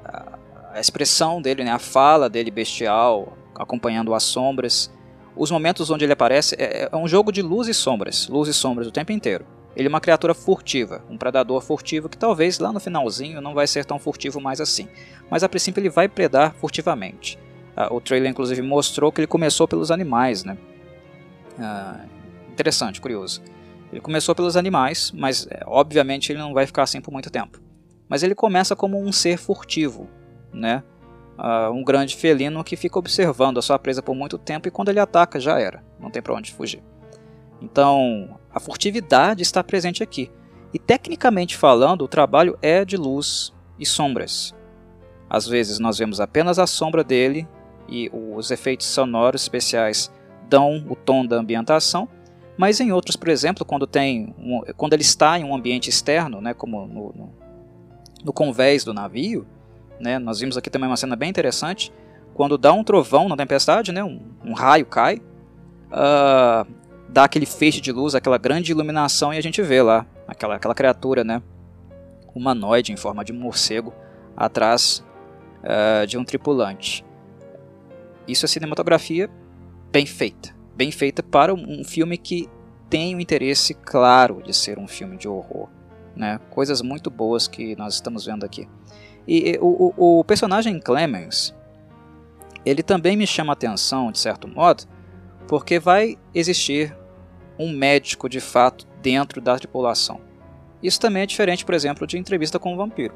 a, 0.03 0.39
a, 0.73 0.79
expressão 0.79 1.41
dele, 1.41 1.63
né, 1.63 1.71
a 1.71 1.79
fala 1.79 2.29
dele 2.29 2.51
bestial, 2.51 3.38
acompanhando 3.55 4.13
as 4.13 4.23
sombras. 4.23 4.91
Os 5.38 5.49
momentos 5.49 5.89
onde 5.89 6.03
ele 6.03 6.11
aparece 6.11 6.55
é, 6.59 6.89
é 6.91 6.95
um 6.97 7.07
jogo 7.07 7.32
de 7.32 7.41
luz 7.41 7.69
e 7.69 7.73
sombras, 7.73 8.27
luz 8.27 8.49
e 8.49 8.53
sombras 8.53 8.88
o 8.88 8.91
tempo 8.91 9.13
inteiro. 9.13 9.45
Ele 9.76 9.88
é 9.88 9.89
uma 9.89 10.01
criatura 10.01 10.34
furtiva, 10.34 11.01
um 11.09 11.17
predador 11.17 11.61
furtivo 11.61 12.09
que 12.09 12.17
talvez 12.17 12.59
lá 12.59 12.72
no 12.72 12.80
finalzinho 12.80 13.41
não 13.41 13.53
vai 13.53 13.67
ser 13.67 13.86
tão 13.86 13.97
furtivo 13.97 14.41
mais 14.41 14.59
assim. 14.59 14.88
Mas 15.30 15.43
a 15.43 15.49
princípio 15.49 15.80
ele 15.80 15.89
vai 15.89 16.09
predar 16.09 16.53
furtivamente. 16.55 17.39
Uh, 17.76 17.95
o 17.95 18.01
trailer 18.01 18.30
inclusive 18.30 18.61
mostrou 18.61 19.11
que 19.11 19.22
ele 19.22 19.28
começou 19.28 19.67
pelos 19.67 19.89
animais, 19.91 20.43
né? 20.43 20.57
Uh, 21.57 22.09
interessante, 22.51 22.99
curioso. 22.99 23.41
Ele 23.91 24.01
começou 24.01 24.36
pelos 24.36 24.57
animais, 24.57 25.11
mas 25.13 25.47
é, 25.49 25.63
obviamente 25.65 26.32
ele 26.32 26.39
não 26.39 26.53
vai 26.53 26.65
ficar 26.65 26.84
assim 26.84 26.99
por 26.99 27.11
muito 27.11 27.30
tempo. 27.30 27.59
Mas 28.09 28.24
ele 28.24 28.36
começa 28.36 28.76
como 28.76 29.01
um 29.01 29.11
ser 29.11 29.38
furtivo, 29.38 30.09
né? 30.53 30.84
Uh, 31.38 31.72
um 31.72 31.84
grande 31.84 32.15
felino 32.15 32.63
que 32.63 32.76
fica 32.76 32.99
observando 32.99 33.57
a 33.57 33.61
sua 33.61 33.80
presa 33.80 34.01
por 34.01 34.13
muito 34.13 34.38
tempo 34.38 34.67
e 34.67 34.72
quando 34.72 34.89
ele 34.89 34.99
ataca 34.99 35.39
já 35.39 35.59
era, 35.59 35.84
não 35.99 36.11
tem 36.11 36.22
para 36.22 36.34
onde 36.34 36.51
fugir. 36.51 36.84
Então, 37.61 38.38
a 38.54 38.60
furtividade 38.60 39.41
está 39.41 39.64
presente 39.64 40.04
aqui. 40.04 40.30
E 40.74 40.80
tecnicamente 40.80 41.58
falando, 41.58 42.04
o 42.04 42.08
trabalho 42.08 42.58
é 42.62 42.86
de 42.86 42.97
luz 42.97 43.54
e 43.78 43.86
sombras. 43.86 44.56
Às 45.30 45.47
vezes 45.47 45.80
nós 45.80 45.97
vemos 45.97 46.20
apenas 46.20 46.60
a 46.60 46.68
sombra 46.68 47.04
dele 47.04 47.47
e 47.88 48.10
os 48.14 48.52
efeitos 48.52 48.88
sonoros 48.88 49.41
especiais 49.41 50.12
dão 50.47 50.86
o 50.89 50.95
tom 50.95 51.26
da 51.26 51.38
ambientação, 51.38 52.08
mas 52.58 52.80
em 52.80 52.91
outros, 52.91 53.16
por 53.16 53.30
exemplo, 53.30 53.66
quando, 53.66 53.88
tem 53.88 54.36
um, 54.38 54.62
quando 54.76 54.93
ele 54.93 55.02
está 55.02 55.39
em 55.39 55.43
um 55.43 55.56
ambiente 55.56 55.89
externo, 55.89 56.41
né, 56.41 56.54
como 56.54 56.86
no, 56.86 57.14
no, 57.14 57.34
no 58.24 58.34
convés 58.34 58.84
do 58.84 58.93
navio, 58.93 59.47
né, 59.99 60.20
nós 60.20 60.39
vimos 60.39 60.58
aqui 60.58 60.70
também 60.70 60.89
uma 60.89 60.97
cena 60.97 61.16
bem 61.16 61.30
interessante, 61.30 61.91
quando 62.34 62.58
dá 62.58 62.74
um 62.74 62.84
trovão 62.84 63.30
na 63.30 63.38
tempestade, 63.38 63.91
né, 63.91 64.04
um, 64.04 64.20
um 64.43 64.54
raio 64.54 64.86
cai, 64.86 65.22
uh, 65.91 66.68
dá 67.12 67.26
aquele 67.26 67.45
feixe 67.45 67.82
de 67.82 67.91
luz, 67.91 68.16
aquela 68.16 68.38
grande 68.38 68.72
iluminação 68.72 69.34
e 69.34 69.38
a 69.38 69.41
gente 69.41 69.62
vê 69.62 69.82
lá 69.82 70.05
aquela, 70.28 70.55
aquela 70.55 70.74
criatura, 70.74 71.24
né, 71.24 71.41
humanoide 72.34 72.93
em 72.93 72.97
forma 72.97 73.24
de 73.24 73.34
morcego 73.34 73.93
atrás 74.36 75.03
uh, 75.62 76.07
de 76.07 76.18
um 76.18 76.24
tripulante. 76.24 77.05
Isso 78.26 78.45
é 78.45 78.47
cinematografia 78.47 79.30
bem 79.91 80.05
feita, 80.05 80.55
bem 80.74 80.89
feita 80.89 81.22
para 81.22 81.53
um 81.53 81.84
filme 81.84 82.18
que 82.18 82.49
tem 82.89 83.14
o 83.14 83.20
interesse 83.20 83.74
claro 83.74 84.41
de 84.41 84.53
ser 84.53 84.80
um 84.80 84.88
filme 84.88 85.18
de 85.18 85.28
horror, 85.28 85.68
né? 86.16 86.39
Coisas 86.49 86.82
muito 86.82 87.09
boas 87.09 87.47
que 87.47 87.76
nós 87.76 87.95
estamos 87.95 88.26
vendo 88.26 88.45
aqui. 88.45 88.70
E, 89.28 89.51
e 89.51 89.57
o, 89.59 89.93
o, 89.97 90.20
o 90.20 90.24
personagem 90.24 90.80
Clemens, 90.80 91.53
ele 92.66 92.82
também 92.82 93.18
me 93.18 93.28
chama 93.28 93.53
atenção 93.53 94.12
de 94.12 94.20
certo 94.20 94.47
modo, 94.47 94.84
porque 95.47 95.80
vai 95.80 96.18
existir 96.34 96.95
um 97.62 97.72
médico 97.72 98.28
de 98.28 98.39
fato 98.39 98.88
dentro 99.01 99.41
da 99.41 99.57
tripulação. 99.57 100.20
Isso 100.82 100.99
também 100.99 101.24
é 101.24 101.26
diferente, 101.26 101.64
por 101.64 101.76
exemplo, 101.76 102.07
de 102.07 102.18
entrevista 102.18 102.57
com 102.57 102.74
o 102.74 102.78
vampiro, 102.78 103.14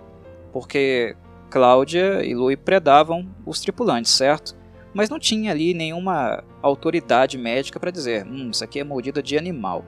porque 0.54 1.16
Cláudia 1.50 2.24
e 2.24 2.36
Louis 2.36 2.58
predavam 2.58 3.28
os 3.46 3.60
tripulantes, 3.60 4.12
certo? 4.12 4.56
Mas 4.94 5.10
não 5.10 5.20
tinha 5.20 5.52
ali 5.52 5.74
nenhuma 5.74 6.44
autoridade 6.62 7.38
médica 7.38 7.80
para 7.80 7.92
dizer, 7.92 8.26
hum, 8.26 8.50
isso 8.52 8.64
aqui 8.64 8.80
é 8.80 8.84
mordida 8.84 9.22
de 9.22 9.38
animal, 9.38 9.84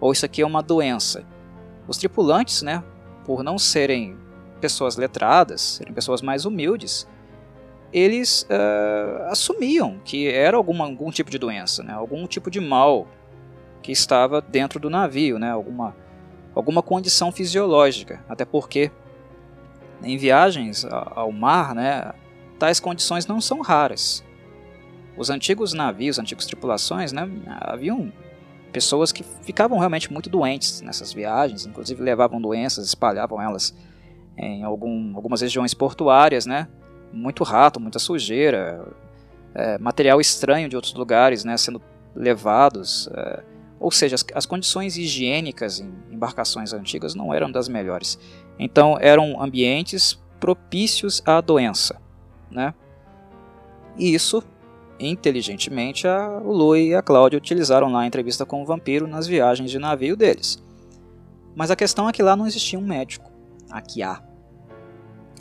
ou 0.00 0.12
isso 0.12 0.26
aqui 0.26 0.42
é 0.42 0.46
uma 0.46 0.62
doença. 0.62 1.24
Os 1.86 1.96
tripulantes, 1.96 2.62
né, 2.62 2.82
por 3.24 3.42
não 3.42 3.58
serem 3.58 4.16
pessoas 4.60 4.96
letradas, 4.96 5.60
serem 5.60 5.94
pessoas 5.94 6.22
mais 6.22 6.44
humildes, 6.44 7.06
eles 7.92 8.42
uh, 8.50 9.24
assumiam 9.28 10.00
que 10.04 10.28
era 10.28 10.56
alguma, 10.56 10.84
algum 10.84 11.10
tipo 11.10 11.30
de 11.30 11.38
doença, 11.38 11.82
né, 11.82 11.92
algum 11.92 12.26
tipo 12.26 12.50
de 12.50 12.60
mal 12.60 13.06
que 13.82 13.92
estava 13.92 14.40
dentro 14.40 14.78
do 14.78 14.88
navio, 14.88 15.38
né? 15.38 15.50
alguma, 15.50 15.94
alguma 16.54 16.82
condição 16.82 17.32
fisiológica, 17.32 18.24
até 18.28 18.44
porque 18.44 18.90
em 20.02 20.16
viagens 20.16 20.84
ao 20.84 21.30
mar, 21.30 21.74
né, 21.74 22.12
tais 22.58 22.80
condições 22.80 23.26
não 23.26 23.40
são 23.40 23.60
raras. 23.60 24.24
Os 25.16 25.30
antigos 25.30 25.72
navios, 25.72 26.18
antigas 26.18 26.46
tripulações, 26.46 27.12
né, 27.12 27.28
haviam 27.60 28.12
pessoas 28.72 29.12
que 29.12 29.22
ficavam 29.42 29.78
realmente 29.78 30.12
muito 30.12 30.30
doentes 30.30 30.80
nessas 30.80 31.12
viagens, 31.12 31.66
inclusive 31.66 32.02
levavam 32.02 32.40
doenças, 32.40 32.86
espalhavam 32.86 33.40
elas 33.40 33.74
em 34.36 34.64
algum, 34.64 35.14
algumas 35.14 35.42
regiões 35.42 35.74
portuárias, 35.74 36.46
né, 36.46 36.66
muito 37.12 37.44
rato, 37.44 37.78
muita 37.78 37.98
sujeira, 37.98 38.82
é, 39.54 39.78
material 39.78 40.20
estranho 40.20 40.68
de 40.68 40.74
outros 40.74 40.94
lugares, 40.94 41.44
né, 41.44 41.56
sendo 41.56 41.80
levados. 42.14 43.08
É, 43.14 43.51
ou 43.82 43.90
seja, 43.90 44.14
as, 44.14 44.24
as 44.34 44.46
condições 44.46 44.96
higiênicas 44.96 45.80
em 45.80 45.92
embarcações 46.10 46.72
antigas 46.72 47.14
não 47.14 47.34
eram 47.34 47.50
das 47.50 47.68
melhores. 47.68 48.18
Então 48.58 48.96
eram 49.00 49.42
ambientes 49.42 50.18
propícios 50.38 51.20
à 51.26 51.40
doença. 51.40 52.00
Né? 52.48 52.72
E 53.98 54.14
isso, 54.14 54.42
inteligentemente, 55.00 56.06
a, 56.06 56.40
o 56.42 56.52
Louis 56.52 56.90
e 56.90 56.94
a 56.94 57.02
Cláudia 57.02 57.36
utilizaram 57.36 57.90
lá 57.90 58.02
a 58.02 58.06
entrevista 58.06 58.46
com 58.46 58.62
o 58.62 58.64
vampiro 58.64 59.08
nas 59.08 59.26
viagens 59.26 59.70
de 59.70 59.78
navio 59.78 60.16
deles. 60.16 60.62
Mas 61.54 61.70
a 61.70 61.76
questão 61.76 62.08
é 62.08 62.12
que 62.12 62.22
lá 62.22 62.36
não 62.36 62.46
existia 62.46 62.78
um 62.78 62.86
médico. 62.86 63.30
Aqui 63.68 64.02
há. 64.02 64.22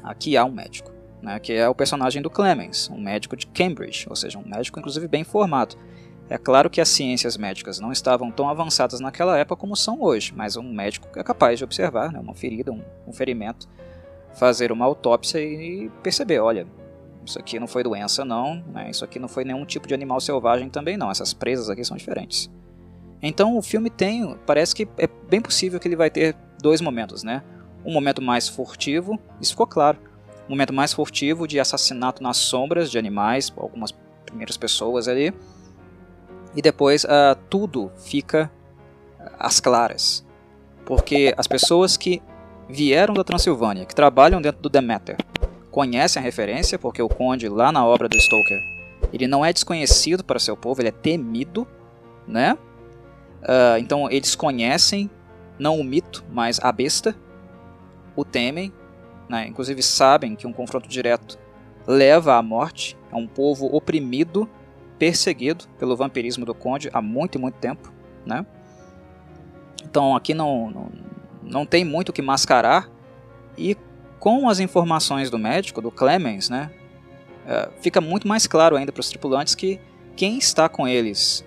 Aqui 0.03 0.35
há 0.35 0.43
um 0.43 0.51
médico. 0.51 0.91
Né, 1.21 1.39
que 1.39 1.53
é 1.53 1.69
o 1.69 1.75
personagem 1.75 2.19
do 2.19 2.31
Clemens, 2.31 2.89
um 2.89 2.99
médico 2.99 3.35
de 3.37 3.45
Cambridge, 3.45 4.07
ou 4.09 4.15
seja, 4.15 4.39
um 4.39 4.43
médico 4.43 4.79
inclusive 4.79 5.07
bem 5.07 5.23
formado. 5.23 5.75
É 6.32 6.38
claro 6.38 6.69
que 6.69 6.79
as 6.79 6.88
ciências 6.88 7.36
médicas 7.36 7.82
não 7.82 7.91
estavam 7.91 8.32
tão 8.32 8.47
avançadas 8.47 9.01
naquela 9.01 9.38
época 9.38 9.59
como 9.59 9.75
são 9.75 10.01
hoje, 10.01 10.32
mas 10.34 10.55
um 10.55 10.63
médico 10.63 11.05
é 11.19 11.21
capaz 11.21 11.57
de 11.57 11.65
observar 11.65 12.09
né, 12.09 12.21
uma 12.21 12.34
ferida, 12.34 12.71
um, 12.71 12.82
um 13.05 13.11
ferimento, 13.11 13.67
fazer 14.36 14.71
uma 14.71 14.86
autópsia 14.86 15.39
e 15.39 15.91
perceber, 16.01 16.39
olha, 16.39 16.65
isso 17.25 17.38
aqui 17.38 17.59
não 17.59 17.67
foi 17.67 17.84
doença 17.84 18.23
não, 18.23 18.63
né, 18.73 18.89
isso 18.89 19.03
aqui 19.03 19.19
não 19.19 19.27
foi 19.27 19.43
nenhum 19.43 19.65
tipo 19.65 19.89
de 19.89 19.93
animal 19.93 20.21
selvagem 20.21 20.69
também 20.69 20.95
não, 20.95 21.11
essas 21.11 21.34
presas 21.34 21.69
aqui 21.69 21.84
são 21.84 21.97
diferentes. 21.97 22.49
Então 23.21 23.57
o 23.57 23.61
filme 23.61 23.89
tem, 23.89 24.34
parece 24.45 24.73
que 24.73 24.88
é 24.97 25.09
bem 25.29 25.41
possível 25.41 25.82
que 25.82 25.88
ele 25.89 25.97
vai 25.97 26.09
ter 26.09 26.34
dois 26.61 26.79
momentos, 26.79 27.23
né? 27.23 27.43
Um 27.84 27.91
momento 27.91 28.21
mais 28.21 28.47
furtivo, 28.47 29.19
isso 29.41 29.51
ficou 29.51 29.67
claro. 29.67 29.97
Um 30.47 30.51
momento 30.51 30.71
mais 30.71 30.93
furtivo 30.93 31.45
de 31.45 31.59
assassinato 31.59 32.23
nas 32.23 32.38
sombras 32.38 32.89
de 32.89 32.97
animais, 32.97 33.51
algumas 33.57 33.91
primeiras 34.25 34.55
pessoas 34.55 35.09
ali 35.09 35.34
e 36.56 36.62
depois 36.62 37.04
uh, 37.04 37.36
tudo 37.49 37.91
fica 37.97 38.52
às 39.39 39.60
claras. 39.60 40.26
Porque 40.86 41.34
as 41.38 41.47
pessoas 41.47 41.97
que 41.97 42.22
vieram 42.68 43.14
da 43.14 43.24
Transilvânia, 43.24 43.86
que 43.86 43.95
trabalham 43.95 44.41
dentro 44.41 44.62
do 44.62 44.70
Demeter, 44.70 45.18
conhecem 45.70 46.20
a 46.20 46.24
referência, 46.24 46.78
porque 46.78 47.02
o 47.02 47.10
Conde, 47.10 47.47
lá 47.47 47.72
na 47.72 47.86
obra 47.86 48.10
do 48.10 48.20
Stoker, 48.20 48.60
Ele 49.14 49.28
não 49.28 49.43
é 49.43 49.54
desconhecido 49.54 50.24
para 50.24 50.39
seu 50.39 50.56
povo, 50.56 50.82
ele 50.82 50.89
é 50.89 50.91
temido, 50.91 51.68
né? 52.28 52.58
Uh, 53.41 53.78
então 53.80 54.10
eles 54.10 54.36
conhecem 54.36 55.10
não 55.58 55.80
o 55.80 55.84
mito, 55.84 56.24
mas 56.32 56.60
a 56.62 56.72
besta, 56.72 57.16
o 58.16 58.26
temem, 58.26 58.72
né? 59.30 59.47
inclusive 59.47 59.82
sabem 59.82 60.36
que 60.36 60.45
um 60.45 60.54
confronto 60.54 60.89
direto 60.89 61.38
leva 61.88 62.36
à 62.36 62.41
morte. 62.41 62.97
É 63.12 63.16
um 63.16 63.28
povo 63.28 63.68
oprimido, 63.68 64.49
perseguido 65.02 65.66
pelo 65.80 65.97
vampirismo 65.97 66.45
do 66.45 66.54
Conde 66.54 66.88
há 66.93 67.02
muito 67.02 67.36
e 67.36 67.41
muito 67.41 67.56
tempo. 67.56 67.91
Né? 68.24 68.45
Então 69.84 70.16
aqui 70.16 70.32
não, 70.32 70.70
não, 70.70 70.91
não 71.41 71.66
tem 71.66 71.84
muito 71.84 72.10
o 72.10 72.14
que 72.14 72.22
mascarar. 72.22 72.88
E 73.58 73.76
com 74.20 74.47
as 74.47 74.60
informações 74.60 75.32
do 75.32 75.39
médico, 75.39 75.82
do 75.82 75.89
Clemens, 75.89 76.52
né, 76.52 76.70
é, 77.47 77.68
fica 77.82 77.99
muito 77.99 78.28
mais 78.28 78.45
claro 78.45 78.76
ainda 78.76 78.91
para 78.91 78.99
os 78.99 79.10
tripulantes 79.10 79.56
que 79.56 79.80
quem 80.16 80.38
está 80.38 80.70
com 80.70 80.88
eles 80.88 81.43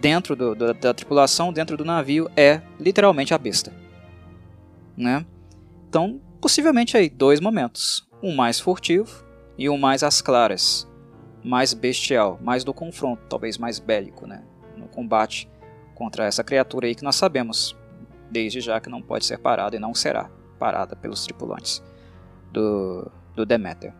dentro 0.00 0.36
do, 0.36 0.54
do, 0.54 0.72
da 0.72 0.94
tripulação, 0.94 1.52
dentro 1.52 1.76
do 1.76 1.84
navio, 1.84 2.30
é 2.36 2.62
literalmente 2.78 3.34
a 3.34 3.38
besta. 3.38 3.72
Né? 4.96 5.26
Então, 5.88 6.20
possivelmente 6.40 6.96
aí 6.96 7.10
dois 7.10 7.40
momentos, 7.40 8.08
um 8.22 8.36
mais 8.36 8.60
furtivo 8.60 9.24
e 9.58 9.68
um 9.68 9.76
mais 9.76 10.04
às 10.04 10.22
claras, 10.22 10.86
mais 11.42 11.72
bestial, 11.74 12.38
mais 12.42 12.64
do 12.64 12.74
confronto, 12.74 13.22
talvez 13.28 13.58
mais 13.58 13.78
bélico, 13.78 14.26
né? 14.26 14.42
no 14.78 14.88
combate 14.88 15.50
contra 15.94 16.24
essa 16.24 16.44
criatura 16.44 16.86
aí 16.86 16.94
que 16.94 17.02
nós 17.02 17.16
sabemos 17.16 17.76
desde 18.30 18.60
já 18.60 18.80
que 18.80 18.88
não 18.88 19.02
pode 19.02 19.24
ser 19.24 19.38
parada 19.38 19.76
e 19.76 19.78
não 19.78 19.94
será 19.94 20.30
parada 20.58 20.94
pelos 20.94 21.24
tripulantes 21.24 21.82
do, 22.52 23.10
do 23.34 23.44
Demeter. 23.44 23.92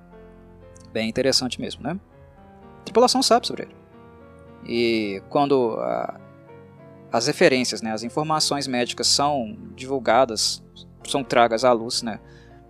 Bem 0.93 1.09
interessante 1.09 1.61
mesmo, 1.61 1.83
né? 1.83 1.99
A 2.81 2.83
tripulação 2.85 3.23
sabe 3.23 3.47
sobre 3.47 3.65
ele. 3.65 3.77
E 4.67 5.23
quando 5.29 5.77
a, 5.81 6.21
as 7.13 7.27
referências, 7.27 7.83
né, 7.83 7.93
as 7.93 8.03
informações 8.03 8.67
médicas 8.67 9.07
são 9.07 9.57
divulgadas, 9.75 10.63
são 11.07 11.25
tragas 11.25 11.65
à 11.65 11.73
luz, 11.73 12.03
né, 12.03 12.21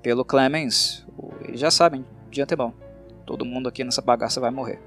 pelo 0.02 0.24
Clemens, 0.24 1.06
eles 1.42 1.60
já 1.60 1.70
sabem 1.70 2.04
de 2.30 2.40
antemão. 2.42 2.72
Todo 3.28 3.44
mundo 3.44 3.68
aqui 3.68 3.84
nessa 3.84 4.00
bagaça 4.00 4.40
vai 4.40 4.50
morrer. 4.50 4.80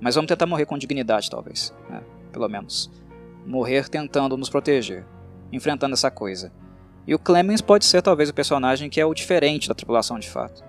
Mas 0.00 0.14
vamos 0.14 0.28
tentar 0.28 0.46
morrer 0.46 0.64
com 0.64 0.78
dignidade, 0.78 1.28
talvez, 1.28 1.74
né, 1.90 2.04
pelo 2.30 2.48
menos. 2.48 2.88
Morrer 3.44 3.88
tentando 3.88 4.36
nos 4.36 4.48
proteger, 4.48 5.04
enfrentando 5.52 5.94
essa 5.94 6.08
coisa. 6.08 6.52
E 7.04 7.16
o 7.16 7.18
Clemens 7.18 7.60
pode 7.60 7.84
ser 7.84 8.00
talvez 8.00 8.30
o 8.30 8.34
personagem 8.34 8.88
que 8.88 9.00
é 9.00 9.04
o 9.04 9.12
diferente 9.12 9.68
da 9.68 9.74
tripulação 9.74 10.20
de 10.20 10.30
fato. 10.30 10.62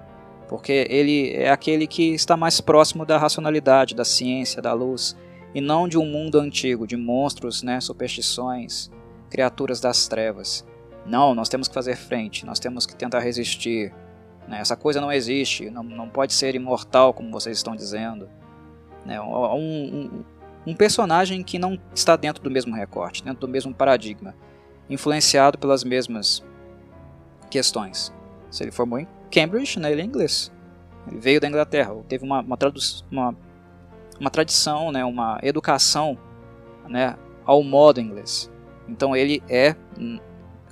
Porque 0.48 0.88
ele 0.90 1.32
é 1.36 1.52
aquele 1.52 1.86
que 1.86 2.16
está 2.16 2.36
mais 2.36 2.60
próximo 2.60 3.06
da 3.06 3.20
racionalidade, 3.20 3.94
da 3.94 4.04
ciência, 4.04 4.60
da 4.60 4.74
luz, 4.74 5.16
e 5.54 5.62
não 5.62 5.88
de 5.88 5.96
um 5.96 6.06
mundo 6.08 6.40
antigo, 6.40 6.88
de 6.88 6.98
monstros, 6.98 7.62
né, 7.62 7.80
superstições, 7.80 8.90
criaturas 9.30 9.80
das 9.80 10.08
trevas. 10.08 10.66
Não, 11.06 11.36
nós 11.36 11.50
temos 11.50 11.68
que 11.68 11.74
fazer 11.76 11.96
frente, 11.96 12.48
nós 12.48 12.58
temos 12.58 12.88
que 12.88 12.96
tentar 12.96 13.20
resistir. 13.20 13.94
Né? 14.50 14.60
Essa 14.60 14.76
coisa 14.76 15.00
não 15.00 15.12
existe, 15.12 15.70
não, 15.70 15.84
não 15.84 16.10
pode 16.10 16.34
ser 16.34 16.56
imortal, 16.56 17.14
como 17.14 17.32
vocês 17.32 17.56
estão 17.56 17.76
dizendo. 17.76 18.28
Né? 19.06 19.22
Um, 19.22 19.56
um, 19.56 20.24
um 20.66 20.76
personagem 20.76 21.44
que 21.44 21.60
não 21.60 21.80
está 21.94 22.16
dentro 22.16 22.44
do 22.44 22.50
mesmo 22.50 22.76
recorte, 22.76 23.24
dentro 23.24 23.42
do 23.42 23.48
mesmo 23.48 23.74
paradigma, 23.74 24.34
influenciado 24.90 25.60
pelas 25.60 25.84
mesmas 25.84 26.44
questões. 27.52 28.12
Se 28.50 28.64
ele 28.64 28.72
formou 28.72 28.98
em 28.98 29.08
Cambridge, 29.32 29.80
né, 29.80 29.92
ele 29.92 30.02
é 30.02 30.06
inglês. 30.06 30.52
Ele 31.08 31.20
veio 31.20 31.40
da 31.40 31.48
Inglaterra, 31.48 31.96
teve 32.08 32.26
uma, 32.26 32.42
uma, 32.42 32.58
uma, 33.12 33.36
uma 34.20 34.30
tradição, 34.32 34.92
né, 34.92 35.06
uma 35.06 35.40
educação 35.44 36.18
né, 36.88 37.16
ao 37.46 37.62
modo 37.62 38.02
inglês. 38.02 38.52
Então 38.88 39.16
ele 39.16 39.44
é 39.48 39.76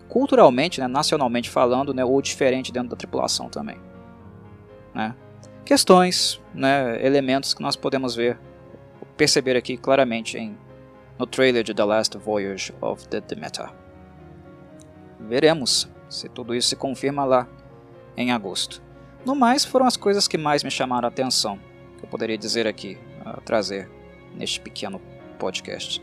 culturalmente, 0.10 0.80
né, 0.80 0.88
nacionalmente 0.88 1.50
falando, 1.50 1.94
né, 1.94 2.04
ou 2.04 2.22
diferente 2.22 2.72
dentro 2.72 2.90
da 2.90 2.96
tripulação 2.96 3.50
também. 3.50 3.78
Né? 4.94 5.16
Questões, 5.66 6.42
né, 6.54 7.06
elementos 7.06 7.54
que 7.54 7.62
nós 7.62 7.76
podemos 7.76 8.16
ver, 8.16 8.40
perceber 9.16 9.56
aqui 9.58 9.78
claramente 9.78 10.38
em, 10.38 10.58
no 11.20 11.26
trailer 11.26 11.64
de 11.64 11.74
The 11.74 11.84
Last 11.84 12.18
Voyage 12.18 12.74
of 12.82 13.08
the 13.10 13.22
Demeter. 13.22 13.70
Veremos 15.20 15.90
se 16.10 16.30
tudo 16.30 16.56
isso 16.56 16.70
se 16.70 16.76
confirma 16.76 17.26
lá 17.26 17.48
em 18.16 18.32
agosto. 18.32 18.82
No 19.26 19.36
mais, 19.36 19.66
foram 19.66 19.86
as 19.86 19.98
coisas 19.98 20.28
que 20.28 20.38
mais 20.38 20.64
me 20.64 20.72
chamaram 20.72 21.06
a 21.06 21.10
atenção, 21.10 21.60
que 21.98 22.06
eu 22.06 22.10
poderia 22.10 22.38
dizer 22.38 22.66
aqui, 22.66 22.98
uh, 23.26 23.42
trazer 23.42 23.90
neste 24.34 24.62
pequeno 24.62 25.02
podcast. 25.38 26.02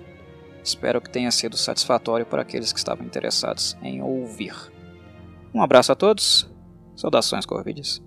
Espero 0.64 1.00
que 1.00 1.10
tenha 1.10 1.30
sido 1.30 1.56
satisfatório 1.56 2.24
para 2.24 2.42
aqueles 2.42 2.72
que 2.72 2.78
estavam 2.78 3.04
interessados 3.06 3.76
em 3.82 4.02
ouvir. 4.02 4.54
Um 5.54 5.62
abraço 5.62 5.92
a 5.92 5.94
todos, 5.94 6.50
saudações 6.96 7.44
Corvides. 7.44 8.02